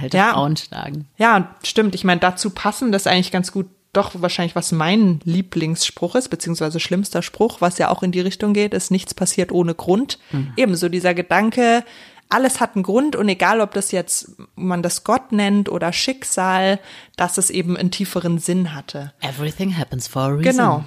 Alte 0.00 0.16
Ja. 0.16 0.32
Frauen 0.32 0.56
schlagen. 0.56 1.06
Ja, 1.16 1.54
stimmt. 1.62 1.94
Ich 1.94 2.04
meine, 2.04 2.20
dazu 2.20 2.50
passen 2.50 2.92
das 2.92 3.06
eigentlich 3.06 3.32
ganz 3.32 3.52
gut 3.52 3.66
doch 3.94 4.12
wahrscheinlich, 4.14 4.54
was 4.54 4.70
mein 4.70 5.20
Lieblingsspruch 5.24 6.14
ist, 6.14 6.28
beziehungsweise 6.28 6.78
schlimmster 6.78 7.22
Spruch, 7.22 7.60
was 7.60 7.78
ja 7.78 7.90
auch 7.90 8.02
in 8.02 8.12
die 8.12 8.20
Richtung 8.20 8.52
geht, 8.52 8.74
ist, 8.74 8.90
nichts 8.90 9.14
passiert 9.14 9.50
ohne 9.50 9.74
Grund. 9.74 10.18
Ebenso 10.56 10.88
dieser 10.90 11.14
Gedanke, 11.14 11.82
alles 12.28 12.60
hat 12.60 12.74
einen 12.76 12.82
Grund 12.82 13.16
und 13.16 13.28
egal, 13.28 13.60
ob 13.60 13.72
das 13.72 13.90
jetzt 13.90 14.32
man 14.54 14.82
das 14.82 15.04
Gott 15.04 15.32
nennt 15.32 15.70
oder 15.70 15.92
Schicksal, 15.92 16.78
dass 17.16 17.38
es 17.38 17.48
eben 17.48 17.76
einen 17.76 17.90
tieferen 17.90 18.38
Sinn 18.38 18.74
hatte. 18.74 19.12
Everything 19.20 19.76
happens 19.76 20.06
for 20.06 20.22
a 20.22 20.26
reason. 20.26 20.42
Genau. 20.42 20.84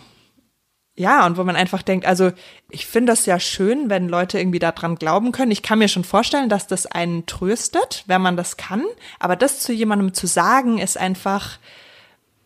Ja, 0.96 1.26
und 1.26 1.38
wo 1.38 1.44
man 1.44 1.56
einfach 1.56 1.82
denkt, 1.82 2.06
also 2.06 2.32
ich 2.70 2.86
finde 2.86 3.14
das 3.14 3.26
ja 3.26 3.40
schön, 3.40 3.90
wenn 3.90 4.10
Leute 4.10 4.40
irgendwie 4.40 4.60
daran 4.60 4.96
glauben 4.96 5.32
können. 5.32 5.52
Ich 5.52 5.64
kann 5.64 5.80
mir 5.80 5.88
schon 5.88 6.04
vorstellen, 6.04 6.50
dass 6.50 6.68
das 6.68 6.86
einen 6.86 7.26
tröstet, 7.26 8.04
wenn 8.08 8.22
man 8.22 8.36
das 8.36 8.58
kann. 8.58 8.84
Aber 9.20 9.36
das 9.36 9.62
zu 9.62 9.72
jemandem 9.72 10.14
zu 10.14 10.28
sagen, 10.28 10.80
ist 10.80 10.98
einfach, 10.98 11.60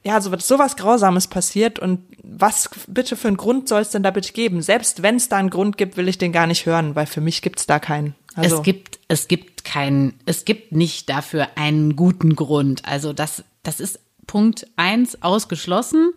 ja, 0.03 0.21
so 0.21 0.31
sowas 0.37 0.75
Grausames 0.75 1.27
passiert 1.27 1.79
und 1.79 2.01
was 2.21 2.69
bitte 2.87 3.15
für 3.15 3.27
einen 3.27 3.37
Grund 3.37 3.67
soll 3.67 3.81
es 3.81 3.89
denn 3.89 4.03
da 4.03 4.11
bitte 4.11 4.33
geben? 4.33 4.61
Selbst 4.61 5.01
wenn 5.01 5.15
es 5.15 5.29
da 5.29 5.37
einen 5.37 5.49
Grund 5.49 5.77
gibt, 5.77 5.97
will 5.97 6.07
ich 6.07 6.19
den 6.19 6.31
gar 6.31 6.45
nicht 6.45 6.67
hören, 6.67 6.95
weil 6.95 7.07
für 7.07 7.21
mich 7.21 7.41
gibt's 7.41 7.65
da 7.65 7.79
keinen. 7.79 8.13
Also, 8.35 8.57
es 8.57 8.63
gibt, 8.63 8.99
es 9.07 9.27
gibt 9.27 9.65
keinen, 9.65 10.19
es 10.25 10.45
gibt 10.45 10.71
nicht 10.71 11.09
dafür 11.09 11.49
einen 11.55 11.95
guten 11.95 12.35
Grund. 12.35 12.83
Also 12.85 13.13
das, 13.13 13.43
das 13.63 13.79
ist 13.79 13.99
Punkt 14.27 14.67
eins 14.75 15.21
ausgeschlossen. 15.21 16.13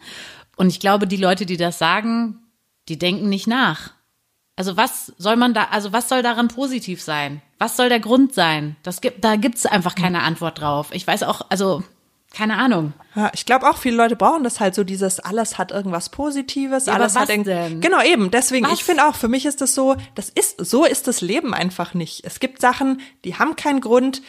Und 0.59 0.69
ich 0.69 0.81
glaube, 0.81 1.07
die 1.07 1.17
Leute, 1.17 1.47
die 1.47 1.57
das 1.57 1.79
sagen, 1.79 2.41
die 2.89 2.99
denken 2.99 3.29
nicht 3.29 3.47
nach. 3.47 3.93
Also 4.57 4.77
was 4.77 5.13
soll 5.17 5.37
man 5.37 5.55
da, 5.55 5.69
also 5.71 5.93
was 5.93 6.09
soll 6.09 6.23
daran 6.23 6.49
positiv 6.49 7.01
sein? 7.01 7.41
Was 7.59 7.77
soll 7.77 7.89
der 7.89 8.01
Grund 8.01 8.35
sein? 8.35 8.75
Das 8.83 9.01
gibt, 9.01 9.25
da 9.25 9.37
gibt's 9.37 9.67
einfach 9.67 9.95
keine 9.95 10.23
Antwort 10.23 10.61
drauf. 10.61 10.89
Ich 10.91 11.07
weiß 11.07 11.23
auch, 11.23 11.43
also 11.49 11.85
keine 12.35 12.59
Ahnung. 12.59 12.93
Ja, 13.15 13.31
ich 13.35 13.47
glaube 13.47 13.71
auch, 13.71 13.79
viele 13.79 13.97
Leute 13.97 14.17
brauchen 14.17 14.43
das 14.43 14.59
halt 14.59 14.75
so, 14.75 14.83
dieses 14.83 15.21
alles 15.21 15.59
hat 15.59 15.71
irgendwas 15.71 16.09
Positives, 16.09 16.87
Ja, 16.87 16.95
alles 16.95 17.15
hat 17.15 17.29
denn? 17.29 17.45
Genau, 17.81 18.03
eben. 18.03 18.33
Deswegen, 18.33 18.67
Was? 18.67 18.75
ich 18.75 18.85
finde 18.85 19.07
auch, 19.07 19.15
für 19.15 19.29
mich 19.29 19.47
ist 19.47 19.61
das 19.61 19.77
so, 19.77 19.97
das 20.17 20.29
ist, 20.29 20.57
so 20.59 20.85
ist 20.85 21.07
das 21.07 21.21
Leben 21.21 21.55
einfach 21.55 21.95
nicht. 21.95 22.25
Es 22.25 22.41
gibt 22.41 22.61
Sachen, 22.61 23.01
die 23.25 23.37
haben 23.37 23.55
keinen 23.55 23.81
Grund, 23.81 24.23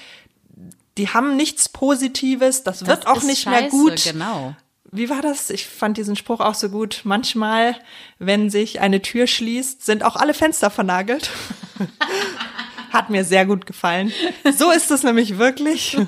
die 0.99 1.09
haben 1.09 1.35
nichts 1.37 1.69
Positives, 1.69 2.63
das, 2.63 2.85
wird 2.85 2.99
Das 2.99 3.05
auch 3.07 3.17
ist 3.17 3.25
nicht 3.25 3.47
mehr 3.47 3.61
scheiße, 3.61 3.71
gut. 3.71 4.03
Genau. 4.03 4.55
Wie 4.91 5.10
war 5.10 5.21
das? 5.21 5.49
Ich 5.49 5.67
fand 5.67 5.97
diesen 5.97 6.15
Spruch 6.15 6.39
auch 6.39 6.56
so 6.56 6.69
gut. 6.69 7.02
Manchmal, 7.04 7.75
wenn 8.17 8.49
sich 8.49 8.80
eine 8.80 9.02
Tür 9.02 9.28
schließt, 9.28 9.86
sind 9.86 10.04
auch 10.04 10.15
alle 10.15 10.34
Fenster 10.34 10.69
vernagelt. 10.69 11.30
Hat 12.91 13.10
mir 13.12 13.23
sehr 13.23 13.45
gut 13.45 13.65
gefallen. 13.67 14.12
So 14.58 14.71
ist 14.71 14.89
es 14.89 15.04
nämlich 15.04 15.38
wirklich. 15.38 15.97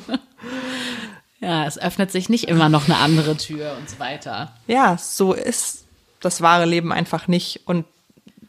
Ja, 1.43 1.65
es 1.65 1.79
öffnet 1.79 2.11
sich 2.11 2.29
nicht 2.29 2.47
immer 2.47 2.69
noch 2.69 2.85
eine 2.85 2.97
andere 2.97 3.35
Tür 3.35 3.75
und 3.79 3.89
so 3.89 3.97
weiter. 3.97 4.53
ja, 4.67 4.95
so 4.99 5.33
ist 5.33 5.85
das 6.19 6.41
wahre 6.41 6.65
Leben 6.65 6.93
einfach 6.93 7.27
nicht. 7.27 7.61
Und 7.65 7.85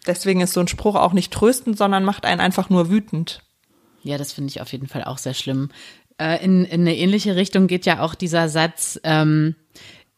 deswegen 0.06 0.42
ist 0.42 0.52
so 0.52 0.60
ein 0.60 0.68
Spruch 0.68 0.94
auch 0.94 1.14
nicht 1.14 1.32
tröstend, 1.32 1.78
sondern 1.78 2.04
macht 2.04 2.26
einen 2.26 2.42
einfach 2.42 2.68
nur 2.68 2.90
wütend. 2.90 3.40
Ja, 4.02 4.18
das 4.18 4.32
finde 4.32 4.50
ich 4.50 4.60
auf 4.60 4.72
jeden 4.72 4.88
Fall 4.88 5.04
auch 5.04 5.16
sehr 5.16 5.32
schlimm. 5.32 5.70
Äh, 6.18 6.44
in, 6.44 6.66
in 6.66 6.82
eine 6.82 6.94
ähnliche 6.94 7.34
Richtung 7.34 7.66
geht 7.66 7.86
ja 7.86 8.00
auch 8.00 8.14
dieser 8.14 8.50
Satz, 8.50 9.00
ähm, 9.04 9.54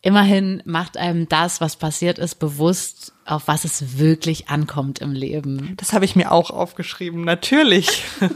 immerhin 0.04 0.62
macht 0.66 0.96
einem 0.96 1.28
das, 1.28 1.60
was 1.60 1.76
passiert 1.76 2.18
ist, 2.18 2.36
bewusst, 2.36 3.12
auf 3.24 3.48
was 3.48 3.64
es 3.64 3.98
wirklich 3.98 4.48
ankommt 4.48 5.00
im 5.00 5.12
Leben. 5.12 5.74
Das 5.78 5.92
habe 5.92 6.04
ich 6.04 6.14
mir 6.14 6.30
auch 6.30 6.50
aufgeschrieben, 6.50 7.22
natürlich. 7.22 8.04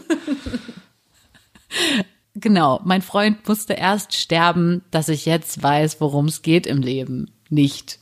Genau, 2.40 2.80
mein 2.84 3.02
Freund 3.02 3.48
musste 3.48 3.72
erst 3.72 4.14
sterben, 4.14 4.82
dass 4.92 5.08
ich 5.08 5.26
jetzt 5.26 5.60
weiß, 5.60 6.00
worum 6.00 6.26
es 6.26 6.42
geht 6.42 6.68
im 6.68 6.80
Leben. 6.80 7.32
Nicht. 7.48 7.98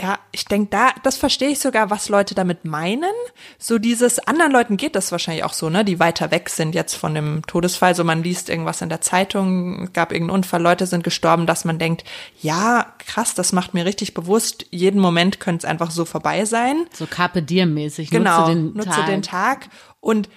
Ja, 0.00 0.18
ich 0.30 0.44
denke, 0.44 0.68
da, 0.70 0.90
das 1.02 1.16
verstehe 1.16 1.48
ich 1.48 1.58
sogar, 1.58 1.90
was 1.90 2.08
Leute 2.08 2.34
damit 2.34 2.64
meinen. 2.64 3.10
So 3.58 3.78
dieses, 3.78 4.20
anderen 4.20 4.52
Leuten 4.52 4.76
geht 4.76 4.94
das 4.94 5.10
wahrscheinlich 5.10 5.42
auch 5.42 5.52
so, 5.52 5.70
ne, 5.70 5.84
die 5.84 5.98
weiter 5.98 6.30
weg 6.30 6.50
sind 6.50 6.74
jetzt 6.74 6.94
von 6.94 7.14
dem 7.14 7.42
Todesfall. 7.46 7.94
So 7.96 8.04
man 8.04 8.22
liest 8.22 8.48
irgendwas 8.48 8.80
in 8.80 8.88
der 8.88 9.00
Zeitung, 9.00 9.84
es 9.84 9.92
gab 9.92 10.12
irgendeinen 10.12 10.36
Unfall, 10.36 10.62
Leute 10.62 10.86
sind 10.86 11.02
gestorben, 11.02 11.46
dass 11.46 11.64
man 11.64 11.78
denkt, 11.78 12.04
ja, 12.40 12.94
krass, 12.98 13.34
das 13.34 13.52
macht 13.52 13.74
mir 13.74 13.84
richtig 13.84 14.14
bewusst, 14.14 14.66
jeden 14.70 15.00
Moment 15.00 15.40
könnte 15.40 15.66
es 15.66 15.70
einfach 15.70 15.90
so 15.90 16.04
vorbei 16.04 16.44
sein. 16.44 16.86
So 16.92 17.06
Carpe 17.06 17.42
Diem-mäßig. 17.42 18.10
Genau, 18.10 18.40
Nutze 18.40 18.54
den 18.54 18.72
nutze 18.74 18.90
Tag. 18.90 19.06
den 19.06 19.22
Tag. 19.22 19.68
Und 20.00 20.28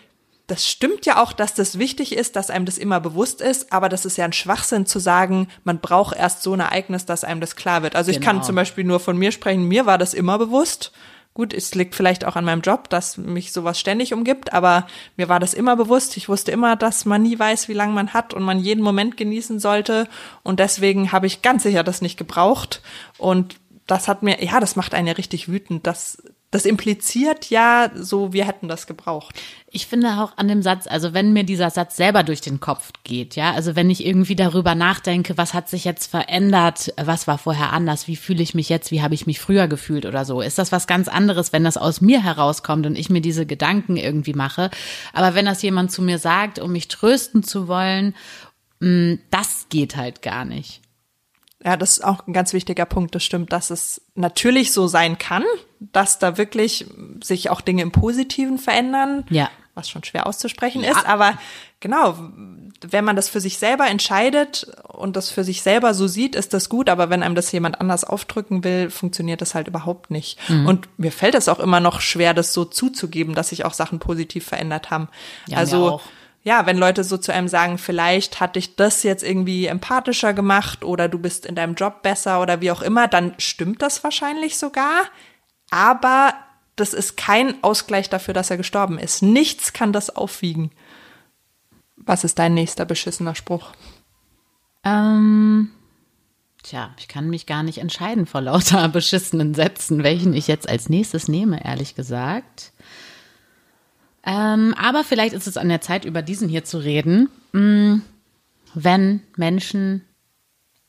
das 0.51 0.67
stimmt 0.67 1.05
ja 1.05 1.23
auch, 1.23 1.31
dass 1.31 1.53
das 1.53 1.79
wichtig 1.79 2.13
ist, 2.13 2.35
dass 2.35 2.49
einem 2.49 2.65
das 2.65 2.77
immer 2.77 2.99
bewusst 2.99 3.39
ist, 3.39 3.71
aber 3.71 3.87
das 3.87 4.03
ist 4.03 4.17
ja 4.17 4.25
ein 4.25 4.33
Schwachsinn 4.33 4.85
zu 4.85 4.99
sagen, 4.99 5.47
man 5.63 5.79
braucht 5.79 6.17
erst 6.17 6.43
so 6.43 6.51
ein 6.53 6.59
Ereignis, 6.59 7.05
dass 7.05 7.23
einem 7.23 7.39
das 7.39 7.55
klar 7.55 7.83
wird. 7.83 7.95
Also 7.95 8.11
ich 8.11 8.19
kann 8.19 8.35
Genau. 8.37 8.45
zum 8.47 8.55
Beispiel 8.57 8.83
nur 8.83 8.99
von 8.99 9.17
mir 9.17 9.31
sprechen, 9.31 9.69
mir 9.69 9.85
war 9.85 9.97
das 9.97 10.13
immer 10.13 10.37
bewusst. 10.37 10.91
Gut, 11.33 11.53
es 11.53 11.73
liegt 11.73 11.95
vielleicht 11.95 12.25
auch 12.25 12.35
an 12.35 12.43
meinem 12.43 12.59
Job, 12.59 12.89
dass 12.89 13.15
mich 13.15 13.53
sowas 13.53 13.79
ständig 13.79 14.13
umgibt, 14.13 14.51
aber 14.51 14.87
mir 15.15 15.29
war 15.29 15.39
das 15.39 15.53
immer 15.53 15.77
bewusst. 15.77 16.17
Ich 16.17 16.27
wusste 16.27 16.51
immer, 16.51 16.75
dass 16.75 17.05
man 17.05 17.23
nie 17.23 17.39
weiß, 17.39 17.69
wie 17.69 17.73
lange 17.73 17.93
man 17.93 18.13
hat 18.13 18.33
und 18.33 18.43
man 18.43 18.59
jeden 18.59 18.83
Moment 18.83 19.15
genießen 19.15 19.57
sollte. 19.61 20.09
Und 20.43 20.59
deswegen 20.59 21.13
habe 21.13 21.27
ich 21.27 21.41
ganz 21.41 21.63
sicher 21.63 21.85
das 21.85 22.01
nicht 22.01 22.17
gebraucht. 22.17 22.81
Und 23.17 23.55
das 23.87 24.09
hat 24.09 24.21
mir, 24.21 24.43
ja, 24.43 24.59
das 24.59 24.75
macht 24.75 24.93
einen 24.93 25.07
ja 25.07 25.13
richtig 25.13 25.47
wütend. 25.47 25.87
Das, 25.87 26.21
das 26.51 26.65
impliziert 26.65 27.49
ja 27.49 27.89
so, 27.95 28.33
wir 28.33 28.45
hätten 28.45 28.67
das 28.67 28.85
gebraucht. 28.85 29.41
Ich 29.67 29.87
finde 29.87 30.21
auch 30.21 30.37
an 30.37 30.49
dem 30.49 30.61
Satz, 30.61 30.85
also 30.85 31.13
wenn 31.13 31.31
mir 31.31 31.45
dieser 31.45 31.69
Satz 31.69 31.95
selber 31.95 32.23
durch 32.23 32.41
den 32.41 32.59
Kopf 32.59 32.91
geht, 33.05 33.37
ja, 33.37 33.53
also 33.53 33.77
wenn 33.77 33.89
ich 33.89 34.05
irgendwie 34.05 34.35
darüber 34.35 34.75
nachdenke, 34.75 35.37
was 35.37 35.53
hat 35.53 35.69
sich 35.69 35.85
jetzt 35.85 36.07
verändert, 36.07 36.93
was 36.97 37.25
war 37.25 37.37
vorher 37.37 37.71
anders, 37.71 38.07
wie 38.09 38.17
fühle 38.17 38.43
ich 38.43 38.53
mich 38.53 38.67
jetzt, 38.67 38.91
wie 38.91 39.01
habe 39.01 39.13
ich 39.13 39.25
mich 39.25 39.39
früher 39.39 39.69
gefühlt 39.69 40.05
oder 40.05 40.25
so, 40.25 40.41
ist 40.41 40.57
das 40.57 40.73
was 40.73 40.87
ganz 40.87 41.07
anderes, 41.07 41.53
wenn 41.53 41.63
das 41.63 41.77
aus 41.77 42.01
mir 42.01 42.21
herauskommt 42.21 42.85
und 42.85 42.97
ich 42.97 43.09
mir 43.09 43.21
diese 43.21 43.45
Gedanken 43.45 43.95
irgendwie 43.95 44.33
mache. 44.33 44.69
Aber 45.13 45.35
wenn 45.35 45.45
das 45.45 45.61
jemand 45.61 45.93
zu 45.93 46.01
mir 46.01 46.19
sagt, 46.19 46.59
um 46.59 46.73
mich 46.73 46.89
trösten 46.89 47.43
zu 47.43 47.69
wollen, 47.69 48.13
mh, 48.81 49.19
das 49.29 49.67
geht 49.69 49.95
halt 49.95 50.21
gar 50.21 50.43
nicht. 50.43 50.80
Ja, 51.63 51.77
das 51.77 51.97
ist 51.97 52.03
auch 52.03 52.25
ein 52.27 52.33
ganz 52.33 52.53
wichtiger 52.53 52.85
Punkt. 52.85 53.13
Das 53.13 53.23
stimmt, 53.23 53.53
dass 53.53 53.69
es 53.69 54.01
natürlich 54.15 54.71
so 54.71 54.87
sein 54.87 55.17
kann, 55.17 55.43
dass 55.79 56.19
da 56.19 56.37
wirklich 56.37 56.85
sich 57.23 57.49
auch 57.49 57.61
Dinge 57.61 57.83
im 57.83 57.91
Positiven 57.91 58.57
verändern. 58.57 59.25
Ja. 59.29 59.49
was 59.73 59.89
schon 59.89 60.03
schwer 60.03 60.27
auszusprechen 60.27 60.83
ja. 60.83 60.91
ist. 60.91 61.07
Aber 61.07 61.37
genau, 61.79 62.17
wenn 62.81 63.05
man 63.05 63.15
das 63.15 63.29
für 63.29 63.39
sich 63.39 63.57
selber 63.57 63.87
entscheidet 63.87 64.67
und 64.87 65.15
das 65.15 65.29
für 65.29 65.43
sich 65.43 65.61
selber 65.61 65.93
so 65.93 66.07
sieht, 66.07 66.35
ist 66.35 66.53
das 66.53 66.67
gut. 66.67 66.89
Aber 66.89 67.09
wenn 67.09 67.23
einem 67.23 67.35
das 67.35 67.51
jemand 67.51 67.79
anders 67.79 68.03
aufdrücken 68.03 68.63
will, 68.63 68.89
funktioniert 68.89 69.41
das 69.41 69.55
halt 69.55 69.67
überhaupt 69.67 70.11
nicht. 70.11 70.37
Mhm. 70.49 70.65
Und 70.67 70.89
mir 70.99 71.11
fällt 71.11 71.35
es 71.35 71.47
auch 71.47 71.59
immer 71.59 71.79
noch 71.79 72.01
schwer, 72.01 72.33
das 72.33 72.53
so 72.53 72.65
zuzugeben, 72.65 73.35
dass 73.35 73.49
sich 73.49 73.65
auch 73.65 73.73
Sachen 73.73 73.99
positiv 73.99 74.45
verändert 74.45 74.89
haben. 74.89 75.09
Ja, 75.47 75.57
also 75.57 76.01
ja, 76.43 76.65
wenn 76.65 76.77
Leute 76.77 77.03
so 77.03 77.17
zu 77.17 77.31
einem 77.31 77.47
sagen, 77.47 77.77
vielleicht 77.77 78.39
hat 78.39 78.55
dich 78.55 78.75
das 78.75 79.03
jetzt 79.03 79.23
irgendwie 79.23 79.67
empathischer 79.67 80.33
gemacht 80.33 80.83
oder 80.83 81.07
du 81.07 81.19
bist 81.19 81.45
in 81.45 81.55
deinem 81.55 81.75
Job 81.75 82.01
besser 82.01 82.41
oder 82.41 82.61
wie 82.61 82.71
auch 82.71 82.81
immer, 82.81 83.07
dann 83.07 83.35
stimmt 83.37 83.81
das 83.81 84.03
wahrscheinlich 84.03 84.57
sogar. 84.57 85.03
Aber 85.69 86.33
das 86.75 86.93
ist 86.93 87.15
kein 87.15 87.63
Ausgleich 87.63 88.09
dafür, 88.09 88.33
dass 88.33 88.49
er 88.49 88.57
gestorben 88.57 88.97
ist. 88.97 89.21
Nichts 89.21 89.71
kann 89.71 89.93
das 89.93 90.15
aufwiegen. 90.15 90.71
Was 91.95 92.23
ist 92.23 92.39
dein 92.39 92.55
nächster 92.55 92.85
beschissener 92.85 93.35
Spruch? 93.35 93.73
Ähm, 94.83 95.69
tja, 96.63 96.89
ich 96.97 97.07
kann 97.07 97.29
mich 97.29 97.45
gar 97.45 97.61
nicht 97.61 97.77
entscheiden 97.77 98.25
vor 98.25 98.41
lauter 98.41 98.87
beschissenen 98.89 99.53
Sätzen, 99.53 100.03
welchen 100.03 100.33
ich 100.33 100.47
jetzt 100.47 100.67
als 100.67 100.89
nächstes 100.89 101.27
nehme, 101.27 101.63
ehrlich 101.63 101.93
gesagt. 101.93 102.71
Ähm, 104.23 104.75
aber 104.77 105.03
vielleicht 105.03 105.33
ist 105.33 105.47
es 105.47 105.57
an 105.57 105.69
der 105.69 105.81
Zeit, 105.81 106.05
über 106.05 106.21
diesen 106.21 106.47
hier 106.47 106.63
zu 106.63 106.77
reden. 106.77 107.29
Hm, 107.53 108.01
wenn 108.73 109.21
Menschen 109.35 110.03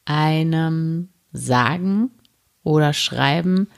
einem 0.05 1.09
sagen 1.33 2.11
oder 2.63 2.93
schreiben, 2.93 3.69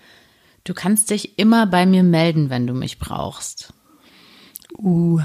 du 0.64 0.74
kannst 0.74 1.10
dich 1.10 1.38
immer 1.38 1.66
bei 1.66 1.86
mir 1.86 2.02
melden, 2.02 2.50
wenn 2.50 2.66
du 2.66 2.74
mich 2.74 2.98
brauchst. 2.98 3.72
Uh. 4.76 5.20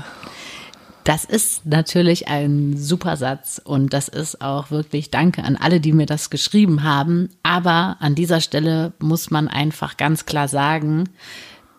Das 1.05 1.25
ist 1.25 1.65
natürlich 1.65 2.27
ein 2.27 2.77
super 2.77 3.17
Satz 3.17 3.59
und 3.63 3.93
das 3.93 4.09
ist 4.09 4.41
auch 4.41 4.69
wirklich 4.69 5.09
Danke 5.09 5.43
an 5.43 5.55
alle, 5.55 5.79
die 5.79 5.91
mir 5.91 6.05
das 6.05 6.29
geschrieben 6.29 6.83
haben. 6.83 7.29
Aber 7.41 7.97
an 7.99 8.13
dieser 8.13 8.41
Stelle 8.41 8.93
muss 8.99 9.31
man 9.31 9.47
einfach 9.47 9.97
ganz 9.97 10.27
klar 10.27 10.47
sagen, 10.47 11.09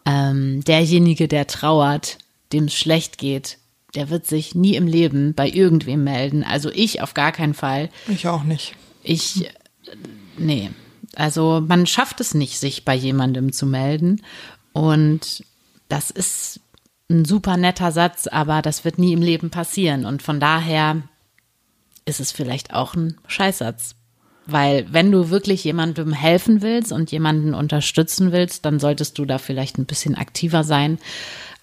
ähm, 0.04 0.64
derjenige, 0.64 1.28
der 1.28 1.46
trauert, 1.46 2.18
dem 2.52 2.64
es 2.64 2.74
schlecht 2.74 3.18
geht, 3.18 3.58
der 3.94 4.10
wird 4.10 4.26
sich 4.26 4.54
nie 4.54 4.76
im 4.76 4.86
Leben 4.86 5.34
bei 5.34 5.48
irgendwem 5.48 6.04
melden. 6.04 6.44
Also 6.44 6.70
ich 6.70 7.02
auf 7.02 7.14
gar 7.14 7.32
keinen 7.32 7.54
Fall. 7.54 7.90
Ich 8.08 8.26
auch 8.28 8.44
nicht. 8.44 8.74
Ich, 9.02 9.50
nee. 10.36 10.70
Also 11.16 11.62
man 11.66 11.86
schafft 11.86 12.20
es 12.20 12.34
nicht, 12.34 12.58
sich 12.58 12.84
bei 12.84 12.94
jemandem 12.94 13.52
zu 13.52 13.66
melden. 13.66 14.22
Und 14.72 15.44
das 15.88 16.10
ist 16.10 16.60
ein 17.10 17.24
super 17.24 17.56
netter 17.56 17.90
Satz, 17.90 18.28
aber 18.28 18.62
das 18.62 18.84
wird 18.84 18.98
nie 18.98 19.12
im 19.12 19.22
Leben 19.22 19.50
passieren. 19.50 20.06
Und 20.06 20.22
von 20.22 20.38
daher 20.38 21.02
ist 22.04 22.20
es 22.20 22.30
vielleicht 22.30 22.72
auch 22.72 22.94
ein 22.94 23.16
Scheißsatz. 23.26 23.96
Weil 24.46 24.86
wenn 24.92 25.12
du 25.12 25.30
wirklich 25.30 25.64
jemandem 25.64 26.12
helfen 26.12 26.62
willst 26.62 26.92
und 26.92 27.12
jemanden 27.12 27.54
unterstützen 27.54 28.32
willst, 28.32 28.64
dann 28.64 28.80
solltest 28.80 29.18
du 29.18 29.24
da 29.24 29.38
vielleicht 29.38 29.78
ein 29.78 29.86
bisschen 29.86 30.14
aktiver 30.14 30.64
sein 30.64 30.98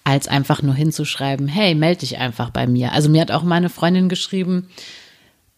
als 0.08 0.26
einfach 0.26 0.62
nur 0.62 0.74
hinzuschreiben, 0.74 1.48
hey, 1.48 1.74
melde 1.74 2.00
dich 2.00 2.16
einfach 2.16 2.48
bei 2.48 2.66
mir. 2.66 2.92
Also 2.92 3.10
mir 3.10 3.20
hat 3.20 3.30
auch 3.30 3.42
meine 3.42 3.68
Freundin 3.68 4.08
geschrieben, 4.08 4.70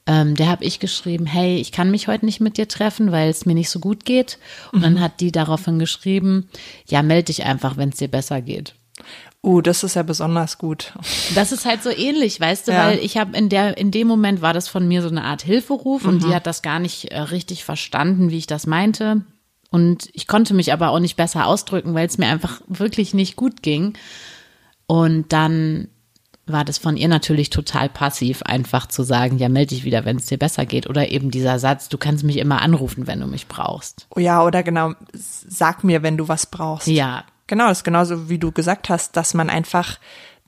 ähm, 0.07 0.35
der 0.35 0.49
habe 0.49 0.65
ich 0.65 0.81
geschrieben, 0.81 1.25
hey, 1.25 1.59
ich 1.59 1.71
kann 1.71 1.93
mich 1.93 2.09
heute 2.09 2.25
nicht 2.25 2.41
mit 2.41 2.57
dir 2.57 2.67
treffen, 2.67 3.13
weil 3.13 3.31
es 3.31 3.47
mir 3.47 3.55
nicht 3.55 3.71
so 3.71 3.79
gut 3.79 4.05
geht. 4.05 4.39
Und 4.73 4.81
mhm. 4.81 4.83
dann 4.83 5.01
hat 5.01 5.21
die 5.21 5.31
daraufhin 5.31 5.79
geschrieben, 5.79 6.49
ja, 6.89 7.03
melde 7.03 7.27
dich 7.27 7.45
einfach, 7.45 7.77
wenn 7.77 7.91
es 7.91 7.99
dir 7.99 8.09
besser 8.09 8.41
geht. 8.41 8.75
Uh, 9.41 9.61
das 9.61 9.85
ist 9.85 9.95
ja 9.95 10.03
besonders 10.03 10.59
gut. 10.59 10.95
Das 11.37 11.53
ist 11.53 11.65
halt 11.65 11.85
so 11.85 11.91
ähnlich, 11.91 12.41
weißt 12.41 12.67
du, 12.67 12.73
ja. 12.73 12.87
weil 12.87 12.99
ich 12.99 13.17
habe 13.19 13.37
in 13.39 13.49
der 13.49 13.79
in 13.79 13.93
dem 13.93 14.09
Moment 14.09 14.43
war 14.43 14.53
das 14.53 14.67
von 14.67 14.87
mir 14.87 15.01
so 15.01 15.09
eine 15.09 15.23
Art 15.23 15.43
Hilferuf 15.43 16.03
mhm. 16.03 16.09
und 16.09 16.23
die 16.25 16.29
mhm. 16.29 16.35
hat 16.35 16.47
das 16.49 16.61
gar 16.61 16.81
nicht 16.81 17.13
äh, 17.13 17.21
richtig 17.21 17.63
verstanden, 17.63 18.31
wie 18.31 18.39
ich 18.39 18.49
das 18.49 18.67
meinte. 18.67 19.23
Und 19.71 20.09
ich 20.13 20.27
konnte 20.27 20.55
mich 20.55 20.73
aber 20.73 20.91
auch 20.91 20.99
nicht 20.99 21.17
besser 21.17 21.47
ausdrücken, 21.47 21.95
weil 21.95 22.07
es 22.07 22.19
mir 22.19 22.27
einfach 22.27 22.61
wirklich 22.67 23.15
nicht 23.15 23.37
gut 23.37 23.63
ging. 23.63 23.95
Und 24.91 25.33
dann 25.33 25.87
war 26.47 26.65
das 26.65 26.79
von 26.79 26.97
ihr 26.97 27.07
natürlich 27.07 27.49
total 27.49 27.89
passiv, 27.89 28.43
einfach 28.43 28.89
zu 28.89 29.05
sagen, 29.05 29.39
ja, 29.39 29.49
melde 29.49 29.69
dich 29.69 29.85
wieder, 29.85 30.05
wenn 30.05 30.17
es 30.17 30.27
dir 30.27 30.37
besser 30.37 30.67
geht. 30.67 30.89
Oder 30.89 31.11
eben 31.11 31.31
dieser 31.31 31.61
Satz, 31.61 31.89
du 31.89 31.97
kannst 31.97 32.25
mich 32.25 32.39
immer 32.39 32.61
anrufen, 32.61 33.07
wenn 33.07 33.21
du 33.21 33.29
mich 33.29 33.47
brauchst. 33.47 34.09
Oh 34.17 34.19
ja, 34.19 34.45
oder 34.45 34.65
genau, 34.65 34.95
sag 35.13 35.85
mir, 35.85 36.03
wenn 36.03 36.17
du 36.17 36.27
was 36.27 36.47
brauchst. 36.47 36.89
Ja. 36.89 37.23
Genau, 37.47 37.69
das 37.69 37.79
ist 37.79 37.85
genauso, 37.85 38.29
wie 38.29 38.39
du 38.39 38.51
gesagt 38.51 38.89
hast, 38.89 39.17
dass 39.17 39.33
man 39.33 39.49
einfach 39.49 40.01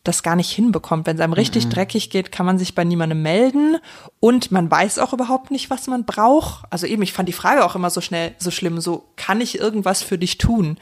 das 0.02 0.24
gar 0.24 0.34
nicht 0.34 0.50
hinbekommt. 0.50 1.06
Wenn 1.06 1.14
es 1.14 1.22
einem 1.22 1.34
richtig 1.34 1.66
mhm. 1.66 1.70
dreckig 1.70 2.10
geht, 2.10 2.32
kann 2.32 2.44
man 2.44 2.58
sich 2.58 2.74
bei 2.74 2.82
niemandem 2.82 3.22
melden 3.22 3.76
und 4.18 4.50
man 4.50 4.68
weiß 4.68 4.98
auch 4.98 5.12
überhaupt 5.12 5.52
nicht, 5.52 5.70
was 5.70 5.86
man 5.86 6.04
braucht. 6.04 6.64
Also 6.68 6.88
eben, 6.88 7.02
ich 7.02 7.12
fand 7.12 7.28
die 7.28 7.32
Frage 7.32 7.64
auch 7.64 7.76
immer 7.76 7.90
so 7.90 8.00
schnell, 8.00 8.34
so 8.38 8.50
schlimm, 8.50 8.80
so, 8.80 9.04
kann 9.14 9.40
ich 9.40 9.60
irgendwas 9.60 10.02
für 10.02 10.18
dich 10.18 10.38
tun? 10.38 10.78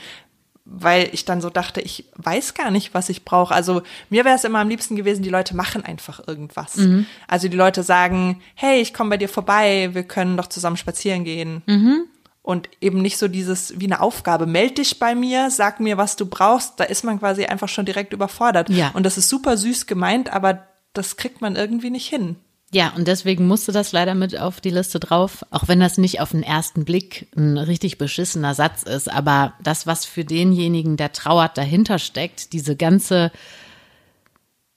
Weil 0.72 1.08
ich 1.12 1.24
dann 1.24 1.40
so 1.40 1.50
dachte, 1.50 1.80
ich 1.80 2.04
weiß 2.14 2.54
gar 2.54 2.70
nicht, 2.70 2.94
was 2.94 3.08
ich 3.08 3.24
brauche. 3.24 3.52
Also 3.52 3.82
mir 4.08 4.24
wäre 4.24 4.36
es 4.36 4.44
immer 4.44 4.60
am 4.60 4.68
liebsten 4.68 4.94
gewesen, 4.94 5.22
die 5.22 5.28
Leute 5.28 5.56
machen 5.56 5.84
einfach 5.84 6.26
irgendwas. 6.26 6.76
Mhm. 6.76 7.06
Also 7.26 7.48
die 7.48 7.56
Leute 7.56 7.82
sagen, 7.82 8.40
hey, 8.54 8.80
ich 8.80 8.94
komme 8.94 9.10
bei 9.10 9.16
dir 9.16 9.28
vorbei, 9.28 9.90
wir 9.92 10.04
können 10.04 10.36
doch 10.36 10.46
zusammen 10.46 10.76
spazieren 10.76 11.24
gehen. 11.24 11.62
Mhm. 11.66 12.04
Und 12.42 12.68
eben 12.80 13.02
nicht 13.02 13.18
so 13.18 13.26
dieses 13.26 13.80
wie 13.80 13.86
eine 13.86 14.00
Aufgabe, 14.00 14.46
meld 14.46 14.78
dich 14.78 14.98
bei 15.00 15.14
mir, 15.14 15.50
sag 15.50 15.80
mir, 15.80 15.98
was 15.98 16.14
du 16.14 16.26
brauchst. 16.26 16.78
Da 16.78 16.84
ist 16.84 17.02
man 17.02 17.18
quasi 17.18 17.44
einfach 17.44 17.68
schon 17.68 17.84
direkt 17.84 18.12
überfordert. 18.12 18.70
Ja. 18.70 18.92
Und 18.94 19.04
das 19.04 19.18
ist 19.18 19.28
super 19.28 19.56
süß 19.56 19.86
gemeint, 19.86 20.32
aber 20.32 20.68
das 20.92 21.16
kriegt 21.16 21.40
man 21.40 21.56
irgendwie 21.56 21.90
nicht 21.90 22.08
hin. 22.08 22.36
Ja, 22.72 22.92
und 22.96 23.08
deswegen 23.08 23.48
musste 23.48 23.72
das 23.72 23.90
leider 23.90 24.14
mit 24.14 24.38
auf 24.38 24.60
die 24.60 24.70
Liste 24.70 25.00
drauf, 25.00 25.44
auch 25.50 25.66
wenn 25.66 25.80
das 25.80 25.98
nicht 25.98 26.20
auf 26.20 26.30
den 26.30 26.44
ersten 26.44 26.84
Blick 26.84 27.26
ein 27.36 27.58
richtig 27.58 27.98
beschissener 27.98 28.54
Satz 28.54 28.84
ist. 28.84 29.10
Aber 29.10 29.54
das, 29.60 29.88
was 29.88 30.04
für 30.04 30.24
denjenigen, 30.24 30.96
der 30.96 31.12
trauert, 31.12 31.58
dahinter 31.58 31.98
steckt, 31.98 32.52
diese 32.52 32.76
ganze 32.76 33.32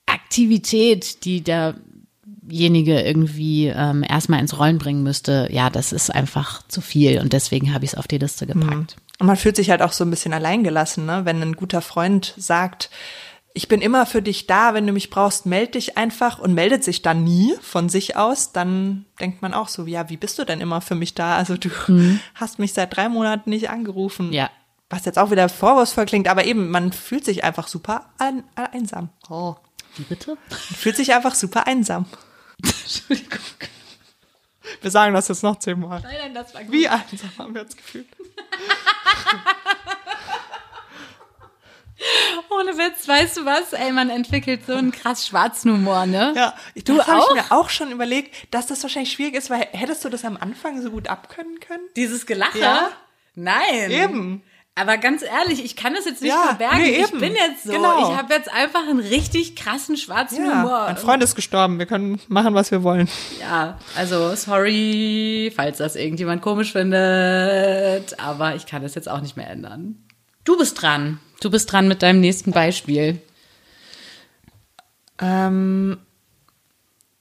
Aktivität, 0.06 1.24
die 1.24 1.44
derjenige 1.44 3.00
irgendwie 3.00 3.68
ähm, 3.68 4.04
erstmal 4.08 4.40
ins 4.40 4.58
Rollen 4.58 4.78
bringen 4.78 5.04
müsste, 5.04 5.46
ja, 5.52 5.70
das 5.70 5.92
ist 5.92 6.12
einfach 6.12 6.66
zu 6.66 6.80
viel. 6.80 7.20
Und 7.20 7.32
deswegen 7.32 7.72
habe 7.72 7.84
ich 7.84 7.92
es 7.92 7.98
auf 7.98 8.08
die 8.08 8.18
Liste 8.18 8.44
gepackt. 8.48 8.96
Mhm. 8.96 9.20
Und 9.20 9.26
man 9.28 9.36
fühlt 9.36 9.54
sich 9.54 9.70
halt 9.70 9.82
auch 9.82 9.92
so 9.92 10.04
ein 10.04 10.10
bisschen 10.10 10.32
alleingelassen, 10.32 11.06
ne? 11.06 11.24
wenn 11.24 11.40
ein 11.40 11.54
guter 11.54 11.80
Freund 11.80 12.34
sagt, 12.36 12.90
ich 13.56 13.68
bin 13.68 13.80
immer 13.80 14.04
für 14.04 14.20
dich 14.20 14.48
da, 14.48 14.74
wenn 14.74 14.84
du 14.84 14.92
mich 14.92 15.10
brauchst, 15.10 15.46
meld 15.46 15.76
dich 15.76 15.96
einfach 15.96 16.40
und 16.40 16.54
meldet 16.54 16.82
sich 16.82 17.02
dann 17.02 17.22
nie 17.22 17.54
von 17.62 17.88
sich 17.88 18.16
aus, 18.16 18.50
dann 18.50 19.06
denkt 19.20 19.42
man 19.42 19.54
auch 19.54 19.68
so, 19.68 19.86
ja, 19.86 20.10
wie 20.10 20.16
bist 20.16 20.40
du 20.40 20.44
denn 20.44 20.60
immer 20.60 20.80
für 20.80 20.96
mich 20.96 21.14
da? 21.14 21.36
Also 21.36 21.56
du 21.56 21.70
mhm. 21.86 22.18
hast 22.34 22.58
mich 22.58 22.72
seit 22.72 22.96
drei 22.96 23.08
Monaten 23.08 23.50
nicht 23.50 23.70
angerufen. 23.70 24.32
Ja. 24.32 24.50
Was 24.90 25.04
jetzt 25.04 25.20
auch 25.20 25.30
wieder 25.30 25.48
vorwurfsvoll 25.48 26.06
klingt, 26.06 26.28
aber 26.28 26.44
eben, 26.44 26.68
man 26.68 26.92
fühlt 26.92 27.24
sich 27.24 27.44
einfach 27.44 27.68
super 27.68 28.10
ein, 28.18 28.42
einsam. 28.56 29.10
Oh. 29.30 29.54
Wie 29.96 30.02
bitte? 30.02 30.36
Man 30.50 30.58
fühlt 30.58 30.96
sich 30.96 31.14
einfach 31.14 31.36
super 31.36 31.68
einsam. 31.68 32.06
Entschuldigung. 32.62 33.38
Wir 34.80 34.90
sagen 34.90 35.14
das 35.14 35.28
jetzt 35.28 35.44
noch 35.44 35.60
zehnmal. 35.60 36.00
Nein, 36.00 36.16
nein, 36.18 36.34
das 36.34 36.54
war 36.54 36.64
gut. 36.64 36.72
Wie 36.72 36.88
einsam 36.88 37.30
haben 37.38 37.54
wir 37.54 37.62
uns 37.62 37.76
gefühlt. 37.76 38.08
Ohne 42.50 42.76
Witz, 42.78 43.08
weißt 43.08 43.38
du 43.38 43.44
was? 43.44 43.72
Ey, 43.72 43.92
man 43.92 44.10
entwickelt 44.10 44.66
so 44.66 44.74
einen 44.74 44.92
krass 44.92 45.26
schwarzen 45.26 45.72
Humor, 45.72 46.06
ne? 46.06 46.32
Ja, 46.36 46.54
du 46.84 46.96
das 46.96 47.08
auch? 47.08 47.28
ich 47.30 47.42
mir 47.42 47.52
auch 47.56 47.70
schon 47.70 47.90
überlegt, 47.90 48.34
dass 48.52 48.66
das 48.66 48.82
wahrscheinlich 48.82 49.12
schwierig 49.12 49.34
ist, 49.34 49.50
weil 49.50 49.66
hättest 49.72 50.04
du 50.04 50.08
das 50.08 50.24
am 50.24 50.36
Anfang 50.36 50.80
so 50.82 50.90
gut 50.90 51.08
abkönnen 51.08 51.60
können? 51.60 51.84
Dieses 51.96 52.26
Gelache? 52.26 52.58
Ja. 52.58 52.88
Nein. 53.34 53.90
Eben. 53.90 54.42
Aber 54.76 54.96
ganz 54.98 55.22
ehrlich, 55.22 55.64
ich 55.64 55.76
kann 55.76 55.94
das 55.94 56.04
jetzt 56.04 56.20
nicht 56.20 56.32
ja, 56.32 56.42
verbergen. 56.42 56.78
Nee, 56.78 57.04
ich 57.04 57.10
bin 57.12 57.34
jetzt 57.34 57.62
so. 57.62 57.72
Genau. 57.72 58.10
Ich 58.10 58.16
habe 58.16 58.34
jetzt 58.34 58.52
einfach 58.52 58.80
einen 58.80 58.98
richtig 58.98 59.54
krassen 59.54 59.96
schwarzen 59.96 60.44
ja, 60.44 60.62
Humor. 60.62 60.84
Mein 60.86 60.96
Freund 60.96 61.22
ist 61.22 61.36
gestorben. 61.36 61.78
Wir 61.78 61.86
können 61.86 62.20
machen, 62.26 62.54
was 62.54 62.72
wir 62.72 62.82
wollen. 62.82 63.08
Ja, 63.40 63.78
also 63.96 64.34
sorry, 64.34 65.52
falls 65.54 65.78
das 65.78 65.94
irgendjemand 65.94 66.42
komisch 66.42 66.72
findet. 66.72 68.18
Aber 68.18 68.56
ich 68.56 68.66
kann 68.66 68.82
das 68.82 68.96
jetzt 68.96 69.08
auch 69.08 69.20
nicht 69.20 69.36
mehr 69.36 69.48
ändern. 69.48 70.04
Du 70.44 70.58
bist 70.58 70.80
dran. 70.80 71.20
Du 71.40 71.50
bist 71.50 71.72
dran 71.72 71.88
mit 71.88 72.02
deinem 72.02 72.20
nächsten 72.20 72.52
Beispiel. 72.52 73.20
Ähm, 75.18 75.98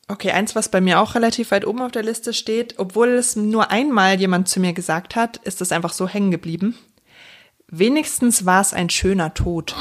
okay, 0.07 0.31
eins, 0.31 0.55
was 0.55 0.69
bei 0.69 0.81
mir 0.81 0.99
auch 0.99 1.15
relativ 1.15 1.51
weit 1.51 1.65
oben 1.65 1.81
auf 1.81 1.91
der 1.91 2.03
Liste 2.03 2.33
steht, 2.33 2.75
obwohl 2.77 3.09
es 3.09 3.35
nur 3.35 3.71
einmal 3.71 4.19
jemand 4.19 4.49
zu 4.49 4.59
mir 4.59 4.73
gesagt 4.73 5.15
hat, 5.15 5.37
ist 5.37 5.61
es 5.61 5.71
einfach 5.71 5.93
so 5.93 6.07
hängen 6.07 6.31
geblieben. 6.31 6.77
Wenigstens 7.67 8.45
war 8.45 8.61
es 8.61 8.73
ein 8.73 8.89
schöner 8.89 9.33
Tod. 9.33 9.75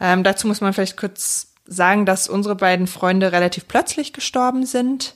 Ähm, 0.00 0.22
dazu 0.24 0.46
muss 0.46 0.60
man 0.60 0.72
vielleicht 0.72 0.96
kurz 0.96 1.54
sagen, 1.66 2.06
dass 2.06 2.28
unsere 2.28 2.56
beiden 2.56 2.86
Freunde 2.86 3.32
relativ 3.32 3.68
plötzlich 3.68 4.12
gestorben 4.12 4.66
sind. 4.66 5.14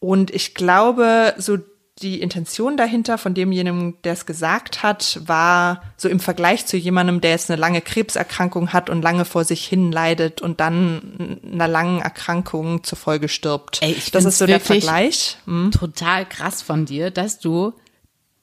Und 0.00 0.30
ich 0.30 0.54
glaube, 0.54 1.34
so 1.38 1.58
die 2.02 2.20
Intention 2.20 2.76
dahinter 2.76 3.18
von 3.18 3.34
demjenigen, 3.34 3.96
der 4.02 4.14
es 4.14 4.26
gesagt 4.26 4.82
hat, 4.82 5.20
war 5.26 5.82
so 5.96 6.08
im 6.08 6.18
Vergleich 6.18 6.66
zu 6.66 6.76
jemandem, 6.76 7.20
der 7.20 7.30
jetzt 7.30 7.50
eine 7.50 7.60
lange 7.60 7.80
Krebserkrankung 7.80 8.72
hat 8.72 8.90
und 8.90 9.02
lange 9.02 9.24
vor 9.24 9.44
sich 9.44 9.64
hin 9.64 9.92
leidet 9.92 10.42
und 10.42 10.58
dann 10.58 11.40
einer 11.44 11.68
langen 11.68 12.00
Erkrankung 12.00 12.82
zur 12.82 12.98
Folge 12.98 13.28
stirbt. 13.28 13.78
Ey, 13.80 13.92
ich 13.92 14.10
das 14.10 14.24
ist 14.24 14.38
so 14.38 14.46
der 14.46 14.60
Vergleich. 14.60 15.38
Hm. 15.46 15.70
Total 15.70 16.26
krass 16.28 16.62
von 16.62 16.84
dir, 16.84 17.10
dass 17.10 17.38
du 17.38 17.72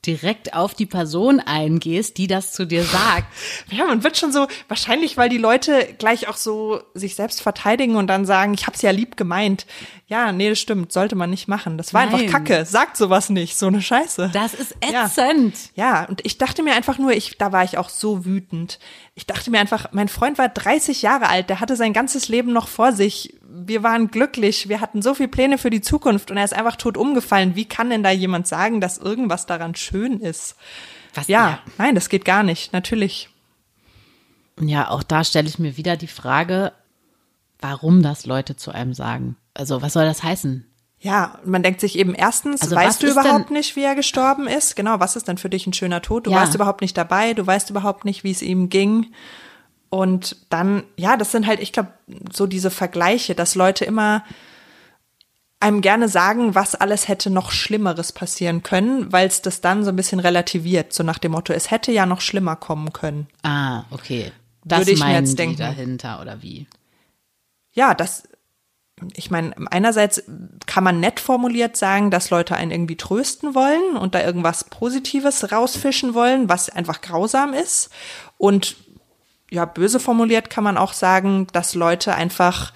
direkt 0.06 0.54
auf 0.56 0.74
die 0.74 0.86
Person 0.88 1.40
eingehst, 1.40 2.18
die 2.18 2.28
das 2.28 2.54
zu 2.54 2.66
dir 2.66 2.84
sagt. 2.84 3.28
Ja, 3.70 3.86
man 3.86 4.04
wird 4.04 4.18
schon 4.18 4.32
so, 4.32 4.48
wahrscheinlich, 4.68 5.18
weil 5.18 5.30
die 5.30 5.38
Leute 5.38 5.94
gleich 6.00 6.28
auch 6.28 6.38
so 6.38 6.82
sich 6.94 7.16
selbst 7.16 7.42
verteidigen 7.42 7.96
und 7.96 8.08
dann 8.08 8.26
sagen, 8.26 8.54
ich 8.54 8.66
hab's 8.68 8.82
ja 8.82 8.92
lieb 8.92 9.16
gemeint. 9.18 9.66
Ja, 10.08 10.32
nee, 10.32 10.50
das 10.50 10.60
stimmt, 10.60 10.92
sollte 10.92 11.16
man 11.16 11.30
nicht 11.30 11.48
machen. 11.48 11.78
Das 11.78 11.94
war 11.94 12.06
Nein. 12.06 12.16
einfach 12.16 12.32
Kacke. 12.40 12.66
Sagt 12.66 12.98
sowas 12.98 13.30
nicht, 13.30 13.58
so 13.58 13.68
eine 13.68 13.82
Scheiße. 13.82 14.32
Das 14.34 14.54
ist 14.54 14.76
Ja. 14.92 15.06
ätzend. 15.06 15.56
Ja, 15.76 16.06
und 16.06 16.22
ich 16.26 16.38
dachte 16.38 16.64
mir 16.64 16.74
einfach 16.74 16.98
nur, 16.98 17.12
ich, 17.12 17.38
da 17.38 17.52
war 17.52 17.64
ich 17.64 17.78
auch 17.78 17.90
so 17.90 18.26
wütend. 18.26 18.80
Ich 19.16 19.26
dachte 19.28 19.52
mir 19.52 19.60
einfach, 19.60 19.88
mein 19.92 20.08
Freund 20.10 20.38
war 20.38 20.50
30 20.50 21.02
Jahre 21.02 21.30
alt, 21.30 21.50
der 21.50 21.60
hatte 21.60 21.76
sein 21.76 21.94
ganzes 21.94 22.28
Leben 22.28 22.52
noch 22.54 22.68
vor 22.68 22.92
sich. 22.92 23.36
Wir 23.54 23.84
waren 23.84 24.08
glücklich, 24.10 24.70
wir 24.70 24.80
hatten 24.80 25.02
so 25.02 25.14
viele 25.14 25.28
Pläne 25.30 25.58
für 25.58 25.70
die 25.70 25.82
Zukunft 25.82 26.32
und 26.32 26.38
er 26.38 26.46
ist 26.46 26.54
einfach 26.54 26.76
tot 26.78 26.96
umgefallen. 26.98 27.56
Wie 27.56 27.66
kann 27.66 27.90
denn 27.90 28.02
da 28.04 28.10
jemand 28.10 28.48
sagen, 28.48 28.80
dass 28.80 28.98
irgendwas 28.98 29.46
daran 29.46 29.76
schön 29.76 30.20
ist? 30.20 30.56
Was, 31.14 31.28
Ja, 31.28 31.60
nein, 31.78 31.94
das 31.96 32.08
geht 32.10 32.24
gar 32.24 32.44
nicht, 32.44 32.72
natürlich. 32.72 33.30
Ja, 34.60 34.90
auch 34.90 35.04
da 35.04 35.24
stelle 35.24 35.48
ich 35.50 35.60
mir 35.60 35.76
wieder 35.78 35.98
die 35.98 36.08
Frage, 36.08 36.72
warum 37.60 38.02
das 38.04 38.26
Leute 38.26 38.56
zu 38.56 38.72
einem 38.72 38.94
sagen. 38.94 39.36
Also, 39.54 39.82
was 39.82 39.94
soll 39.94 40.06
das 40.06 40.24
heißen? 40.24 40.66
Ja, 41.00 41.40
man 41.44 41.64
denkt 41.64 41.82
sich 41.82 41.98
eben 41.98 42.14
erstens, 42.14 42.62
Also 42.62 42.76
weißt 42.76 43.02
du 43.02 43.08
überhaupt 43.12 43.50
denn- 43.50 43.58
nicht, 43.58 43.76
wie 43.76 43.84
er 43.84 43.96
gestorben 43.96 44.48
ist? 44.48 44.76
Genau, 44.76 45.00
was 45.00 45.16
ist 45.16 45.28
denn 45.28 45.38
für 45.38 45.50
dich 45.50 45.66
ein 45.66 45.74
schöner 45.74 46.02
Tod? 46.02 46.28
Du 46.28 46.32
Ja. 46.32 46.38
warst 46.38 46.54
überhaupt 46.54 46.82
nicht 46.82 46.96
dabei, 46.96 47.34
du 47.34 47.46
weißt 47.46 47.70
überhaupt 47.72 48.06
nicht, 48.06 48.24
wie 48.24 48.32
es 48.32 48.42
ihm 48.44 48.70
ging. 48.70 49.12
Und 49.92 50.38
dann, 50.50 50.84
ja, 50.98 51.16
das 51.18 51.32
sind 51.32 51.46
halt, 51.46 51.60
ich 51.60 51.74
glaube, 51.74 51.94
so 52.32 52.48
diese 52.48 52.72
Vergleiche, 52.72 53.36
dass 53.36 53.54
Leute 53.54 53.86
immer 53.86 54.24
einem 55.60 55.82
gerne 55.82 56.10
sagen, 56.10 56.56
was 56.56 56.74
alles 56.74 57.08
hätte 57.08 57.30
noch 57.30 57.52
Schlimmeres 57.52 58.14
passieren 58.14 58.64
können, 58.64 59.12
weil 59.12 59.28
es 59.28 59.44
das 59.44 59.62
dann 59.62 59.84
so 59.84 59.92
ein 59.92 59.96
bisschen 59.96 60.20
relativiert, 60.20 60.92
so 60.92 61.04
nach 61.04 61.20
dem 61.20 61.34
Motto, 61.34 61.54
es 61.54 61.70
hätte 61.70 61.92
ja 61.92 62.08
noch 62.08 62.22
schlimmer 62.22 62.56
kommen 62.56 62.94
können. 62.94 63.28
Ah, 63.44 63.84
okay. 63.92 64.32
Das 64.66 64.80
Würde 64.80 64.92
ich 64.92 65.00
mir 65.04 65.14
jetzt 65.14 65.38
denken. 65.38 65.58
dahinter 65.58 66.20
oder 66.20 66.42
wie? 66.42 66.66
ja, 67.74 67.94
das, 67.94 68.24
ich 69.16 69.32
meine, 69.32 69.54
einerseits 69.72 70.24
kann 70.66 70.84
man 70.84 71.00
nett 71.00 71.20
formuliert 71.20 71.78
sagen, 71.78 72.12
dass 72.12 72.30
Leute 72.30 72.56
einen 72.56 72.72
irgendwie 72.72 72.98
trösten 72.98 73.56
wollen 73.56 73.98
und 73.98 74.14
da 74.16 74.24
irgendwas 74.24 74.66
Positives 74.66 75.52
rausfischen 75.52 76.14
wollen, 76.14 76.50
was 76.50 76.70
einfach 76.70 77.02
grausam 77.02 77.54
ist. 77.54 77.90
Und 78.38 78.76
ja, 79.52 79.66
böse 79.66 80.00
formuliert 80.00 80.50
kann 80.50 80.64
man 80.64 80.78
auch 80.78 80.94
sagen, 80.94 81.48
dass 81.54 81.76
Leute 81.76 82.16
einfach 82.16 82.74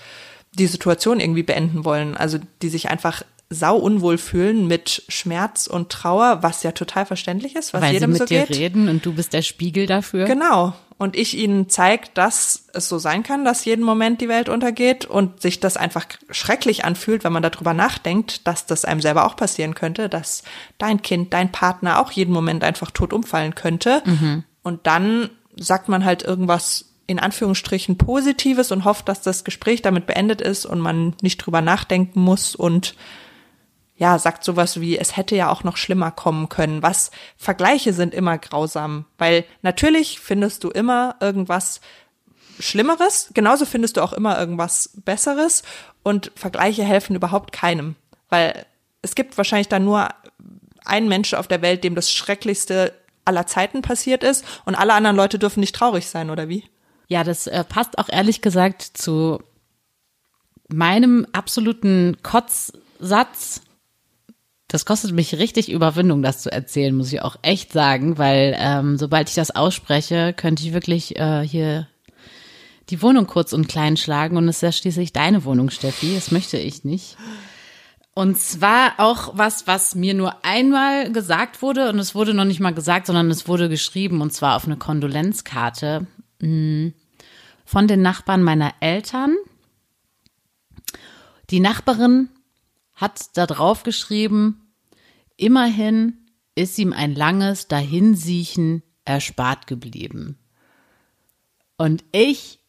die 0.53 0.67
Situation 0.67 1.19
irgendwie 1.19 1.43
beenden 1.43 1.85
wollen. 1.85 2.15
Also 2.15 2.38
die 2.61 2.69
sich 2.69 2.89
einfach 2.89 3.23
sau 3.49 3.77
unwohl 3.77 4.17
fühlen 4.17 4.67
mit 4.67 5.03
Schmerz 5.07 5.67
und 5.67 5.89
Trauer, 5.91 6.39
was 6.41 6.63
ja 6.63 6.71
total 6.71 7.05
verständlich 7.05 7.55
ist, 7.55 7.73
was 7.73 7.81
Weil 7.81 7.89
sie 7.89 7.95
jedem 7.95 8.11
mit 8.11 8.19
so 8.19 8.25
dir 8.25 8.45
geht. 8.45 8.57
reden 8.57 8.89
und 8.89 9.05
du 9.05 9.13
bist 9.13 9.33
der 9.33 9.43
Spiegel 9.43 9.85
dafür. 9.85 10.25
Genau. 10.25 10.73
Und 10.97 11.15
ich 11.15 11.38
ihnen 11.38 11.69
zeige, 11.69 12.07
dass 12.13 12.67
es 12.73 12.89
so 12.89 12.97
sein 12.97 13.21
kann, 13.21 13.45
dass 13.45 13.65
jeden 13.65 13.83
Moment 13.83 14.21
die 14.21 14.29
Welt 14.29 14.49
untergeht 14.49 15.05
und 15.05 15.41
sich 15.41 15.59
das 15.59 15.77
einfach 15.77 16.05
schrecklich 16.29 16.85
anfühlt, 16.85 17.23
wenn 17.23 17.33
man 17.33 17.43
darüber 17.43 17.73
nachdenkt, 17.73 18.47
dass 18.47 18.65
das 18.65 18.85
einem 18.85 19.01
selber 19.01 19.25
auch 19.25 19.35
passieren 19.35 19.75
könnte, 19.75 20.09
dass 20.09 20.43
dein 20.77 21.01
Kind, 21.01 21.33
dein 21.33 21.51
Partner 21.51 21.99
auch 21.99 22.11
jeden 22.11 22.33
Moment 22.33 22.63
einfach 22.63 22.91
tot 22.91 23.11
umfallen 23.13 23.55
könnte. 23.55 24.01
Und 24.63 24.88
dann 24.88 25.29
sagt 25.58 25.89
man 25.89 26.06
halt 26.06 26.24
irgendwas 26.24 26.86
in 27.08 27.20
Anführungsstrichen 27.20 27.98
Positives 27.98 28.72
und 28.72 28.86
hofft, 28.86 29.08
dass 29.08 29.22
das 29.22 29.44
Gespräch 29.44 29.82
damit 29.82 30.08
beendet 30.08 30.41
ist 30.41 30.65
und 30.65 30.80
man 30.80 31.15
nicht 31.22 31.38
drüber 31.38 31.62
nachdenken 31.62 32.20
muss 32.20 32.56
und 32.56 32.96
ja, 33.98 34.20
sagt 34.20 34.44
sowas 34.44 34.82
wie, 34.82 34.98
es 34.98 35.15
hätte 35.15 35.36
ja 35.36 35.50
auch 35.50 35.63
noch 35.63 35.78
schlimmer 35.78 36.12
kommen 36.12 36.50
können. 36.50 36.84
Was 36.84 37.12
Vergleiche 37.38 37.94
sind 37.94 38.13
immer 38.13 38.38
grausam, 38.38 39.06
weil 39.18 39.46
natürlich 39.62 40.20
findest 40.20 40.63
du 40.63 40.70
immer 40.70 41.15
irgendwas 41.22 41.80
Schlimmeres, 42.60 43.30
genauso 43.34 43.65
findest 43.65 43.98
du 43.98 44.02
auch 44.02 44.13
immer 44.13 44.38
irgendwas 44.38 44.91
Besseres 45.06 45.63
und 46.04 46.32
Vergleiche 46.36 46.84
helfen 46.84 47.15
überhaupt 47.15 47.52
keinem, 47.52 47.96
weil 48.30 48.65
es 49.02 49.15
gibt 49.15 49.38
wahrscheinlich 49.38 49.70
dann 49.70 49.86
nur 49.86 50.10
einen 50.84 51.08
Menschen 51.08 51.38
auf 51.38 51.48
der 51.48 51.62
Welt, 51.62 51.84
dem 51.84 51.96
das 51.96 52.12
Schrecklichste 52.12 52.94
aller 53.25 53.47
Zeiten 53.47 53.81
passiert 53.81 54.23
ist 54.23 54.45
und 54.65 54.75
alle 54.75 54.93
anderen 54.93 55.15
Leute 55.15 55.39
dürfen 55.39 55.59
nicht 55.59 55.75
traurig 55.75 56.07
sein, 56.07 56.29
oder 56.29 56.47
wie? 56.49 56.63
Ja, 57.07 57.23
das 57.23 57.47
äh, 57.47 57.63
passt 57.63 57.97
auch 57.97 58.09
ehrlich 58.09 58.41
gesagt 58.41 58.81
zu 58.81 59.39
meinem 60.67 61.27
absoluten 61.33 62.17
Kotzsatz. 62.23 63.61
Das 64.67 64.85
kostet 64.85 65.11
mich 65.11 65.38
richtig 65.38 65.71
Überwindung, 65.71 66.23
das 66.23 66.41
zu 66.41 66.51
erzählen, 66.51 66.95
muss 66.95 67.13
ich 67.13 67.21
auch 67.21 67.35
echt 67.43 67.71
sagen, 67.71 68.17
weil 68.17 68.55
ähm, 68.57 68.97
sobald 68.97 69.29
ich 69.29 69.35
das 69.35 69.51
ausspreche, 69.51 70.33
könnte 70.33 70.63
ich 70.63 70.73
wirklich 70.73 71.17
äh, 71.17 71.41
hier 71.41 71.88
die 72.89 73.01
Wohnung 73.01 73.27
kurz 73.27 73.53
und 73.53 73.67
klein 73.67 73.97
schlagen 73.97 74.38
und 74.38 74.47
es 74.47 74.57
ist 74.57 74.61
ja 74.61 74.71
schließlich 74.71 75.13
deine 75.13 75.43
Wohnung, 75.43 75.69
Steffi. 75.69 76.15
Das 76.15 76.31
möchte 76.31 76.57
ich 76.57 76.83
nicht. 76.83 77.17
Und 78.17 78.39
zwar 78.39 78.93
auch 78.97 79.38
was, 79.38 79.67
was 79.67 79.93
mir 79.93 80.13
nur 80.13 80.45
einmal 80.45 81.12
gesagt 81.12 81.62
wurde 81.62 81.89
und 81.89 81.99
es 81.99 82.15
wurde 82.15 82.34
noch 82.34 82.45
nicht 82.45 82.62
mal 82.62 82.73
gesagt, 82.73 83.08
sondern 83.08 83.30
es 83.30 83.45
wurde 83.45 83.67
geschrieben 83.67 84.21
und 84.21 84.32
zwar 84.32 84.56
auf 84.56 84.65
eine 84.65 84.78
Kondolenzkarte 84.78 86.08
mh, 86.39 86.93
von 87.65 87.88
den 87.89 88.01
Nachbarn 88.01 88.41
meiner 88.41 88.73
Eltern. 88.80 89.36
Die 91.49 91.60
Nachbarin 91.60 92.30
hat 92.93 93.36
da 93.36 93.45
drauf 93.45 93.84
geschrieben, 93.84 94.71
immerhin 95.36 96.13
ist 96.56 96.80
ihm 96.80 96.93
ein 96.93 97.15
langes 97.15 97.67
Dahinsiechen 97.67 98.82
erspart 99.04 99.67
geblieben. 99.67 100.38
Und 101.75 102.06
ich 102.13 102.60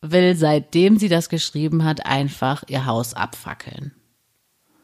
will, 0.00 0.34
seitdem 0.36 0.96
sie 0.96 1.10
das 1.10 1.28
geschrieben 1.28 1.84
hat, 1.84 2.06
einfach 2.06 2.64
ihr 2.68 2.86
Haus 2.86 3.12
abfackeln. 3.12 3.94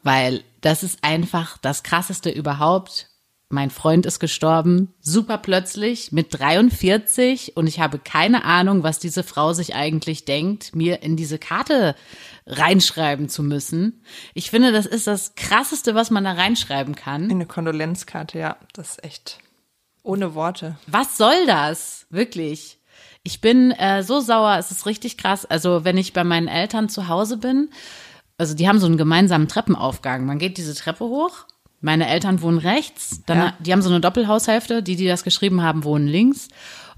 Weil 0.07 0.45
das 0.61 0.83
ist 0.83 0.99
einfach 1.01 1.57
das 1.57 1.83
Krasseste 1.83 2.29
überhaupt. 2.29 3.09
Mein 3.49 3.69
Freund 3.69 4.05
ist 4.05 4.21
gestorben, 4.21 4.93
super 5.01 5.37
plötzlich, 5.37 6.13
mit 6.13 6.27
43 6.39 7.57
und 7.57 7.67
ich 7.67 7.81
habe 7.81 7.99
keine 7.99 8.45
Ahnung, 8.45 8.83
was 8.83 8.99
diese 8.99 9.23
Frau 9.23 9.51
sich 9.51 9.75
eigentlich 9.75 10.23
denkt, 10.23 10.73
mir 10.73 11.03
in 11.03 11.17
diese 11.17 11.37
Karte 11.37 11.93
reinschreiben 12.45 13.27
zu 13.27 13.43
müssen. 13.43 14.01
Ich 14.33 14.49
finde, 14.49 14.71
das 14.71 14.85
ist 14.85 15.07
das 15.07 15.35
Krasseste, 15.35 15.93
was 15.93 16.09
man 16.09 16.23
da 16.23 16.31
reinschreiben 16.31 16.95
kann. 16.95 17.29
Eine 17.29 17.45
Kondolenzkarte, 17.45 18.39
ja, 18.39 18.55
das 18.71 18.91
ist 18.91 19.03
echt 19.03 19.39
ohne 20.03 20.35
Worte. 20.35 20.77
Was 20.87 21.17
soll 21.17 21.47
das? 21.47 22.07
Wirklich. 22.09 22.79
Ich 23.23 23.41
bin 23.41 23.71
äh, 23.71 24.03
so 24.03 24.21
sauer, 24.21 24.55
es 24.57 24.71
ist 24.71 24.85
richtig 24.85 25.17
krass. 25.17 25.45
Also, 25.45 25.83
wenn 25.83 25.97
ich 25.97 26.13
bei 26.13 26.23
meinen 26.23 26.47
Eltern 26.47 26.87
zu 26.87 27.09
Hause 27.09 27.35
bin, 27.35 27.69
also 28.37 28.53
die 28.53 28.67
haben 28.67 28.79
so 28.79 28.85
einen 28.85 28.97
gemeinsamen 28.97 29.47
Treppenaufgang. 29.47 30.25
Man 30.25 30.39
geht 30.39 30.57
diese 30.57 30.75
Treppe 30.75 31.05
hoch. 31.05 31.45
Meine 31.79 32.07
Eltern 32.07 32.41
wohnen 32.41 32.57
rechts, 32.57 33.21
dann 33.27 33.37
Ja. 33.37 33.53
die 33.59 33.71
haben 33.71 33.83
so 33.83 33.89
eine 33.89 34.01
Doppelhaushälfte, 34.01 34.81
die, 34.81 34.95
die 34.95 35.05
das 35.07 35.23
geschrieben 35.23 35.61
haben, 35.61 35.83
wohnen 35.83 36.07
links. 36.07 36.47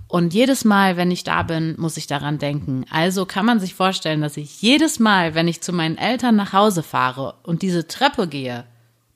Und 0.07 0.33
jedes 0.33 0.63
Mal, 0.63 0.95
wenn 0.97 1.11
ich 1.11 1.23
da 1.23 1.43
bin, 1.43 1.75
muss 1.77 1.97
ich 1.97 2.07
daran 2.07 2.39
denken. 2.39 2.85
Also 2.89 3.25
kann 3.25 3.45
man 3.45 3.59
sich 3.59 3.75
vorstellen, 3.75 4.21
dass 4.21 4.37
ich 4.37 4.61
jedes 4.61 4.97
Mal, 4.97 5.35
wenn 5.35 5.47
ich 5.49 5.61
zu 5.61 5.73
meinen 5.73 5.97
Eltern 5.97 6.35
nach 6.37 6.53
Hause 6.53 6.81
fahre 6.81 7.35
und 7.43 7.61
diese 7.61 7.87
Treppe 7.87 8.27
gehe, 8.27 8.63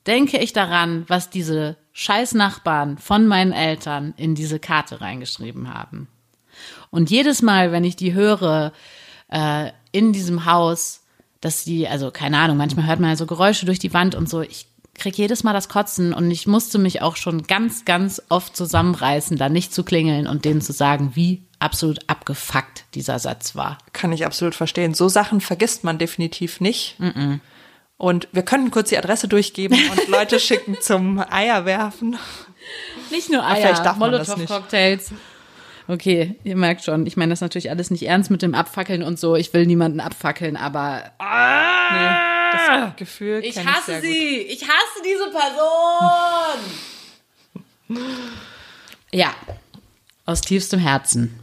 denke 0.06 0.38
ich 0.38 0.52
daran, 0.52 1.04
was 1.08 1.30
diese 1.30 1.76
scheiß 1.92 2.34
Nachbarn 2.34 2.98
von 2.98 3.26
meinen 3.26 3.52
Eltern 3.52 4.12
in 4.18 4.34
diese 4.34 4.58
Karte 4.58 5.00
reingeschrieben 5.00 5.72
haben. 5.72 6.08
Und 6.90 7.10
jedes 7.10 7.40
Mal, 7.40 7.72
wenn 7.72 7.84
ich 7.84 7.96
die 7.96 8.12
höre 8.12 8.72
äh, 9.30 9.70
in 9.92 10.12
diesem 10.12 10.44
Haus, 10.44 11.03
dass 11.44 11.64
die, 11.64 11.86
also 11.88 12.10
keine 12.10 12.38
Ahnung, 12.38 12.56
manchmal 12.56 12.86
hört 12.86 13.00
man 13.00 13.10
ja 13.10 13.16
so 13.16 13.26
Geräusche 13.26 13.66
durch 13.66 13.78
die 13.78 13.92
Wand 13.92 14.14
und 14.14 14.28
so, 14.28 14.40
ich 14.40 14.66
krieg 14.94 15.16
jedes 15.18 15.42
Mal 15.42 15.52
das 15.52 15.68
Kotzen 15.68 16.14
und 16.14 16.30
ich 16.30 16.46
musste 16.46 16.78
mich 16.78 17.02
auch 17.02 17.16
schon 17.16 17.42
ganz, 17.42 17.84
ganz 17.84 18.22
oft 18.28 18.56
zusammenreißen, 18.56 19.36
da 19.36 19.48
nicht 19.48 19.74
zu 19.74 19.82
klingeln 19.82 20.26
und 20.26 20.44
denen 20.44 20.60
zu 20.60 20.72
sagen, 20.72 21.12
wie 21.14 21.42
absolut 21.58 21.98
abgefuckt 22.08 22.84
dieser 22.94 23.18
Satz 23.18 23.56
war. 23.56 23.78
Kann 23.92 24.12
ich 24.12 24.24
absolut 24.24 24.54
verstehen. 24.54 24.94
So 24.94 25.08
Sachen 25.08 25.40
vergisst 25.40 25.84
man 25.84 25.98
definitiv 25.98 26.60
nicht. 26.60 26.96
Und 27.96 28.28
wir 28.32 28.42
können 28.42 28.70
kurz 28.70 28.90
die 28.90 28.98
Adresse 28.98 29.28
durchgeben 29.28 29.78
und 29.90 30.08
Leute 30.08 30.38
schicken 30.40 30.76
zum 30.80 31.18
Eier 31.18 31.64
werfen. 31.64 32.16
Nicht 33.10 33.30
nur 33.30 33.44
Eier. 33.44 33.96
Molotow-Cocktails. 33.96 35.12
Okay, 35.86 36.36
ihr 36.44 36.56
merkt 36.56 36.82
schon, 36.82 37.06
ich 37.06 37.16
meine 37.16 37.30
das 37.30 37.40
natürlich 37.42 37.68
alles 37.70 37.90
nicht 37.90 38.04
ernst 38.06 38.30
mit 38.30 38.40
dem 38.42 38.54
Abfackeln 38.54 39.02
und 39.02 39.18
so. 39.18 39.36
Ich 39.36 39.52
will 39.52 39.66
niemanden 39.66 40.00
abfackeln, 40.00 40.56
aber 40.56 41.02
nee, 41.92 42.56
Das 42.88 42.96
Gefühl 42.96 43.42
Ich 43.44 43.58
hasse 43.58 43.86
sehr 43.86 44.00
sie. 44.00 44.38
Ich 44.38 44.62
hasse 44.62 45.02
diese 45.04 45.30
Person. 47.88 48.00
ja, 49.12 49.34
aus 50.24 50.40
tiefstem 50.40 50.80
Herzen. 50.80 51.38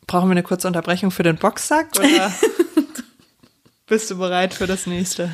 Gut. 0.00 0.06
Brauchen 0.08 0.28
wir 0.28 0.32
eine 0.32 0.42
kurze 0.42 0.66
Unterbrechung 0.66 1.10
für 1.10 1.22
den 1.22 1.36
Boxsack 1.36 1.88
oder 1.98 2.32
bist 3.86 4.10
du 4.10 4.18
bereit 4.18 4.54
für 4.54 4.66
das 4.66 4.86
nächste? 4.86 5.30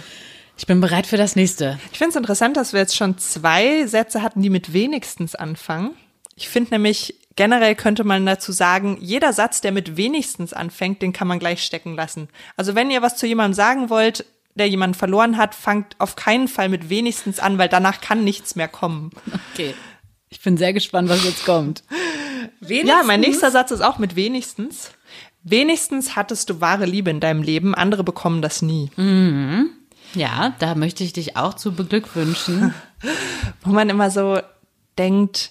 Ich 0.56 0.66
bin 0.66 0.80
bereit 0.80 1.06
für 1.06 1.16
das 1.16 1.36
nächste. 1.36 1.78
Ich 1.92 1.98
finde 1.98 2.10
es 2.10 2.16
interessant, 2.16 2.56
dass 2.56 2.72
wir 2.72 2.80
jetzt 2.80 2.96
schon 2.96 3.18
zwei 3.18 3.86
Sätze 3.86 4.22
hatten, 4.22 4.42
die 4.42 4.50
mit 4.50 4.72
wenigstens 4.72 5.34
anfangen. 5.34 5.94
Ich 6.36 6.48
finde 6.48 6.70
nämlich, 6.72 7.14
generell 7.36 7.74
könnte 7.74 8.04
man 8.04 8.26
dazu 8.26 8.52
sagen, 8.52 8.98
jeder 9.00 9.32
Satz, 9.32 9.60
der 9.60 9.72
mit 9.72 9.96
wenigstens 9.96 10.52
anfängt, 10.52 11.02
den 11.02 11.12
kann 11.12 11.28
man 11.28 11.38
gleich 11.38 11.62
stecken 11.62 11.94
lassen. 11.94 12.28
Also 12.56 12.74
wenn 12.74 12.90
ihr 12.90 13.02
was 13.02 13.16
zu 13.16 13.26
jemandem 13.26 13.54
sagen 13.54 13.90
wollt, 13.90 14.24
der 14.54 14.68
jemanden 14.68 14.94
verloren 14.94 15.38
hat, 15.38 15.54
fangt 15.54 15.96
auf 15.98 16.16
keinen 16.16 16.48
Fall 16.48 16.68
mit 16.68 16.90
wenigstens 16.90 17.40
an, 17.40 17.58
weil 17.58 17.68
danach 17.68 18.00
kann 18.00 18.24
nichts 18.24 18.54
mehr 18.54 18.68
kommen. 18.68 19.10
Okay. 19.52 19.74
Ich 20.28 20.40
bin 20.40 20.56
sehr 20.56 20.72
gespannt, 20.72 21.08
was 21.08 21.24
jetzt 21.24 21.44
kommt. 21.44 21.82
Wenigstens? 22.60 22.88
Ja, 22.88 23.02
mein 23.04 23.20
nächster 23.20 23.50
Satz 23.50 23.70
ist 23.70 23.82
auch 23.82 23.98
mit 23.98 24.16
wenigstens. 24.16 24.90
Wenigstens 25.42 26.16
hattest 26.16 26.50
du 26.50 26.60
wahre 26.60 26.86
Liebe 26.86 27.10
in 27.10 27.20
deinem 27.20 27.42
Leben, 27.42 27.74
andere 27.74 28.04
bekommen 28.04 28.42
das 28.42 28.62
nie. 28.62 28.90
Ja, 30.14 30.54
da 30.58 30.74
möchte 30.74 31.04
ich 31.04 31.12
dich 31.12 31.36
auch 31.36 31.54
zu 31.54 31.72
beglückwünschen. 31.74 32.74
Wo 33.62 33.70
man 33.70 33.88
immer 33.88 34.10
so 34.10 34.38
denkt, 34.98 35.50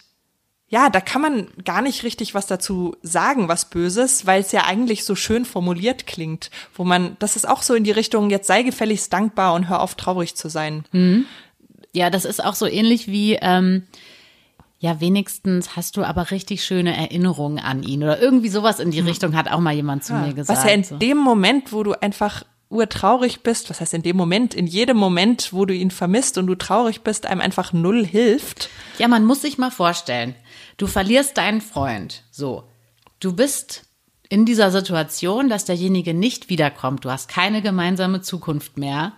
ja, 0.72 0.90
da 0.90 1.02
kann 1.02 1.22
man 1.22 1.48
gar 1.66 1.82
nicht 1.82 2.04
richtig 2.04 2.34
was 2.34 2.48
dazu 2.48 2.96
sagen, 3.02 3.50
was 3.50 3.70
Böses, 3.70 4.26
weil 4.26 4.40
es 4.40 4.54
ja 4.54 4.64
eigentlich 4.64 5.04
so 5.04 5.16
schön 5.16 5.44
formuliert 5.44 6.08
klingt, 6.08 6.50
wo 6.74 6.86
man, 6.86 7.18
das 7.20 7.36
ist 7.36 7.48
auch 7.48 7.62
so 7.62 7.76
in 7.76 7.84
die 7.84 7.92
Richtung, 7.92 8.30
jetzt 8.30 8.48
sei 8.48 8.64
gefälligst 8.64 9.12
dankbar 9.12 9.54
und 9.54 9.68
hör 9.68 9.82
auf 9.82 9.96
traurig 9.96 10.36
zu 10.36 10.48
sein. 10.48 10.86
Ja, 11.92 12.10
das 12.10 12.24
ist 12.24 12.42
auch 12.42 12.56
so 12.56 12.68
ähnlich 12.68 13.08
wie, 13.08 13.38
ähm, 13.42 13.84
ja, 14.80 15.02
wenigstens 15.02 15.76
hast 15.76 15.98
du 15.98 16.06
aber 16.06 16.32
richtig 16.32 16.64
schöne 16.64 16.96
Erinnerungen 16.96 17.60
an 17.60 17.84
ihn 17.84 18.02
oder 18.02 18.22
irgendwie 18.22 18.50
sowas 18.50 18.80
in 18.80 18.92
die 18.92 19.02
Richtung 19.02 19.36
hat 19.36 19.52
auch 19.52 19.60
mal 19.60 19.74
jemand 19.74 20.06
zu 20.06 20.14
mir 20.14 20.34
gesagt. 20.34 20.58
Was 20.58 20.66
ja 20.66 20.72
in 20.72 20.86
so. 20.86 20.96
dem 20.96 21.18
Moment, 21.18 21.74
wo 21.74 21.84
du 21.84 22.02
einfach 22.02 22.46
urtraurig 22.70 23.42
bist, 23.44 23.70
was 23.70 23.82
heißt 23.82 23.94
in 23.94 24.04
dem 24.04 24.16
Moment, 24.16 24.54
in 24.54 24.68
jedem 24.68 24.96
Moment, 24.96 25.52
wo 25.52 25.66
du 25.66 25.76
ihn 25.76 25.92
vermisst 25.92 26.38
und 26.38 26.48
du 26.48 26.56
traurig 26.56 27.02
bist, 27.02 27.26
einem 27.26 27.42
einfach 27.42 27.74
null 27.74 28.06
hilft. 28.06 28.70
Ja, 28.98 29.10
man 29.10 29.26
muss 29.26 29.42
sich 29.42 29.58
mal 29.58 29.70
vorstellen, 29.70 30.34
du 30.78 30.88
verlierst 30.88 31.38
deinen 31.38 31.62
Freund. 31.62 32.24
So, 32.32 32.64
du 33.20 33.34
bist 33.34 33.84
in 34.30 34.46
dieser 34.46 34.72
Situation, 34.72 35.50
dass 35.50 35.66
derjenige 35.66 36.14
nicht 36.14 36.50
wiederkommt. 36.50 37.04
Du 37.04 37.12
hast 37.12 37.28
keine 37.28 37.62
gemeinsame 37.62 38.22
Zukunft 38.22 38.78
mehr. 38.78 39.14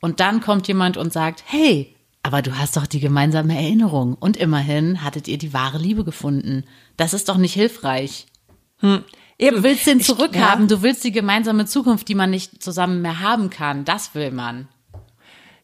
Und 0.00 0.20
dann 0.20 0.40
kommt 0.40 0.68
jemand 0.68 0.96
und 0.96 1.12
sagt, 1.12 1.42
hey, 1.46 1.96
aber 2.22 2.42
du 2.42 2.56
hast 2.56 2.76
doch 2.76 2.86
die 2.86 3.00
gemeinsame 3.00 3.54
Erinnerung. 3.54 4.14
Und 4.14 4.36
immerhin 4.36 5.02
hattet 5.02 5.26
ihr 5.26 5.38
die 5.38 5.52
wahre 5.52 5.78
Liebe 5.78 6.04
gefunden. 6.04 6.64
Das 6.96 7.14
ist 7.14 7.28
doch 7.28 7.36
nicht 7.36 7.54
hilfreich. 7.54 8.26
Eben. 8.80 9.04
Du 9.56 9.62
willst 9.64 9.86
den 9.86 10.00
zurückhaben, 10.00 10.68
ja. 10.68 10.76
du 10.76 10.82
willst 10.82 11.02
die 11.02 11.12
gemeinsame 11.12 11.66
Zukunft, 11.66 12.08
die 12.08 12.14
man 12.14 12.30
nicht 12.30 12.62
zusammen 12.62 13.02
mehr 13.02 13.20
haben 13.20 13.50
kann. 13.50 13.84
Das 13.84 14.14
will 14.14 14.30
man. 14.30 14.68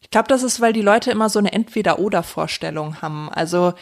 Ich 0.01 0.09
glaube, 0.09 0.27
das 0.27 0.43
ist, 0.43 0.59
weil 0.59 0.73
die 0.73 0.81
Leute 0.81 1.11
immer 1.11 1.29
so 1.29 1.39
eine 1.39 1.53
Entweder-Oder-Vorstellung 1.53 3.01
haben. 3.01 3.29
Also 3.29 3.73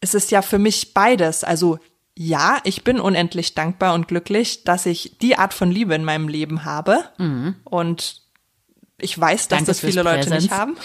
es 0.00 0.14
ist 0.14 0.30
ja 0.30 0.42
für 0.42 0.58
mich 0.58 0.94
beides. 0.94 1.44
Also 1.44 1.78
ja, 2.14 2.58
ich 2.64 2.82
bin 2.82 2.98
unendlich 2.98 3.54
dankbar 3.54 3.94
und 3.94 4.08
glücklich, 4.08 4.64
dass 4.64 4.86
ich 4.86 5.18
die 5.22 5.36
Art 5.36 5.54
von 5.54 5.70
Liebe 5.70 5.94
in 5.94 6.04
meinem 6.04 6.28
Leben 6.28 6.64
habe. 6.64 7.04
Und 7.64 8.22
ich 8.98 9.18
weiß, 9.18 9.48
dass 9.48 9.58
Danke 9.58 9.66
das 9.66 9.80
viele 9.80 10.02
Leute 10.02 10.30
nicht 10.30 10.50
Präsens. 10.50 10.50
haben. 10.50 10.76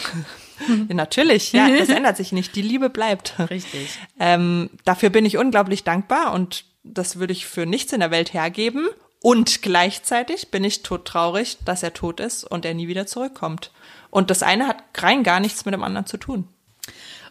ja, 0.90 0.94
natürlich, 0.96 1.52
ja, 1.52 1.68
das 1.76 1.90
ändert 1.96 2.18
sich 2.18 2.32
nicht. 2.32 2.56
Die 2.56 2.62
Liebe 2.62 2.90
bleibt. 2.90 3.36
Richtig. 3.50 3.98
Ähm, 4.20 4.70
dafür 4.86 5.10
bin 5.10 5.26
ich 5.26 5.38
unglaublich 5.38 5.84
dankbar 5.84 6.34
und 6.34 6.66
das 6.84 7.18
würde 7.18 7.34
ich 7.34 7.48
für 7.48 7.66
nichts 7.66 7.94
in 7.94 8.02
der 8.02 8.12
Welt 8.12 8.34
hergeben. 8.34 8.88
Und 9.20 9.62
gleichzeitig 9.62 10.52
bin 10.52 10.64
ich 10.64 10.84
todtraurig, 10.84 11.58
dass 11.66 11.82
er 11.82 11.94
tot 11.94 12.20
ist 12.20 12.44
und 12.44 12.66
er 12.66 12.74
nie 12.74 12.88
wieder 12.88 13.08
zurückkommt. 13.08 13.72
Und 14.10 14.30
das 14.30 14.44
eine 14.44 14.68
hat 14.68 14.84
rein 14.98 15.24
gar 15.24 15.40
nichts 15.40 15.66
mit 15.66 15.74
dem 15.74 15.84
anderen 15.84 16.06
zu 16.06 16.18
tun. 16.18 16.48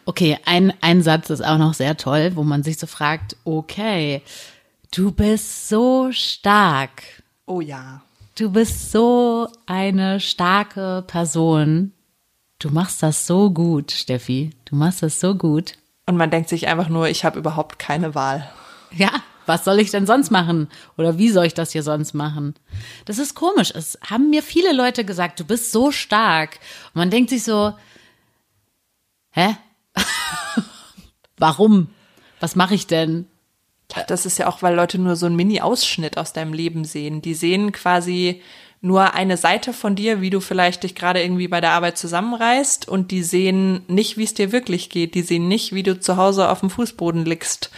Okay, 0.04 0.38
ein, 0.44 0.72
ein 0.80 1.02
Satz 1.02 1.30
ist 1.30 1.44
auch 1.44 1.58
noch 1.58 1.74
sehr 1.74 1.96
toll, 1.96 2.32
wo 2.34 2.42
man 2.42 2.62
sich 2.62 2.78
so 2.78 2.86
fragt, 2.86 3.36
okay, 3.44 4.22
du 4.94 5.12
bist 5.12 5.68
so 5.68 6.10
stark. 6.10 7.02
Oh 7.46 7.60
ja. 7.60 8.02
Du 8.36 8.50
bist 8.50 8.90
so 8.90 9.48
eine 9.66 10.18
starke 10.18 11.04
Person. 11.06 11.92
Du 12.58 12.70
machst 12.70 13.02
das 13.02 13.26
so 13.26 13.50
gut, 13.50 13.92
Steffi. 13.92 14.50
Du 14.64 14.74
machst 14.74 15.02
das 15.02 15.20
so 15.20 15.34
gut. 15.34 15.74
Und 16.06 16.16
man 16.16 16.30
denkt 16.30 16.48
sich 16.48 16.66
einfach 16.66 16.88
nur, 16.88 17.08
ich 17.08 17.24
habe 17.24 17.38
überhaupt 17.38 17.78
keine 17.78 18.14
Wahl. 18.14 18.50
Ja, 18.92 19.10
was 19.46 19.64
soll 19.64 19.80
ich 19.80 19.90
denn 19.90 20.06
sonst 20.06 20.30
machen? 20.30 20.68
Oder 20.96 21.18
wie 21.18 21.30
soll 21.30 21.46
ich 21.46 21.54
das 21.54 21.72
hier 21.72 21.82
sonst 21.82 22.14
machen? 22.14 22.54
Das 23.04 23.18
ist 23.18 23.34
komisch. 23.34 23.72
Es 23.74 23.98
haben 24.08 24.30
mir 24.30 24.42
viele 24.42 24.72
Leute 24.72 25.04
gesagt, 25.04 25.38
du 25.40 25.44
bist 25.44 25.72
so 25.72 25.90
stark. 25.90 26.58
Und 26.94 26.96
man 26.96 27.10
denkt 27.10 27.30
sich 27.30 27.44
so, 27.44 27.74
hä? 29.30 29.56
Warum? 31.37 31.88
Was 32.40 32.57
mache 32.57 32.74
ich 32.74 32.87
denn? 32.87 33.26
Das 34.09 34.26
ist 34.26 34.38
ja 34.38 34.48
auch, 34.48 34.62
weil 34.62 34.74
Leute 34.74 34.98
nur 34.98 35.16
so 35.16 35.26
einen 35.26 35.37
Mini-Ausschnitt 35.37 36.16
aus 36.16 36.33
deinem 36.33 36.55
Leben 36.55 36.85
sehen. 36.85 37.20
Die 37.20 37.35
sehen 37.35 37.72
quasi 37.72 38.42
nur 38.81 39.14
eine 39.14 39.37
Seite 39.37 39.72
von 39.72 39.94
dir, 39.94 40.20
wie 40.20 40.31
du 40.31 40.40
vielleicht 40.40 40.83
dich 40.83 40.94
gerade 40.94 41.22
irgendwie 41.22 41.48
bei 41.48 41.61
der 41.61 41.72
Arbeit 41.72 41.98
zusammenreißt 41.98 42.88
und 42.88 43.11
die 43.11 43.22
sehen 43.22 43.83
nicht, 43.87 44.16
wie 44.16 44.24
es 44.24 44.35
dir 44.35 44.50
wirklich 44.50 44.90
geht. 44.90 45.14
Die 45.14 45.22
sehen 45.22 45.46
nicht, 45.46 45.72
wie 45.72 45.83
du 45.83 46.00
zu 46.00 46.16
Hause 46.16 46.48
auf 46.48 46.61
dem 46.61 46.70
Fußboden 46.70 47.24
liegst 47.24 47.70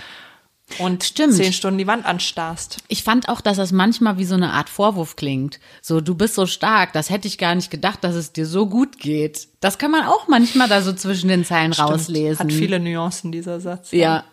und 0.79 1.05
Stimmt. 1.05 1.35
zehn 1.35 1.53
Stunden 1.53 1.79
die 1.79 1.87
Wand 1.87 2.05
anstarrst. 2.07 2.79
Ich 2.89 3.05
fand 3.05 3.29
auch, 3.29 3.41
dass 3.41 3.57
das 3.57 3.73
manchmal 3.73 4.19
wie 4.19 4.25
so 4.25 4.35
eine 4.35 4.53
Art 4.53 4.69
Vorwurf 4.69 5.17
klingt. 5.17 5.61
So, 5.83 6.01
du 6.01 6.15
bist 6.15 6.35
so 6.35 6.47
stark, 6.47 6.93
das 6.93 7.11
hätte 7.11 7.29
ich 7.29 7.39
gar 7.39 7.55
nicht 7.55 7.71
gedacht, 7.71 8.03
dass 8.05 8.15
es 8.15 8.33
dir 8.33 8.47
so 8.47 8.67
gut 8.67 8.99
geht. 8.99 9.49
Das 9.61 9.79
kann 9.79 9.91
man 9.91 10.05
auch 10.07 10.29
manchmal 10.29 10.69
da 10.69 10.83
so 10.83 10.93
zwischen 10.93 11.29
den 11.29 11.45
Zeilen 11.45 11.73
rauslesen. 11.73 12.39
Hat 12.39 12.53
viele 12.53 12.81
Nuancen, 12.81 13.33
dieser 13.33 13.61
Satz. 13.61 13.93
ja, 13.93 14.25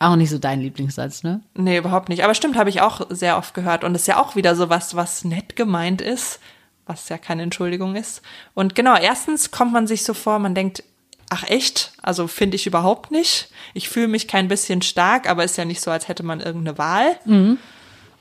auch 0.00 0.16
nicht 0.16 0.30
so 0.30 0.38
dein 0.38 0.60
Lieblingssatz, 0.60 1.22
ne? 1.22 1.40
Nee, 1.54 1.78
überhaupt 1.78 2.08
nicht. 2.08 2.24
Aber 2.24 2.34
stimmt, 2.34 2.56
habe 2.56 2.68
ich 2.68 2.80
auch 2.80 3.06
sehr 3.10 3.38
oft 3.38 3.54
gehört. 3.54 3.84
Und 3.84 3.94
ist 3.94 4.06
ja 4.08 4.20
auch 4.20 4.36
wieder 4.36 4.56
so 4.56 4.68
was, 4.68 4.96
was 4.96 5.24
nett 5.24 5.56
gemeint 5.56 6.02
ist, 6.02 6.40
was 6.86 7.08
ja 7.08 7.16
keine 7.16 7.42
Entschuldigung 7.42 7.96
ist. 7.96 8.20
Und 8.54 8.74
genau, 8.74 8.96
erstens 8.96 9.50
kommt 9.50 9.72
man 9.72 9.86
sich 9.86 10.04
so 10.04 10.12
vor, 10.12 10.38
man 10.38 10.54
denkt, 10.54 10.82
ach 11.34 11.42
echt? 11.48 11.92
Also 12.00 12.28
finde 12.28 12.54
ich 12.56 12.66
überhaupt 12.66 13.10
nicht. 13.10 13.48
Ich 13.74 13.88
fühle 13.88 14.08
mich 14.08 14.28
kein 14.28 14.48
bisschen 14.48 14.82
stark, 14.82 15.28
aber 15.28 15.44
ist 15.44 15.58
ja 15.58 15.64
nicht 15.64 15.80
so, 15.80 15.90
als 15.90 16.06
hätte 16.06 16.22
man 16.22 16.40
irgendeine 16.40 16.78
Wahl. 16.78 17.18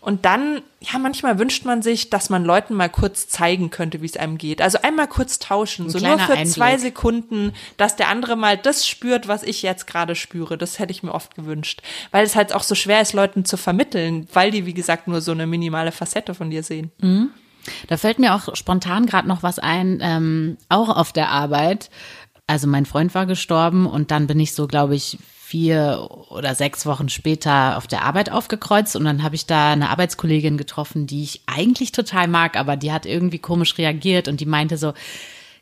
Und 0.02 0.26
dann, 0.26 0.62
ja, 0.82 1.00
manchmal 1.00 1.40
wünscht 1.40 1.64
man 1.64 1.82
sich, 1.82 2.10
dass 2.10 2.30
man 2.30 2.44
Leuten 2.44 2.74
mal 2.74 2.90
kurz 2.90 3.30
zeigen 3.30 3.70
könnte, 3.70 4.02
wie 4.02 4.06
es 4.06 4.18
einem 4.18 4.38
geht. 4.38 4.62
Also 4.62 4.80
einmal 4.82 5.08
kurz 5.08 5.40
tauschen, 5.40 5.90
so 5.90 6.00
nur 6.00 6.20
für 6.20 6.34
Einblick. 6.34 6.54
zwei 6.54 6.78
Sekunden, 6.78 7.54
dass 7.78 7.96
der 7.96 8.10
andere 8.10 8.36
mal 8.36 8.58
das 8.58 8.86
spürt, 8.86 9.30
was 9.30 9.44
ich 9.44 9.62
jetzt 9.62 9.88
gerade 9.88 10.16
spüre. 10.16 10.58
Das 10.58 10.80
hätte 10.80 10.92
ich 10.92 11.04
mir 11.04 11.14
oft 11.14 11.36
gewünscht. 11.36 11.82
Weil 12.12 12.26
es 12.26 12.36
halt 12.36 12.54
auch 12.54 12.64
so 12.64 12.76
schwer 12.76 13.00
ist, 13.00 13.14
Leuten 13.14 13.46
zu 13.46 13.56
vermitteln, 13.56 14.28
weil 14.34 14.52
die, 14.52 14.66
wie 14.66 14.74
gesagt, 14.74 15.08
nur 15.08 15.22
so 15.22 15.32
eine 15.32 15.48
minimale 15.48 15.94
Facette 15.94 16.34
von 16.34 16.50
dir 16.50 16.64
sehen. 16.64 16.92
Da 17.88 17.96
fällt 17.96 18.20
mir 18.20 18.36
auch 18.36 18.54
spontan 18.58 19.06
gerade 19.06 19.28
noch 19.28 19.42
was 19.42 19.58
ein, 19.58 20.00
ähm, 20.02 20.58
auch 20.68 20.90
auf 20.90 21.14
der 21.14 21.30
Arbeit. 21.30 21.90
Also 22.48 22.68
mein 22.68 22.86
Freund 22.86 23.16
war 23.16 23.26
gestorben 23.26 23.86
und 23.86 24.12
dann 24.12 24.28
bin 24.28 24.40
ich 24.40 24.54
so, 24.54 24.68
glaube 24.68 24.96
ich, 24.96 25.18
vier 25.54 26.10
oder 26.30 26.56
sechs 26.56 26.86
Wochen 26.86 27.10
später 27.10 27.78
auf 27.78 27.88
der 27.88 28.04
Arbeit 28.04 28.32
aufgekreuzt 28.32 28.96
und 28.96 29.06
dann 29.06 29.24
habe 29.24 29.36
ich 29.36 29.46
da 29.46 29.72
eine 29.72 29.90
Arbeitskollegin 29.90 30.58
getroffen, 30.58 31.06
die 31.06 31.24
ich 31.24 31.44
eigentlich 31.46 31.92
total 31.92 32.28
mag, 32.28 32.58
aber 32.58 32.76
die 32.76 32.92
hat 32.92 33.06
irgendwie 33.06 33.40
komisch 33.40 33.78
reagiert 33.78 34.28
und 34.28 34.40
die 34.40 34.46
meinte 34.46 34.78
so, 34.78 34.94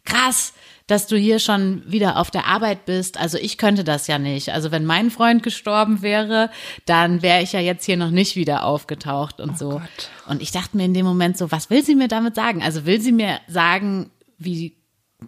krass, 0.05 0.53
dass 0.87 1.07
du 1.07 1.17
hier 1.17 1.39
schon 1.39 1.83
wieder 1.85 2.17
auf 2.17 2.31
der 2.31 2.47
Arbeit 2.47 2.85
bist. 2.85 3.19
Also 3.19 3.37
ich 3.37 3.57
könnte 3.57 3.83
das 3.83 4.07
ja 4.07 4.19
nicht. 4.19 4.49
Also 4.49 4.71
wenn 4.71 4.85
mein 4.85 5.11
Freund 5.11 5.43
gestorben 5.43 6.01
wäre, 6.01 6.49
dann 6.85 7.21
wäre 7.21 7.41
ich 7.41 7.53
ja 7.53 7.59
jetzt 7.59 7.85
hier 7.85 7.97
noch 7.97 8.11
nicht 8.11 8.35
wieder 8.35 8.65
aufgetaucht 8.65 9.39
und 9.39 9.57
so. 9.57 9.69
Gott. 9.69 10.09
Und 10.27 10.41
ich 10.41 10.51
dachte 10.51 10.75
mir 10.75 10.85
in 10.85 10.93
dem 10.93 11.05
Moment 11.05 11.37
so, 11.37 11.51
was 11.51 11.69
will 11.69 11.83
sie 11.83 11.95
mir 11.95 12.07
damit 12.07 12.35
sagen? 12.35 12.61
Also 12.61 12.85
will 12.85 12.99
sie 12.99 13.11
mir 13.11 13.39
sagen, 13.47 14.09
wie 14.37 14.75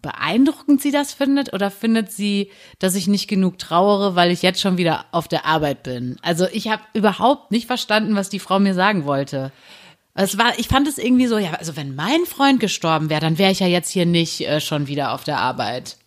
beeindruckend 0.02 0.82
sie 0.82 0.92
das 0.92 1.14
findet 1.14 1.54
oder 1.54 1.70
findet 1.72 2.12
sie, 2.12 2.52
dass 2.80 2.96
ich 2.96 3.08
nicht 3.08 3.28
genug 3.28 3.60
trauere, 3.60 4.16
weil 4.16 4.32
ich 4.32 4.42
jetzt 4.42 4.62
schon 4.62 4.78
wieder 4.78 5.06
auf 5.12 5.28
der 5.28 5.46
Arbeit 5.46 5.84
bin? 5.84 6.18
Also 6.22 6.48
ich 6.52 6.68
habe 6.68 6.82
überhaupt 6.94 7.52
nicht 7.52 7.68
verstanden, 7.68 8.16
was 8.16 8.30
die 8.30 8.40
Frau 8.40 8.60
mir 8.60 8.74
sagen 8.74 9.06
wollte. 9.06 9.52
Es 10.16 10.38
war, 10.38 10.58
ich 10.60 10.68
fand 10.68 10.88
es 10.88 10.98
irgendwie 10.98 11.28
so, 11.28 11.38
ja, 11.38 11.52
also 11.54 11.76
wenn 11.76 11.96
mein 11.96 12.26
Freund 12.26 12.60
gestorben 12.60 13.10
wäre, 13.10 13.22
dann 13.22 13.38
wäre 13.38 13.52
ich 13.52 13.60
ja 13.60 13.68
jetzt 13.68 13.90
hier 13.90 14.06
nicht 14.06 14.42
äh, 14.42 14.62
schon 14.62 14.88
wieder 14.88 15.14
auf 15.14 15.24
der 15.24 15.40
Arbeit. 15.40 15.98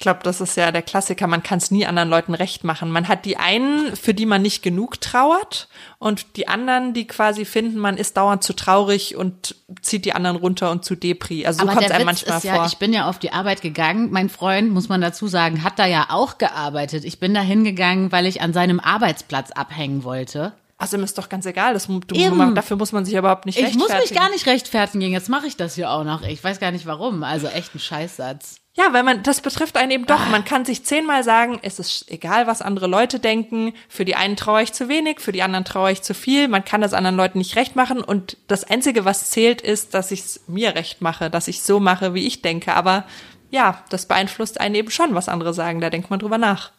Ich 0.00 0.02
glaube, 0.04 0.20
das 0.22 0.40
ist 0.40 0.56
ja 0.56 0.70
der 0.70 0.82
Klassiker. 0.82 1.26
Man 1.26 1.42
kann 1.42 1.58
es 1.58 1.72
nie 1.72 1.84
anderen 1.84 2.08
Leuten 2.08 2.32
recht 2.32 2.62
machen. 2.62 2.92
Man 2.92 3.08
hat 3.08 3.24
die 3.24 3.36
einen, 3.36 3.96
für 3.96 4.14
die 4.14 4.26
man 4.26 4.42
nicht 4.42 4.62
genug 4.62 5.00
trauert 5.00 5.66
und 5.98 6.36
die 6.36 6.46
anderen, 6.46 6.94
die 6.94 7.08
quasi 7.08 7.44
finden, 7.44 7.80
man 7.80 7.96
ist 7.96 8.16
dauernd 8.16 8.44
zu 8.44 8.52
traurig 8.54 9.16
und 9.16 9.56
zieht 9.82 10.04
die 10.04 10.12
anderen 10.12 10.36
runter 10.36 10.70
und 10.70 10.84
zu 10.84 10.94
Depri. 10.94 11.44
Also 11.46 11.62
so 11.62 11.66
kommt 11.66 11.82
es 11.82 11.90
einem 11.90 12.04
manchmal 12.04 12.36
ist 12.36 12.46
vor. 12.46 12.54
Ja, 12.54 12.66
ich 12.66 12.78
bin 12.78 12.92
ja 12.92 13.08
auf 13.08 13.18
die 13.18 13.32
Arbeit 13.32 13.60
gegangen. 13.60 14.12
Mein 14.12 14.28
Freund, 14.28 14.70
muss 14.70 14.88
man 14.88 15.00
dazu 15.00 15.26
sagen, 15.26 15.64
hat 15.64 15.80
da 15.80 15.86
ja 15.86 16.06
auch 16.10 16.38
gearbeitet. 16.38 17.04
Ich 17.04 17.18
bin 17.18 17.34
da 17.34 17.40
hingegangen, 17.40 18.12
weil 18.12 18.26
ich 18.26 18.40
an 18.40 18.52
seinem 18.52 18.78
Arbeitsplatz 18.78 19.50
abhängen 19.50 20.04
wollte. 20.04 20.52
Also 20.76 20.96
mir 20.96 21.02
ist 21.02 21.18
doch 21.18 21.28
ganz 21.28 21.44
egal. 21.44 21.74
Das, 21.74 21.88
du, 21.88 22.14
Eben. 22.14 22.54
dafür 22.54 22.76
muss 22.76 22.92
man 22.92 23.04
sich 23.04 23.14
überhaupt 23.16 23.46
nicht 23.46 23.58
Ich 23.58 23.74
muss 23.74 23.90
rechtfertigen. 23.90 24.14
mich 24.14 24.20
gar 24.20 24.30
nicht 24.30 24.46
rechtfertigen. 24.46 25.10
Jetzt 25.10 25.28
mache 25.28 25.48
ich 25.48 25.56
das 25.56 25.74
hier 25.74 25.90
auch 25.90 26.04
noch. 26.04 26.22
Ich 26.22 26.44
weiß 26.44 26.60
gar 26.60 26.70
nicht 26.70 26.86
warum. 26.86 27.24
Also 27.24 27.48
echt 27.48 27.74
ein 27.74 27.80
Scheißsatz. 27.80 28.60
Ja, 28.78 28.92
weil 28.92 29.02
man, 29.02 29.24
das 29.24 29.40
betrifft 29.40 29.76
einen 29.76 29.90
eben 29.90 30.06
doch. 30.06 30.28
Man 30.28 30.44
kann 30.44 30.64
sich 30.64 30.84
zehnmal 30.84 31.24
sagen, 31.24 31.58
es 31.62 31.80
ist 31.80 32.08
egal, 32.12 32.46
was 32.46 32.62
andere 32.62 32.86
Leute 32.86 33.18
denken. 33.18 33.72
Für 33.88 34.04
die 34.04 34.14
einen 34.14 34.36
traue 34.36 34.62
ich 34.62 34.72
zu 34.72 34.88
wenig, 34.88 35.18
für 35.18 35.32
die 35.32 35.42
anderen 35.42 35.64
traue 35.64 35.90
ich 35.90 36.02
zu 36.02 36.14
viel. 36.14 36.46
Man 36.46 36.64
kann 36.64 36.80
das 36.80 36.92
anderen 36.94 37.16
Leuten 37.16 37.38
nicht 37.38 37.56
recht 37.56 37.74
machen. 37.74 38.00
Und 38.00 38.36
das 38.46 38.62
Einzige, 38.62 39.04
was 39.04 39.30
zählt, 39.30 39.62
ist, 39.62 39.94
dass 39.94 40.12
ich 40.12 40.20
es 40.20 40.44
mir 40.46 40.76
recht 40.76 41.02
mache, 41.02 41.28
dass 41.28 41.48
ich 41.48 41.62
so 41.62 41.80
mache, 41.80 42.14
wie 42.14 42.24
ich 42.24 42.40
denke. 42.40 42.72
Aber 42.74 43.02
ja, 43.50 43.82
das 43.88 44.06
beeinflusst 44.06 44.60
einen 44.60 44.76
eben 44.76 44.92
schon, 44.92 45.12
was 45.12 45.28
andere 45.28 45.54
sagen. 45.54 45.80
Da 45.80 45.90
denkt 45.90 46.10
man 46.10 46.20
drüber 46.20 46.38
nach. 46.38 46.70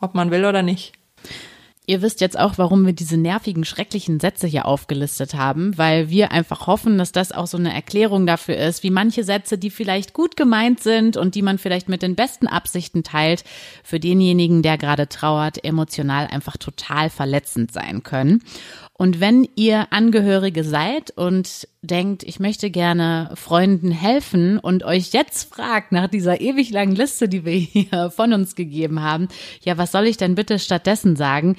Ob 0.00 0.14
man 0.14 0.30
will 0.30 0.44
oder 0.44 0.60
nicht. 0.62 0.92
Ihr 1.86 2.00
wisst 2.00 2.22
jetzt 2.22 2.38
auch, 2.38 2.56
warum 2.56 2.86
wir 2.86 2.94
diese 2.94 3.18
nervigen, 3.18 3.64
schrecklichen 3.66 4.18
Sätze 4.18 4.46
hier 4.46 4.64
aufgelistet 4.64 5.34
haben, 5.34 5.76
weil 5.76 6.08
wir 6.08 6.32
einfach 6.32 6.66
hoffen, 6.66 6.96
dass 6.96 7.12
das 7.12 7.30
auch 7.30 7.46
so 7.46 7.58
eine 7.58 7.74
Erklärung 7.74 8.26
dafür 8.26 8.56
ist, 8.56 8.82
wie 8.82 8.90
manche 8.90 9.22
Sätze, 9.22 9.58
die 9.58 9.68
vielleicht 9.68 10.14
gut 10.14 10.34
gemeint 10.34 10.80
sind 10.80 11.18
und 11.18 11.34
die 11.34 11.42
man 11.42 11.58
vielleicht 11.58 11.90
mit 11.90 12.00
den 12.00 12.14
besten 12.14 12.46
Absichten 12.46 13.02
teilt, 13.02 13.44
für 13.82 14.00
denjenigen, 14.00 14.62
der 14.62 14.78
gerade 14.78 15.10
trauert, 15.10 15.62
emotional 15.62 16.26
einfach 16.26 16.56
total 16.56 17.10
verletzend 17.10 17.70
sein 17.70 18.02
können. 18.02 18.42
Und 18.96 19.18
wenn 19.18 19.48
ihr 19.56 19.92
Angehörige 19.92 20.62
seid 20.62 21.10
und 21.16 21.66
denkt, 21.82 22.22
ich 22.22 22.38
möchte 22.38 22.70
gerne 22.70 23.32
Freunden 23.34 23.90
helfen 23.90 24.60
und 24.60 24.84
euch 24.84 25.12
jetzt 25.12 25.52
fragt 25.52 25.90
nach 25.90 26.06
dieser 26.06 26.40
ewig 26.40 26.70
langen 26.70 26.94
Liste, 26.94 27.28
die 27.28 27.44
wir 27.44 27.52
hier 27.58 28.10
von 28.10 28.32
uns 28.32 28.54
gegeben 28.54 29.02
haben, 29.02 29.28
ja, 29.62 29.76
was 29.78 29.90
soll 29.90 30.06
ich 30.06 30.16
denn 30.16 30.36
bitte 30.36 30.60
stattdessen 30.60 31.16
sagen? 31.16 31.56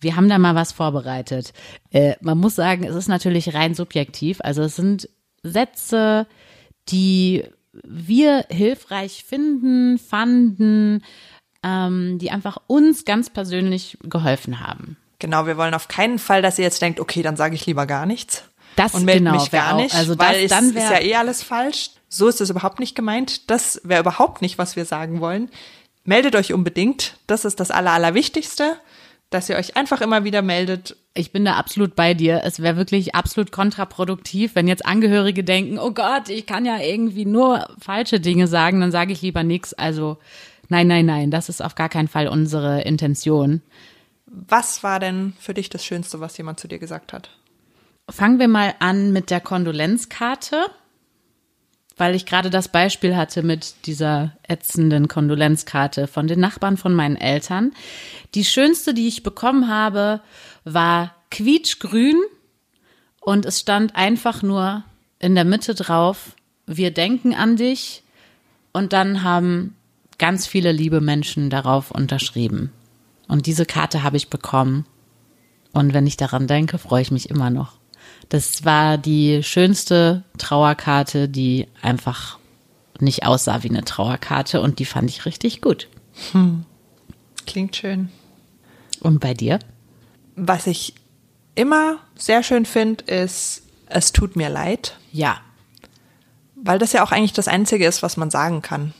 Wir 0.00 0.16
haben 0.16 0.28
da 0.28 0.38
mal 0.38 0.56
was 0.56 0.72
vorbereitet. 0.72 1.52
Äh, 1.90 2.16
man 2.20 2.38
muss 2.38 2.56
sagen, 2.56 2.82
es 2.82 2.96
ist 2.96 3.08
natürlich 3.08 3.54
rein 3.54 3.74
subjektiv. 3.74 4.40
Also 4.42 4.62
es 4.62 4.74
sind 4.74 5.08
Sätze, 5.44 6.26
die 6.88 7.44
wir 7.84 8.44
hilfreich 8.50 9.24
finden, 9.24 9.98
fanden, 9.98 11.04
ähm, 11.62 12.18
die 12.18 12.32
einfach 12.32 12.58
uns 12.66 13.04
ganz 13.04 13.30
persönlich 13.30 13.96
geholfen 14.02 14.58
haben. 14.58 14.96
Genau, 15.22 15.46
wir 15.46 15.56
wollen 15.56 15.72
auf 15.72 15.86
keinen 15.88 16.18
Fall, 16.18 16.42
dass 16.42 16.58
ihr 16.58 16.64
jetzt 16.64 16.82
denkt, 16.82 16.98
okay, 16.98 17.22
dann 17.22 17.36
sage 17.36 17.54
ich 17.54 17.64
lieber 17.64 17.86
gar 17.86 18.06
nichts. 18.06 18.42
Das 18.74 18.92
und 18.94 19.04
melde 19.04 19.20
genau, 19.24 19.34
mich 19.40 19.50
gar 19.52 19.74
auch- 19.74 19.80
nicht, 19.80 19.94
also 19.94 20.18
weil 20.18 20.34
das- 20.34 20.42
es 20.42 20.50
dann 20.50 20.68
ist 20.76 20.90
ja 20.90 21.00
eh 21.00 21.14
alles 21.14 21.42
falsch. 21.44 21.90
So 22.08 22.26
ist 22.26 22.40
es 22.40 22.50
überhaupt 22.50 22.80
nicht 22.80 22.94
gemeint. 22.96 23.48
Das 23.50 23.80
wäre 23.84 24.00
überhaupt 24.00 24.42
nicht, 24.42 24.58
was 24.58 24.74
wir 24.76 24.84
sagen 24.84 25.20
wollen. 25.20 25.48
Meldet 26.04 26.34
euch 26.34 26.52
unbedingt. 26.52 27.14
Das 27.28 27.44
ist 27.44 27.60
das 27.60 27.70
Aller, 27.70 27.92
Allerwichtigste, 27.92 28.76
dass 29.30 29.48
ihr 29.48 29.56
euch 29.56 29.76
einfach 29.76 30.00
immer 30.00 30.24
wieder 30.24 30.42
meldet. 30.42 30.96
Ich 31.14 31.30
bin 31.32 31.44
da 31.44 31.54
absolut 31.54 31.94
bei 31.94 32.14
dir. 32.14 32.40
Es 32.44 32.60
wäre 32.60 32.76
wirklich 32.76 33.14
absolut 33.14 33.52
kontraproduktiv, 33.52 34.54
wenn 34.56 34.66
jetzt 34.66 34.84
Angehörige 34.84 35.44
denken, 35.44 35.78
oh 35.78 35.92
Gott, 35.92 36.28
ich 36.30 36.46
kann 36.46 36.64
ja 36.66 36.78
irgendwie 36.80 37.26
nur 37.26 37.68
falsche 37.78 38.18
Dinge 38.18 38.48
sagen, 38.48 38.80
dann 38.80 38.90
sage 38.90 39.12
ich 39.12 39.22
lieber 39.22 39.42
nichts. 39.44 39.72
Also 39.74 40.18
nein, 40.68 40.88
nein, 40.88 41.06
nein, 41.06 41.30
das 41.30 41.48
ist 41.48 41.62
auf 41.62 41.74
gar 41.76 41.88
keinen 41.88 42.08
Fall 42.08 42.26
unsere 42.28 42.82
Intention. 42.82 43.62
Was 44.32 44.82
war 44.82 44.98
denn 44.98 45.34
für 45.38 45.52
dich 45.52 45.68
das 45.68 45.84
Schönste, 45.84 46.20
was 46.20 46.38
jemand 46.38 46.58
zu 46.58 46.66
dir 46.66 46.78
gesagt 46.78 47.12
hat? 47.12 47.30
Fangen 48.08 48.38
wir 48.38 48.48
mal 48.48 48.74
an 48.78 49.12
mit 49.12 49.30
der 49.30 49.40
Kondolenzkarte, 49.40 50.66
weil 51.98 52.14
ich 52.14 52.24
gerade 52.24 52.48
das 52.48 52.68
Beispiel 52.68 53.14
hatte 53.14 53.42
mit 53.42 53.86
dieser 53.86 54.36
ätzenden 54.48 55.06
Kondolenzkarte 55.06 56.06
von 56.06 56.26
den 56.26 56.40
Nachbarn 56.40 56.78
von 56.78 56.94
meinen 56.94 57.16
Eltern. 57.16 57.72
Die 58.34 58.46
schönste, 58.46 58.94
die 58.94 59.06
ich 59.06 59.22
bekommen 59.22 59.68
habe, 59.68 60.22
war 60.64 61.14
quietschgrün 61.30 62.16
und 63.20 63.44
es 63.44 63.60
stand 63.60 63.94
einfach 63.96 64.42
nur 64.42 64.82
in 65.18 65.34
der 65.34 65.44
Mitte 65.44 65.74
drauf, 65.74 66.34
wir 66.66 66.90
denken 66.90 67.34
an 67.34 67.56
dich 67.56 68.02
und 68.72 68.94
dann 68.94 69.22
haben 69.22 69.76
ganz 70.18 70.46
viele 70.46 70.72
liebe 70.72 71.02
Menschen 71.02 71.50
darauf 71.50 71.90
unterschrieben. 71.90 72.72
Und 73.32 73.46
diese 73.46 73.64
Karte 73.64 74.02
habe 74.02 74.18
ich 74.18 74.28
bekommen. 74.28 74.84
Und 75.72 75.94
wenn 75.94 76.06
ich 76.06 76.18
daran 76.18 76.46
denke, 76.46 76.76
freue 76.76 77.00
ich 77.00 77.10
mich 77.10 77.30
immer 77.30 77.48
noch. 77.48 77.78
Das 78.28 78.66
war 78.66 78.98
die 78.98 79.42
schönste 79.42 80.22
Trauerkarte, 80.36 81.30
die 81.30 81.66
einfach 81.80 82.38
nicht 83.00 83.24
aussah 83.24 83.62
wie 83.62 83.70
eine 83.70 83.86
Trauerkarte 83.86 84.60
und 84.60 84.80
die 84.80 84.84
fand 84.84 85.08
ich 85.08 85.24
richtig 85.24 85.62
gut. 85.62 85.88
Klingt 87.46 87.74
schön. 87.74 88.10
Und 89.00 89.20
bei 89.20 89.32
dir? 89.32 89.60
Was 90.36 90.66
ich 90.66 90.92
immer 91.54 92.00
sehr 92.14 92.42
schön 92.42 92.66
finde, 92.66 93.02
ist, 93.04 93.62
es 93.86 94.12
tut 94.12 94.36
mir 94.36 94.50
leid, 94.50 94.98
Ja. 95.10 95.40
weil 96.54 96.78
das 96.78 96.92
ja 96.92 97.02
auch 97.02 97.12
eigentlich 97.12 97.32
das 97.32 97.48
Einzige 97.48 97.86
ist, 97.86 98.02
was 98.02 98.18
man 98.18 98.30
sagen 98.30 98.60
kann. 98.60 98.92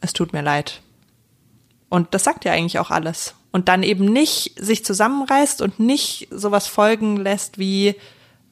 Es 0.00 0.12
tut 0.12 0.32
mir 0.32 0.42
leid. 0.42 0.80
Und 1.88 2.14
das 2.14 2.24
sagt 2.24 2.44
ja 2.44 2.50
eigentlich 2.52 2.80
auch 2.80 2.90
alles. 2.90 3.36
Und 3.52 3.68
dann 3.68 3.82
eben 3.82 4.04
nicht 4.04 4.52
sich 4.58 4.84
zusammenreißt 4.84 5.62
und 5.62 5.80
nicht 5.80 6.28
sowas 6.30 6.66
folgen 6.66 7.16
lässt 7.16 7.58
wie, 7.58 7.94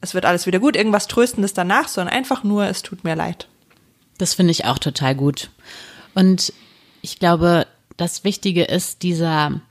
es 0.01 0.13
wird 0.13 0.25
alles 0.25 0.47
wieder 0.47 0.59
gut, 0.59 0.75
irgendwas 0.75 1.07
Tröstendes 1.07 1.53
danach, 1.53 1.87
sondern 1.87 2.13
einfach 2.15 2.43
nur, 2.43 2.65
es 2.65 2.81
tut 2.81 3.03
mir 3.03 3.15
leid. 3.15 3.47
Das 4.17 4.33
finde 4.33 4.51
ich 4.51 4.65
auch 4.65 4.79
total 4.79 5.15
gut. 5.15 5.49
Und 6.13 6.53
ich 7.01 7.19
glaube, 7.19 7.67
das 7.97 8.23
Wichtige 8.23 8.63
ist 8.63 9.03
dieser, 9.03 9.61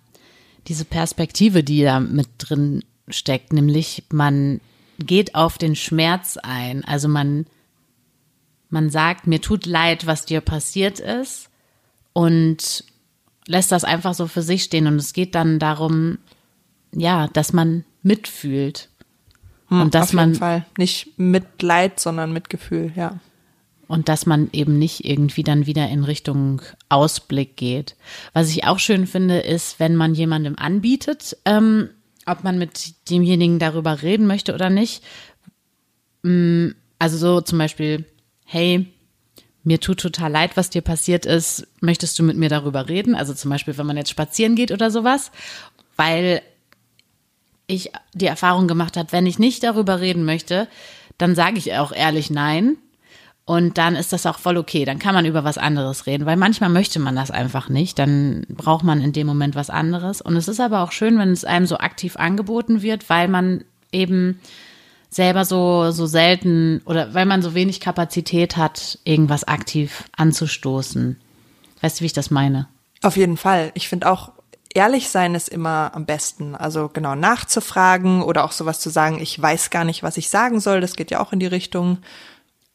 diese 0.68 0.84
Perspektive, 0.84 1.64
die 1.64 1.82
da 1.82 2.00
mit 2.00 2.28
drin 2.38 2.84
steckt, 3.08 3.52
nämlich 3.52 4.04
man 4.10 4.60
geht 4.98 5.34
auf 5.34 5.58
den 5.58 5.76
Schmerz 5.76 6.36
ein. 6.36 6.84
Also 6.84 7.08
man, 7.08 7.46
man 8.70 8.90
sagt, 8.90 9.26
mir 9.26 9.40
tut 9.40 9.66
leid, 9.66 10.06
was 10.06 10.26
dir 10.26 10.40
passiert 10.40 11.00
ist 11.00 11.48
und 12.12 12.84
lässt 13.46 13.72
das 13.72 13.84
einfach 13.84 14.14
so 14.14 14.26
für 14.26 14.42
sich 14.42 14.64
stehen. 14.64 14.86
Und 14.86 14.96
es 14.96 15.12
geht 15.12 15.34
dann 15.34 15.58
darum, 15.58 16.18
ja, 16.94 17.28
dass 17.28 17.52
man 17.52 17.84
mitfühlt. 18.02 18.88
Und 19.70 19.94
dass 19.94 20.04
Auf 20.04 20.12
jeden 20.12 20.16
man 20.30 20.34
Fall. 20.34 20.66
Nicht 20.78 21.18
Mitleid, 21.18 21.98
sondern 21.98 22.32
Mitgefühl, 22.32 22.92
ja. 22.94 23.18
und 23.88 24.08
dass 24.08 24.26
man 24.26 24.50
eben 24.52 24.78
nicht 24.78 25.04
irgendwie 25.04 25.42
dann 25.42 25.66
wieder 25.66 25.88
in 25.88 26.04
Richtung 26.04 26.62
Ausblick 26.88 27.56
geht. 27.56 27.96
Was 28.34 28.50
ich 28.50 28.64
auch 28.64 28.78
schön 28.78 29.06
finde, 29.06 29.38
ist, 29.38 29.80
wenn 29.80 29.96
man 29.96 30.14
jemandem 30.14 30.56
anbietet, 30.58 31.36
ähm, 31.44 31.88
ob 32.26 32.44
man 32.44 32.58
mit 32.58 32.94
demjenigen 33.10 33.58
darüber 33.58 34.02
reden 34.02 34.26
möchte 34.26 34.54
oder 34.54 34.70
nicht. 34.70 35.02
Mm, 36.22 36.68
Also 36.98 37.16
so 37.18 37.40
zum 37.40 37.58
Beispiel, 37.58 38.04
hey, 38.44 38.86
mir 39.64 39.80
tut 39.80 39.98
total 40.00 40.30
leid, 40.30 40.56
was 40.56 40.70
dir 40.70 40.82
passiert 40.82 41.26
ist. 41.26 41.66
Möchtest 41.80 42.18
du 42.18 42.22
mit 42.22 42.36
mir 42.36 42.50
darüber 42.50 42.88
reden? 42.88 43.14
Also 43.14 43.34
zum 43.34 43.50
Beispiel, 43.50 43.76
wenn 43.76 43.86
man 43.86 43.96
jetzt 43.96 44.10
spazieren 44.10 44.54
geht 44.54 44.70
oder 44.70 44.90
sowas, 44.90 45.30
weil 45.96 46.42
ich 47.66 47.90
die 48.12 48.26
Erfahrung 48.26 48.68
gemacht 48.68 48.96
habe, 48.96 49.10
wenn 49.12 49.26
ich 49.26 49.38
nicht 49.38 49.62
darüber 49.62 50.00
reden 50.00 50.24
möchte, 50.24 50.68
dann 51.16 51.34
sage 51.34 51.56
ich 51.56 51.74
auch 51.74 51.92
ehrlich 51.92 52.30
nein. 52.30 52.76
Und 53.46 53.76
dann 53.76 53.94
ist 53.94 54.12
das 54.12 54.24
auch 54.24 54.38
voll 54.38 54.56
okay. 54.56 54.86
Dann 54.86 54.98
kann 54.98 55.14
man 55.14 55.26
über 55.26 55.44
was 55.44 55.58
anderes 55.58 56.06
reden, 56.06 56.24
weil 56.24 56.36
manchmal 56.36 56.70
möchte 56.70 56.98
man 56.98 57.14
das 57.14 57.30
einfach 57.30 57.68
nicht. 57.68 57.98
Dann 57.98 58.46
braucht 58.48 58.84
man 58.84 59.02
in 59.02 59.12
dem 59.12 59.26
Moment 59.26 59.54
was 59.54 59.68
anderes. 59.68 60.22
Und 60.22 60.36
es 60.36 60.48
ist 60.48 60.60
aber 60.60 60.80
auch 60.82 60.92
schön, 60.92 61.18
wenn 61.18 61.30
es 61.30 61.44
einem 61.44 61.66
so 61.66 61.76
aktiv 61.76 62.16
angeboten 62.16 62.80
wird, 62.80 63.10
weil 63.10 63.28
man 63.28 63.64
eben 63.92 64.40
selber 65.14 65.44
so, 65.44 65.90
so 65.90 66.06
selten 66.06 66.82
oder 66.86 67.14
weil 67.14 67.26
man 67.26 67.42
so 67.42 67.54
wenig 67.54 67.80
Kapazität 67.80 68.56
hat, 68.56 68.98
irgendwas 69.04 69.44
aktiv 69.44 70.04
anzustoßen. 70.16 71.20
Weißt 71.80 71.98
du, 71.98 72.02
wie 72.02 72.06
ich 72.06 72.12
das 72.12 72.30
meine? 72.30 72.68
Auf 73.02 73.16
jeden 73.16 73.36
Fall. 73.36 73.70
Ich 73.74 73.88
finde 73.88 74.10
auch, 74.10 74.32
ehrlich 74.74 75.08
sein 75.08 75.34
ist 75.34 75.48
immer 75.48 75.92
am 75.94 76.04
besten. 76.04 76.54
Also 76.54 76.90
genau 76.92 77.14
nachzufragen 77.14 78.22
oder 78.22 78.44
auch 78.44 78.52
sowas 78.52 78.80
zu 78.80 78.90
sagen, 78.90 79.20
ich 79.20 79.40
weiß 79.40 79.70
gar 79.70 79.84
nicht, 79.84 80.02
was 80.02 80.16
ich 80.16 80.28
sagen 80.28 80.60
soll. 80.60 80.80
Das 80.80 80.96
geht 80.96 81.10
ja 81.10 81.20
auch 81.20 81.32
in 81.32 81.38
die 81.38 81.46
Richtung, 81.46 81.98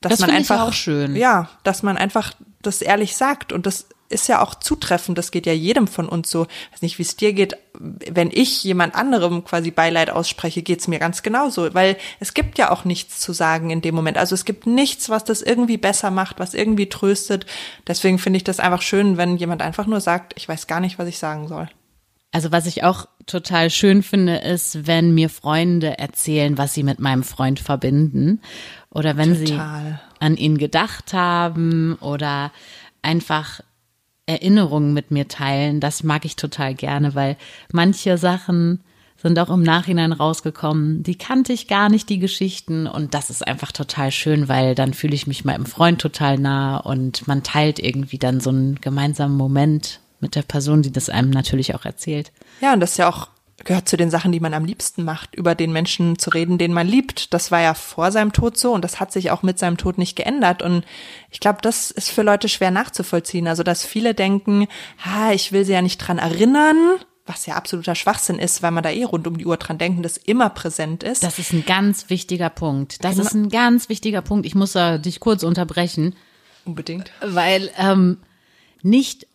dass 0.01 0.11
Das 0.11 0.19
man 0.19 0.29
finde 0.29 0.43
ich 0.43 0.51
einfach 0.51 0.67
auch 0.67 0.73
schön. 0.73 1.15
Ja, 1.15 1.49
dass 1.63 1.83
man 1.83 1.97
einfach 1.97 2.33
das 2.61 2.81
ehrlich 2.81 3.17
sagt 3.17 3.51
und 3.51 3.65
das 3.65 3.87
ist 4.09 4.27
ja 4.27 4.41
auch 4.41 4.55
zutreffend, 4.55 5.17
das 5.17 5.31
geht 5.31 5.45
ja 5.45 5.53
jedem 5.53 5.87
von 5.87 6.09
uns 6.09 6.29
so. 6.29 6.43
Ich 6.43 6.73
weiß 6.73 6.81
nicht, 6.81 6.97
wie 6.97 7.03
es 7.03 7.15
dir 7.15 7.33
geht. 7.33 7.55
Wenn 7.73 8.31
ich 8.31 8.63
jemand 8.63 8.95
anderem 8.95 9.43
quasi 9.45 9.71
Beileid 9.71 10.09
ausspreche, 10.09 10.63
geht's 10.63 10.87
mir 10.87 10.99
ganz 10.99 11.21
genauso, 11.21 11.73
weil 11.73 11.95
es 12.19 12.33
gibt 12.33 12.57
ja 12.57 12.71
auch 12.71 12.85
nichts 12.85 13.19
zu 13.19 13.33
sagen 13.33 13.69
in 13.69 13.81
dem 13.81 13.95
Moment. 13.95 14.17
Also 14.17 14.33
es 14.33 14.45
gibt 14.45 14.65
nichts, 14.67 15.09
was 15.09 15.23
das 15.23 15.41
irgendwie 15.41 15.77
besser 15.77 16.11
macht, 16.11 16.39
was 16.39 16.53
irgendwie 16.53 16.89
tröstet. 16.89 17.45
Deswegen 17.87 18.19
finde 18.19 18.37
ich 18.37 18.43
das 18.43 18.59
einfach 18.59 18.81
schön, 18.81 19.17
wenn 19.17 19.37
jemand 19.37 19.61
einfach 19.61 19.85
nur 19.85 20.01
sagt, 20.01 20.33
ich 20.35 20.49
weiß 20.49 20.67
gar 20.67 20.79
nicht, 20.79 20.97
was 20.99 21.07
ich 21.07 21.19
sagen 21.19 21.47
soll. 21.47 21.69
Also 22.31 22.51
was 22.51 22.67
ich 22.67 22.83
auch 22.83 23.07
total 23.25 23.69
schön 23.69 24.03
finde, 24.03 24.37
ist, 24.37 24.85
wenn 24.85 25.13
mir 25.15 25.29
Freunde 25.29 25.97
erzählen, 25.97 26.57
was 26.57 26.73
sie 26.73 26.83
mit 26.83 26.99
meinem 26.99 27.23
Freund 27.23 27.59
verbinden 27.59 28.41
oder 28.91 29.17
wenn 29.17 29.33
total. 29.45 29.81
sie 29.81 29.95
an 30.19 30.37
ihn 30.37 30.57
gedacht 30.57 31.13
haben 31.13 31.95
oder 32.01 32.51
einfach 33.01 33.61
Erinnerungen 34.29 34.93
mit 34.93 35.09
mir 35.09 35.27
teilen. 35.27 35.79
Das 35.79 36.03
mag 36.03 36.23
ich 36.23 36.35
total 36.35 36.75
gerne, 36.75 37.15
weil 37.15 37.35
manche 37.71 38.17
Sachen 38.17 38.81
sind 39.17 39.37
auch 39.39 39.49
im 39.49 39.63
Nachhinein 39.63 40.13
rausgekommen. 40.13 41.03
Die 41.03 41.17
kannte 41.17 41.51
ich 41.51 41.67
gar 41.67 41.89
nicht, 41.89 42.07
die 42.09 42.19
Geschichten. 42.19 42.87
Und 42.87 43.13
das 43.13 43.29
ist 43.29 43.45
einfach 43.45 43.71
total 43.71 44.11
schön, 44.11 44.47
weil 44.47 44.75
dann 44.75 44.93
fühle 44.93 45.15
ich 45.15 45.27
mich 45.27 45.43
meinem 45.43 45.65
Freund 45.65 45.99
total 45.99 46.37
nah 46.37 46.77
und 46.77 47.27
man 47.27 47.43
teilt 47.43 47.79
irgendwie 47.79 48.19
dann 48.19 48.39
so 48.39 48.51
einen 48.51 48.75
gemeinsamen 48.75 49.35
Moment 49.35 49.99
mit 50.21 50.35
der 50.35 50.43
Person, 50.43 50.83
die 50.83 50.91
das 50.91 51.09
einem 51.09 51.31
natürlich 51.31 51.75
auch 51.75 51.85
erzählt. 51.85 52.31
Ja, 52.61 52.73
und 52.73 52.79
das 52.79 52.91
ist 52.91 52.97
ja 52.97 53.09
auch 53.09 53.27
gehört 53.65 53.89
zu 53.89 53.97
den 53.97 54.09
Sachen, 54.09 54.31
die 54.31 54.39
man 54.39 54.53
am 54.53 54.65
liebsten 54.65 55.03
macht, 55.03 55.35
über 55.35 55.55
den 55.55 55.71
Menschen 55.71 56.17
zu 56.17 56.29
reden, 56.29 56.57
den 56.57 56.73
man 56.73 56.87
liebt. 56.87 57.33
Das 57.33 57.51
war 57.51 57.61
ja 57.61 57.73
vor 57.73 58.11
seinem 58.11 58.33
Tod 58.33 58.57
so 58.57 58.73
und 58.73 58.83
das 58.83 58.99
hat 58.99 59.11
sich 59.11 59.31
auch 59.31 59.43
mit 59.43 59.59
seinem 59.59 59.77
Tod 59.77 59.97
nicht 59.97 60.15
geändert. 60.15 60.61
Und 60.61 60.85
ich 61.29 61.39
glaube, 61.39 61.59
das 61.61 61.91
ist 61.91 62.09
für 62.09 62.23
Leute 62.23 62.49
schwer 62.49 62.71
nachzuvollziehen. 62.71 63.47
Also, 63.47 63.63
dass 63.63 63.85
viele 63.85 64.13
denken, 64.13 64.67
ha, 65.03 65.31
ich 65.31 65.51
will 65.51 65.65
sie 65.65 65.73
ja 65.73 65.81
nicht 65.81 65.97
dran 65.97 66.17
erinnern, 66.17 66.77
was 67.25 67.45
ja 67.45 67.55
absoluter 67.55 67.95
Schwachsinn 67.95 68.39
ist, 68.39 68.63
weil 68.63 68.71
man 68.71 68.83
da 68.83 68.89
eh 68.89 69.03
rund 69.03 69.27
um 69.27 69.37
die 69.37 69.45
Uhr 69.45 69.57
dran 69.57 69.77
denken, 69.77 70.01
das 70.01 70.17
immer 70.17 70.49
präsent 70.49 71.03
ist. 71.03 71.23
Das 71.23 71.37
ist 71.37 71.53
ein 71.53 71.63
ganz 71.65 72.09
wichtiger 72.09 72.49
Punkt. 72.49 73.03
Das 73.03 73.17
ist 73.19 73.33
ein 73.33 73.49
ganz 73.49 73.87
wichtiger 73.87 74.21
Punkt. 74.21 74.47
Ich 74.47 74.55
muss 74.55 74.71
da 74.71 74.97
dich 74.97 75.19
kurz 75.19 75.43
unterbrechen. 75.43 76.15
Unbedingt. 76.65 77.11
Weil 77.21 77.69
ähm, 77.77 78.17
nicht 78.81 79.27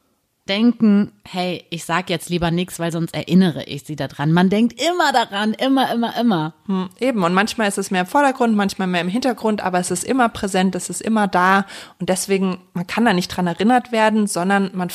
denken, 0.48 1.12
hey, 1.26 1.64
ich 1.70 1.84
sag 1.84 2.10
jetzt 2.10 2.28
lieber 2.28 2.50
nichts, 2.50 2.78
weil 2.78 2.92
sonst 2.92 3.14
erinnere 3.14 3.64
ich 3.64 3.84
sie 3.84 3.96
daran. 3.96 4.32
Man 4.32 4.50
denkt 4.50 4.80
immer 4.80 5.12
daran, 5.12 5.54
immer, 5.54 5.92
immer, 5.92 6.16
immer. 6.18 6.54
Hm, 6.66 6.90
eben, 7.00 7.24
und 7.24 7.32
manchmal 7.32 7.68
ist 7.68 7.78
es 7.78 7.90
mehr 7.90 8.02
im 8.02 8.06
Vordergrund, 8.06 8.54
manchmal 8.54 8.88
mehr 8.88 9.00
im 9.00 9.08
Hintergrund, 9.08 9.62
aber 9.62 9.78
es 9.78 9.90
ist 9.90 10.04
immer 10.04 10.28
präsent, 10.28 10.74
es 10.74 10.90
ist 10.90 11.00
immer 11.00 11.28
da 11.28 11.66
und 11.98 12.10
deswegen, 12.10 12.58
man 12.74 12.86
kann 12.86 13.06
da 13.06 13.14
nicht 13.14 13.28
dran 13.28 13.46
erinnert 13.46 13.90
werden, 13.90 14.26
sondern 14.26 14.70
man, 14.74 14.88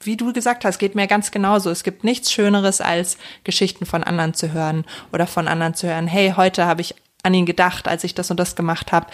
wie 0.00 0.16
du 0.16 0.32
gesagt 0.32 0.64
hast, 0.64 0.78
geht 0.78 0.94
mir 0.94 1.06
ganz 1.06 1.30
genauso. 1.30 1.70
Es 1.70 1.84
gibt 1.84 2.02
nichts 2.02 2.32
Schöneres, 2.32 2.80
als 2.80 3.18
Geschichten 3.44 3.84
von 3.84 4.04
anderen 4.04 4.32
zu 4.32 4.52
hören 4.52 4.86
oder 5.12 5.26
von 5.26 5.48
anderen 5.48 5.74
zu 5.74 5.86
hören, 5.86 6.06
hey, 6.06 6.32
heute 6.36 6.64
habe 6.64 6.80
ich 6.80 6.94
an 7.22 7.34
ihn 7.34 7.46
gedacht, 7.46 7.88
als 7.88 8.04
ich 8.04 8.14
das 8.14 8.30
und 8.30 8.38
das 8.38 8.56
gemacht 8.56 8.92
habe 8.92 9.06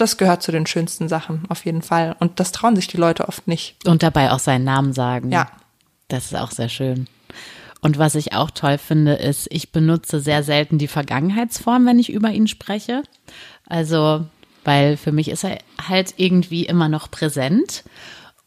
das 0.00 0.16
gehört 0.16 0.42
zu 0.42 0.52
den 0.52 0.66
schönsten 0.66 1.08
Sachen, 1.08 1.42
auf 1.48 1.64
jeden 1.64 1.82
Fall. 1.82 2.16
Und 2.18 2.40
das 2.40 2.52
trauen 2.52 2.76
sich 2.76 2.86
die 2.86 2.96
Leute 2.96 3.28
oft 3.28 3.46
nicht. 3.46 3.76
Und 3.86 4.02
dabei 4.02 4.32
auch 4.32 4.38
seinen 4.38 4.64
Namen 4.64 4.92
sagen. 4.92 5.30
Ja. 5.30 5.48
Das 6.08 6.26
ist 6.26 6.36
auch 6.36 6.50
sehr 6.50 6.68
schön. 6.68 7.06
Und 7.80 7.98
was 7.98 8.14
ich 8.14 8.34
auch 8.34 8.50
toll 8.50 8.78
finde, 8.78 9.14
ist, 9.14 9.48
ich 9.50 9.72
benutze 9.72 10.20
sehr 10.20 10.42
selten 10.42 10.78
die 10.78 10.88
Vergangenheitsform, 10.88 11.86
wenn 11.86 11.98
ich 11.98 12.12
über 12.12 12.30
ihn 12.30 12.46
spreche. 12.46 13.02
Also, 13.66 14.26
weil 14.64 14.96
für 14.96 15.12
mich 15.12 15.30
ist 15.30 15.44
er 15.44 15.58
halt 15.88 16.14
irgendwie 16.16 16.66
immer 16.66 16.88
noch 16.88 17.10
präsent. 17.10 17.84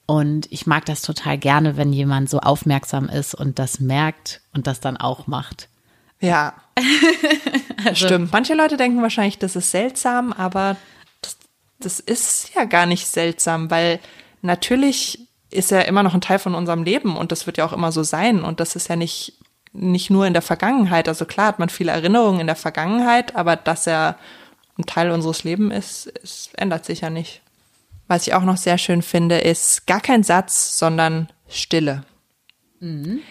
Und 0.05 0.51
ich 0.51 0.67
mag 0.67 0.85
das 0.85 1.01
total 1.01 1.37
gerne, 1.37 1.77
wenn 1.77 1.93
jemand 1.93 2.29
so 2.29 2.39
aufmerksam 2.39 3.09
ist 3.09 3.33
und 3.33 3.57
das 3.57 3.79
merkt 3.79 4.41
und 4.53 4.67
das 4.67 4.81
dann 4.81 4.97
auch 4.97 5.27
macht. 5.27 5.69
Ja. 6.19 6.53
also, 7.85 7.95
Stimmt. 8.05 8.31
Manche 8.31 8.53
Leute 8.53 8.77
denken 8.77 9.01
wahrscheinlich, 9.01 9.39
das 9.39 9.55
ist 9.55 9.71
seltsam, 9.71 10.33
aber 10.33 10.77
das 11.85 11.99
ist 11.99 12.51
ja 12.55 12.65
gar 12.65 12.85
nicht 12.85 13.07
seltsam, 13.07 13.69
weil 13.69 13.99
natürlich 14.41 15.27
ist 15.49 15.71
er 15.71 15.87
immer 15.87 16.03
noch 16.03 16.13
ein 16.13 16.21
Teil 16.21 16.39
von 16.39 16.55
unserem 16.55 16.83
Leben 16.83 17.15
und 17.15 17.31
das 17.31 17.45
wird 17.45 17.57
ja 17.57 17.65
auch 17.65 17.73
immer 17.73 17.91
so 17.91 18.03
sein 18.03 18.43
und 18.43 18.59
das 18.59 18.75
ist 18.75 18.89
ja 18.89 18.95
nicht 18.95 19.37
nicht 19.73 20.11
nur 20.11 20.27
in 20.27 20.33
der 20.33 20.41
Vergangenheit. 20.43 21.07
Also 21.07 21.25
klar 21.25 21.47
hat 21.47 21.59
man 21.59 21.69
viele 21.69 21.91
Erinnerungen 21.91 22.39
in 22.39 22.47
der 22.47 22.55
Vergangenheit, 22.55 23.35
aber 23.35 23.55
dass 23.55 23.87
er 23.87 24.17
ein 24.77 24.85
Teil 24.85 25.11
unseres 25.11 25.43
Lebens 25.43 26.05
ist, 26.05 26.19
es 26.23 26.49
ändert 26.53 26.85
sich 26.85 27.01
ja 27.01 27.09
nicht. 27.09 27.41
Was 28.07 28.27
ich 28.27 28.33
auch 28.33 28.43
noch 28.43 28.57
sehr 28.57 28.77
schön 28.77 29.01
finde, 29.01 29.39
ist 29.39 29.87
gar 29.87 30.01
kein 30.01 30.23
Satz, 30.23 30.77
sondern 30.77 31.27
Stille. 31.47 32.03
Mhm. 32.79 33.21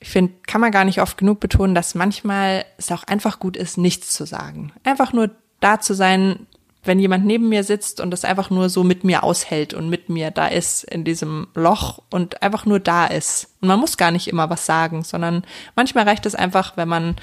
Ich 0.00 0.08
finde, 0.08 0.32
kann 0.46 0.60
man 0.60 0.72
gar 0.72 0.84
nicht 0.84 1.00
oft 1.00 1.18
genug 1.18 1.40
betonen, 1.40 1.74
dass 1.74 1.94
manchmal 1.94 2.64
es 2.76 2.90
auch 2.90 3.04
einfach 3.04 3.38
gut 3.38 3.56
ist, 3.56 3.78
nichts 3.78 4.12
zu 4.12 4.24
sagen. 4.26 4.72
Einfach 4.84 5.12
nur 5.12 5.30
da 5.60 5.80
zu 5.80 5.94
sein, 5.94 6.46
wenn 6.84 6.98
jemand 6.98 7.26
neben 7.26 7.48
mir 7.48 7.64
sitzt 7.64 8.00
und 8.00 8.10
das 8.10 8.24
einfach 8.24 8.50
nur 8.50 8.68
so 8.68 8.84
mit 8.84 9.04
mir 9.04 9.24
aushält 9.24 9.74
und 9.74 9.88
mit 9.90 10.08
mir 10.08 10.30
da 10.30 10.46
ist 10.46 10.84
in 10.84 11.04
diesem 11.04 11.48
Loch 11.54 12.00
und 12.10 12.42
einfach 12.42 12.66
nur 12.66 12.80
da 12.80 13.06
ist. 13.06 13.48
Und 13.60 13.68
man 13.68 13.80
muss 13.80 13.96
gar 13.96 14.10
nicht 14.10 14.28
immer 14.28 14.48
was 14.48 14.64
sagen, 14.64 15.02
sondern 15.02 15.44
manchmal 15.76 16.04
reicht 16.04 16.24
es 16.26 16.34
einfach, 16.34 16.76
wenn 16.76 16.88
man 16.88 17.16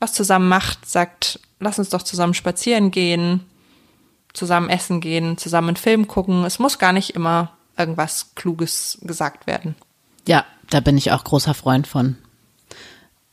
was 0.00 0.12
zusammen 0.12 0.48
macht, 0.48 0.88
sagt, 0.88 1.40
lass 1.60 1.78
uns 1.78 1.90
doch 1.90 2.02
zusammen 2.02 2.34
spazieren 2.34 2.90
gehen, 2.90 3.44
zusammen 4.32 4.68
essen 4.68 5.00
gehen, 5.00 5.38
zusammen 5.38 5.68
einen 5.68 5.76
Film 5.76 6.08
gucken. 6.08 6.44
Es 6.44 6.58
muss 6.58 6.78
gar 6.78 6.92
nicht 6.92 7.10
immer 7.10 7.52
irgendwas 7.76 8.34
Kluges 8.34 8.98
gesagt 9.02 9.46
werden. 9.46 9.74
Ja, 10.26 10.44
da 10.70 10.80
bin 10.80 10.96
ich 10.98 11.12
auch 11.12 11.24
großer 11.24 11.54
Freund 11.54 11.86
von. 11.86 12.16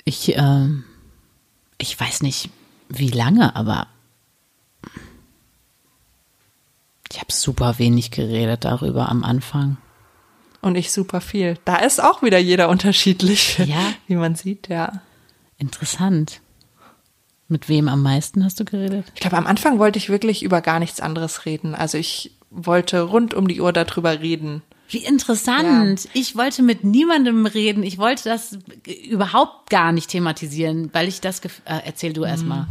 Ich, 0.03 0.35
äh, 0.35 0.67
ich 1.77 1.99
weiß 1.99 2.21
nicht, 2.21 2.49
wie 2.89 3.09
lange, 3.09 3.55
aber 3.55 3.87
Ich 7.11 7.19
habe 7.19 7.31
super 7.31 7.77
wenig 7.77 8.11
geredet 8.11 8.63
darüber 8.63 9.09
am 9.09 9.23
Anfang. 9.23 9.77
Und 10.61 10.75
ich 10.75 10.91
super 10.91 11.21
viel. 11.21 11.57
Da 11.65 11.77
ist 11.77 12.01
auch 12.01 12.21
wieder 12.21 12.37
jeder 12.37 12.69
unterschiedlich, 12.69 13.57
ja. 13.65 13.93
wie 14.07 14.15
man 14.15 14.35
sieht, 14.35 14.69
ja. 14.69 15.01
Interessant. 15.57 16.39
Mit 17.47 17.67
wem 17.67 17.89
am 17.89 18.01
meisten 18.01 18.45
hast 18.45 18.59
du 18.59 18.65
geredet? 18.65 19.11
Ich 19.13 19.19
glaube, 19.19 19.37
am 19.37 19.45
Anfang 19.47 19.77
wollte 19.77 19.97
ich 19.97 20.09
wirklich 20.09 20.41
über 20.41 20.61
gar 20.61 20.79
nichts 20.79 21.01
anderes 21.01 21.45
reden. 21.45 21.75
Also 21.75 21.97
ich 21.97 22.31
wollte 22.49 23.01
rund 23.01 23.33
um 23.33 23.47
die 23.47 23.59
Uhr 23.59 23.73
darüber 23.73 24.21
reden. 24.21 24.61
Wie 24.87 25.03
interessant. 25.03 26.03
Ja. 26.05 26.09
Ich 26.13 26.35
wollte 26.37 26.63
mit 26.63 26.83
niemandem 26.83 27.45
reden. 27.45 27.83
Ich 27.83 27.97
wollte 27.97 28.29
das 28.29 28.57
überhaupt 29.09 29.69
gar 29.69 29.91
nicht 29.91 30.09
thematisieren, 30.09 30.89
weil 30.93 31.07
ich 31.07 31.19
das, 31.19 31.39
äh, 31.39 31.49
erzähl 31.85 32.13
du 32.13 32.23
erst 32.23 32.45
mal. 32.45 32.67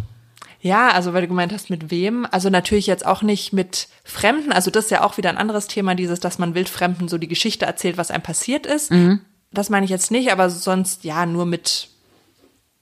Ja, 0.62 0.90
also 0.90 1.14
weil 1.14 1.22
du 1.22 1.28
gemeint 1.28 1.52
hast, 1.52 1.70
mit 1.70 1.90
wem? 1.90 2.26
Also 2.30 2.50
natürlich 2.50 2.86
jetzt 2.86 3.06
auch 3.06 3.22
nicht 3.22 3.52
mit 3.52 3.88
Fremden. 4.04 4.52
Also 4.52 4.70
das 4.70 4.86
ist 4.86 4.90
ja 4.90 5.02
auch 5.02 5.16
wieder 5.16 5.30
ein 5.30 5.38
anderes 5.38 5.66
Thema, 5.68 5.94
dieses, 5.94 6.20
dass 6.20 6.38
man 6.38 6.54
Wildfremden 6.54 7.08
so 7.08 7.16
die 7.16 7.28
Geschichte 7.28 7.64
erzählt, 7.64 7.96
was 7.96 8.10
einem 8.10 8.22
passiert 8.22 8.66
ist. 8.66 8.90
Mhm. 8.90 9.20
Das 9.52 9.70
meine 9.70 9.84
ich 9.84 9.90
jetzt 9.90 10.10
nicht, 10.10 10.30
aber 10.30 10.50
sonst 10.50 11.04
ja 11.04 11.24
nur 11.26 11.46
mit 11.46 11.88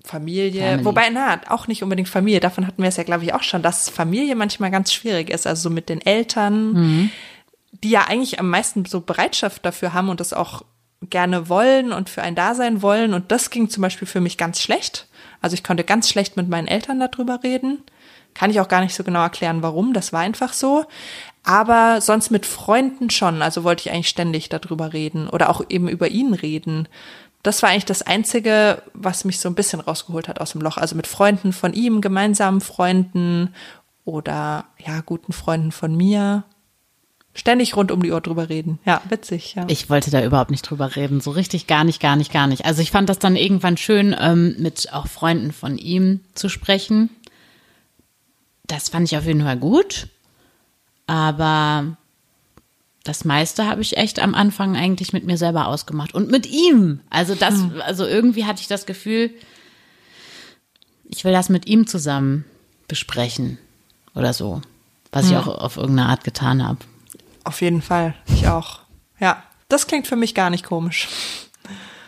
Familie. 0.04 0.62
Family. 0.62 0.84
Wobei, 0.84 1.10
na, 1.10 1.40
auch 1.48 1.68
nicht 1.68 1.82
unbedingt 1.82 2.08
Familie. 2.08 2.40
Davon 2.40 2.66
hatten 2.66 2.82
wir 2.82 2.88
es 2.88 2.96
ja, 2.96 3.04
glaube 3.04 3.24
ich, 3.24 3.34
auch 3.34 3.42
schon, 3.42 3.62
dass 3.62 3.88
Familie 3.88 4.34
manchmal 4.34 4.70
ganz 4.70 4.92
schwierig 4.92 5.30
ist. 5.30 5.46
Also 5.46 5.68
so 5.68 5.70
mit 5.70 5.88
den 5.88 6.00
Eltern, 6.00 6.72
mhm. 6.72 7.10
die 7.72 7.90
ja 7.90 8.06
eigentlich 8.08 8.40
am 8.40 8.50
meisten 8.50 8.84
so 8.86 9.00
Bereitschaft 9.00 9.64
dafür 9.64 9.92
haben 9.92 10.08
und 10.08 10.20
das 10.20 10.32
auch 10.32 10.62
gerne 11.02 11.48
wollen 11.48 11.92
und 11.92 12.10
für 12.10 12.22
ein 12.22 12.34
Dasein 12.34 12.82
wollen. 12.82 13.14
Und 13.14 13.30
das 13.30 13.50
ging 13.50 13.70
zum 13.70 13.82
Beispiel 13.82 14.08
für 14.08 14.20
mich 14.20 14.36
ganz 14.36 14.60
schlecht. 14.60 15.07
Also 15.40 15.54
ich 15.54 15.64
konnte 15.64 15.84
ganz 15.84 16.08
schlecht 16.08 16.36
mit 16.36 16.48
meinen 16.48 16.68
Eltern 16.68 17.00
darüber 17.00 17.42
reden. 17.42 17.82
Kann 18.34 18.50
ich 18.50 18.60
auch 18.60 18.68
gar 18.68 18.80
nicht 18.80 18.94
so 18.94 19.04
genau 19.04 19.22
erklären, 19.22 19.62
warum. 19.62 19.92
Das 19.92 20.12
war 20.12 20.20
einfach 20.20 20.52
so. 20.52 20.84
Aber 21.44 22.00
sonst 22.00 22.30
mit 22.30 22.46
Freunden 22.46 23.10
schon. 23.10 23.42
Also 23.42 23.64
wollte 23.64 23.88
ich 23.88 23.92
eigentlich 23.92 24.08
ständig 24.08 24.48
darüber 24.48 24.92
reden 24.92 25.28
oder 25.28 25.50
auch 25.50 25.62
eben 25.68 25.88
über 25.88 26.08
ihn 26.08 26.34
reden. 26.34 26.88
Das 27.42 27.62
war 27.62 27.70
eigentlich 27.70 27.84
das 27.84 28.02
Einzige, 28.02 28.82
was 28.94 29.24
mich 29.24 29.40
so 29.40 29.48
ein 29.48 29.54
bisschen 29.54 29.80
rausgeholt 29.80 30.28
hat 30.28 30.40
aus 30.40 30.52
dem 30.52 30.60
Loch. 30.60 30.76
Also 30.76 30.96
mit 30.96 31.06
Freunden 31.06 31.52
von 31.52 31.72
ihm, 31.72 32.00
gemeinsamen 32.00 32.60
Freunden 32.60 33.54
oder 34.04 34.66
ja, 34.78 35.00
guten 35.00 35.32
Freunden 35.32 35.72
von 35.72 35.96
mir 35.96 36.44
ständig 37.38 37.76
rund 37.76 37.92
um 37.92 38.02
die 38.02 38.10
Uhr 38.10 38.20
drüber 38.20 38.48
reden. 38.48 38.78
Ja, 38.84 39.00
witzig, 39.08 39.54
ja. 39.54 39.64
Ich 39.68 39.88
wollte 39.88 40.10
da 40.10 40.24
überhaupt 40.24 40.50
nicht 40.50 40.62
drüber 40.62 40.96
reden. 40.96 41.20
So 41.20 41.30
richtig 41.30 41.66
gar 41.66 41.84
nicht, 41.84 42.00
gar 42.00 42.16
nicht, 42.16 42.32
gar 42.32 42.46
nicht. 42.46 42.64
Also 42.64 42.82
ich 42.82 42.90
fand 42.90 43.08
das 43.08 43.18
dann 43.18 43.36
irgendwann 43.36 43.76
schön, 43.76 44.14
ähm, 44.18 44.56
mit 44.58 44.92
auch 44.92 45.06
Freunden 45.06 45.52
von 45.52 45.78
ihm 45.78 46.20
zu 46.34 46.48
sprechen. 46.48 47.10
Das 48.66 48.88
fand 48.88 49.06
ich 49.06 49.16
auf 49.16 49.24
jeden 49.24 49.42
Fall 49.42 49.56
gut. 49.56 50.08
Aber 51.06 51.96
das 53.04 53.24
meiste 53.24 53.66
habe 53.66 53.80
ich 53.80 53.96
echt 53.96 54.20
am 54.20 54.34
Anfang 54.34 54.76
eigentlich 54.76 55.12
mit 55.12 55.24
mir 55.24 55.38
selber 55.38 55.68
ausgemacht. 55.68 56.14
Und 56.14 56.30
mit 56.30 56.46
ihm. 56.46 57.00
Also 57.08 57.34
das, 57.34 57.54
hm. 57.54 57.80
also 57.84 58.04
irgendwie 58.04 58.44
hatte 58.44 58.60
ich 58.60 58.68
das 58.68 58.84
Gefühl, 58.84 59.30
ich 61.04 61.24
will 61.24 61.32
das 61.32 61.48
mit 61.48 61.66
ihm 61.66 61.86
zusammen 61.86 62.44
besprechen. 62.88 63.58
Oder 64.14 64.32
so. 64.32 64.60
Was 65.12 65.26
hm. 65.26 65.30
ich 65.30 65.38
auch 65.38 65.46
auf 65.46 65.76
irgendeine 65.76 66.08
Art 66.08 66.24
getan 66.24 66.66
habe. 66.66 66.80
Auf 67.48 67.62
jeden 67.62 67.80
Fall. 67.80 68.12
Ich 68.26 68.46
auch. 68.46 68.80
Ja. 69.18 69.42
Das 69.70 69.86
klingt 69.86 70.06
für 70.06 70.16
mich 70.16 70.34
gar 70.34 70.50
nicht 70.50 70.66
komisch. 70.66 71.08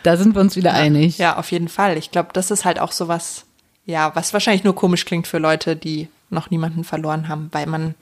Da 0.03 0.15
sind 0.15 0.35
wir 0.35 0.41
uns 0.41 0.55
wieder 0.55 0.73
einig. 0.73 1.17
Ja, 1.17 1.37
auf 1.37 1.51
jeden 1.51 1.67
Fall. 1.67 1.97
Ich 1.97 2.11
glaube, 2.11 2.29
das 2.33 2.51
ist 2.51 2.63
halt 2.63 2.77
auch 2.77 2.91
so 2.91 3.07
was, 3.07 3.45
ja, 3.85 4.15
was 4.15 4.33
wahrscheinlich 4.33 4.63
nur 4.63 4.75
komisch 4.75 5.03
klingt 5.03 5.25
für 5.25 5.39
Leute, 5.39 5.75
die 5.75 6.09
noch 6.29 6.51
niemanden 6.51 6.83
verloren 6.83 7.27
haben, 7.27 7.49
weil 7.53 7.65
man 7.65 7.95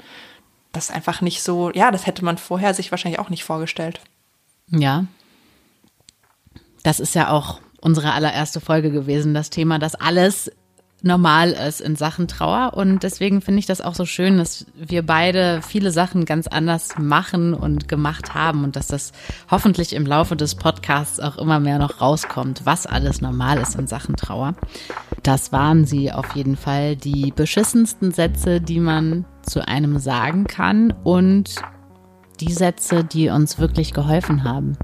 das 0.74 0.92
einfach 0.92 1.22
nicht 1.22 1.42
so, 1.42 1.72
ja, 1.72 1.92
das 1.92 2.06
hätte 2.06 2.26
man 2.26 2.38
vorher 2.38 2.74
sich 2.74 2.92
wahrscheinlich 2.92 3.20
auch 3.20 3.30
nicht 3.30 3.46
vorgestellt. 3.46 4.02
Ja. 4.68 5.06
Das 6.84 7.00
ist 7.00 7.16
ja 7.16 7.30
auch 7.30 7.62
unsere 7.80 8.12
allererste 8.12 8.60
Folge 8.60 8.92
gewesen, 8.92 9.34
das 9.34 9.50
Thema, 9.50 9.80
dass 9.80 9.96
alles 9.96 10.52
normal 11.02 11.52
ist 11.52 11.82
in 11.82 11.96
Sachen 11.96 12.28
Trauer. 12.28 12.74
Und 12.76 13.04
deswegen 13.04 13.42
finde 13.42 13.60
ich 13.60 13.66
das 13.66 13.82
auch 13.82 13.96
so 13.96 14.06
schön, 14.06 14.38
dass 14.38 14.66
wir 14.76 15.06
beide 15.06 15.62
viele 15.62 15.92
Sachen 15.92 16.26
ganz 16.26 16.48
anders 16.48 16.98
machen 16.98 17.54
und 17.54 17.88
gemacht 17.88 18.34
haben 18.34 18.64
und 18.64 18.76
dass 18.76 18.88
das 18.88 19.12
hoffentlich 19.50 19.94
im 19.94 20.06
Laufe 20.06 20.36
des 20.36 20.56
Podcasts 20.56 21.20
auch 21.20 21.38
immer 21.38 21.60
mehr 21.60 21.80
noch 21.80 22.02
rauskommt, 22.02 22.66
was 22.66 22.86
alles 22.86 23.22
normal 23.22 23.60
ist 23.60 23.76
in 23.76 23.88
Sachen 23.88 24.16
Trauer. 24.16 24.56
Das 25.24 25.52
waren 25.52 25.86
sie 25.86 26.12
auf 26.12 26.36
jeden 26.36 26.56
Fall 26.56 26.96
die 26.96 27.32
beschissensten 27.36 28.12
Sätze, 28.12 28.62
die 28.62 28.80
man 28.80 29.26
zu 29.42 29.68
einem 29.68 30.00
sagen 30.00 30.46
kann 30.46 30.94
und 31.04 31.56
die 32.40 32.54
Sätze, 32.54 33.04
die 33.04 33.30
uns 33.30 33.60
wirklich 33.60 33.94
geholfen 33.94 34.44
haben. 34.44 34.78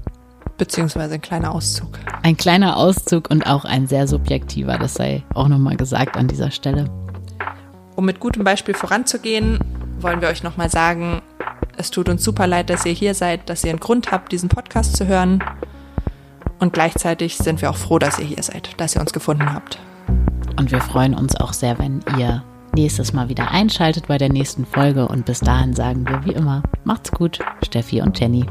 Beziehungsweise 0.58 1.14
ein 1.14 1.20
kleiner 1.20 1.54
Auszug. 1.54 1.98
Ein 2.22 2.36
kleiner 2.36 2.76
Auszug 2.76 3.30
und 3.30 3.46
auch 3.46 3.64
ein 3.64 3.86
sehr 3.86 4.08
subjektiver, 4.08 4.78
das 4.78 4.94
sei 4.94 5.22
auch 5.34 5.48
nochmal 5.48 5.76
gesagt 5.76 6.16
an 6.16 6.28
dieser 6.28 6.50
Stelle. 6.50 6.90
Um 7.94 8.04
mit 8.04 8.20
gutem 8.20 8.44
Beispiel 8.44 8.74
voranzugehen, 8.74 9.58
wollen 10.00 10.20
wir 10.20 10.28
euch 10.28 10.42
nochmal 10.42 10.70
sagen, 10.70 11.22
es 11.76 11.90
tut 11.90 12.08
uns 12.08 12.24
super 12.24 12.46
leid, 12.46 12.70
dass 12.70 12.86
ihr 12.86 12.92
hier 12.92 13.14
seid, 13.14 13.48
dass 13.50 13.64
ihr 13.64 13.70
einen 13.70 13.80
Grund 13.80 14.12
habt, 14.12 14.32
diesen 14.32 14.48
Podcast 14.48 14.96
zu 14.96 15.06
hören. 15.06 15.42
Und 16.58 16.72
gleichzeitig 16.72 17.36
sind 17.36 17.60
wir 17.60 17.70
auch 17.70 17.76
froh, 17.76 17.98
dass 17.98 18.18
ihr 18.18 18.24
hier 18.24 18.42
seid, 18.42 18.80
dass 18.80 18.94
ihr 18.94 19.00
uns 19.00 19.12
gefunden 19.12 19.52
habt. 19.52 19.78
Und 20.58 20.72
wir 20.72 20.80
freuen 20.80 21.14
uns 21.14 21.36
auch 21.36 21.52
sehr, 21.52 21.78
wenn 21.78 22.00
ihr 22.18 22.42
nächstes 22.74 23.12
Mal 23.12 23.28
wieder 23.28 23.50
einschaltet 23.50 24.08
bei 24.08 24.16
der 24.16 24.30
nächsten 24.30 24.64
Folge. 24.64 25.06
Und 25.08 25.26
bis 25.26 25.40
dahin 25.40 25.74
sagen 25.74 26.06
wir 26.08 26.24
wie 26.24 26.32
immer, 26.32 26.62
macht's 26.84 27.10
gut, 27.10 27.40
Steffi 27.62 28.00
und 28.00 28.18
Jenny. 28.18 28.46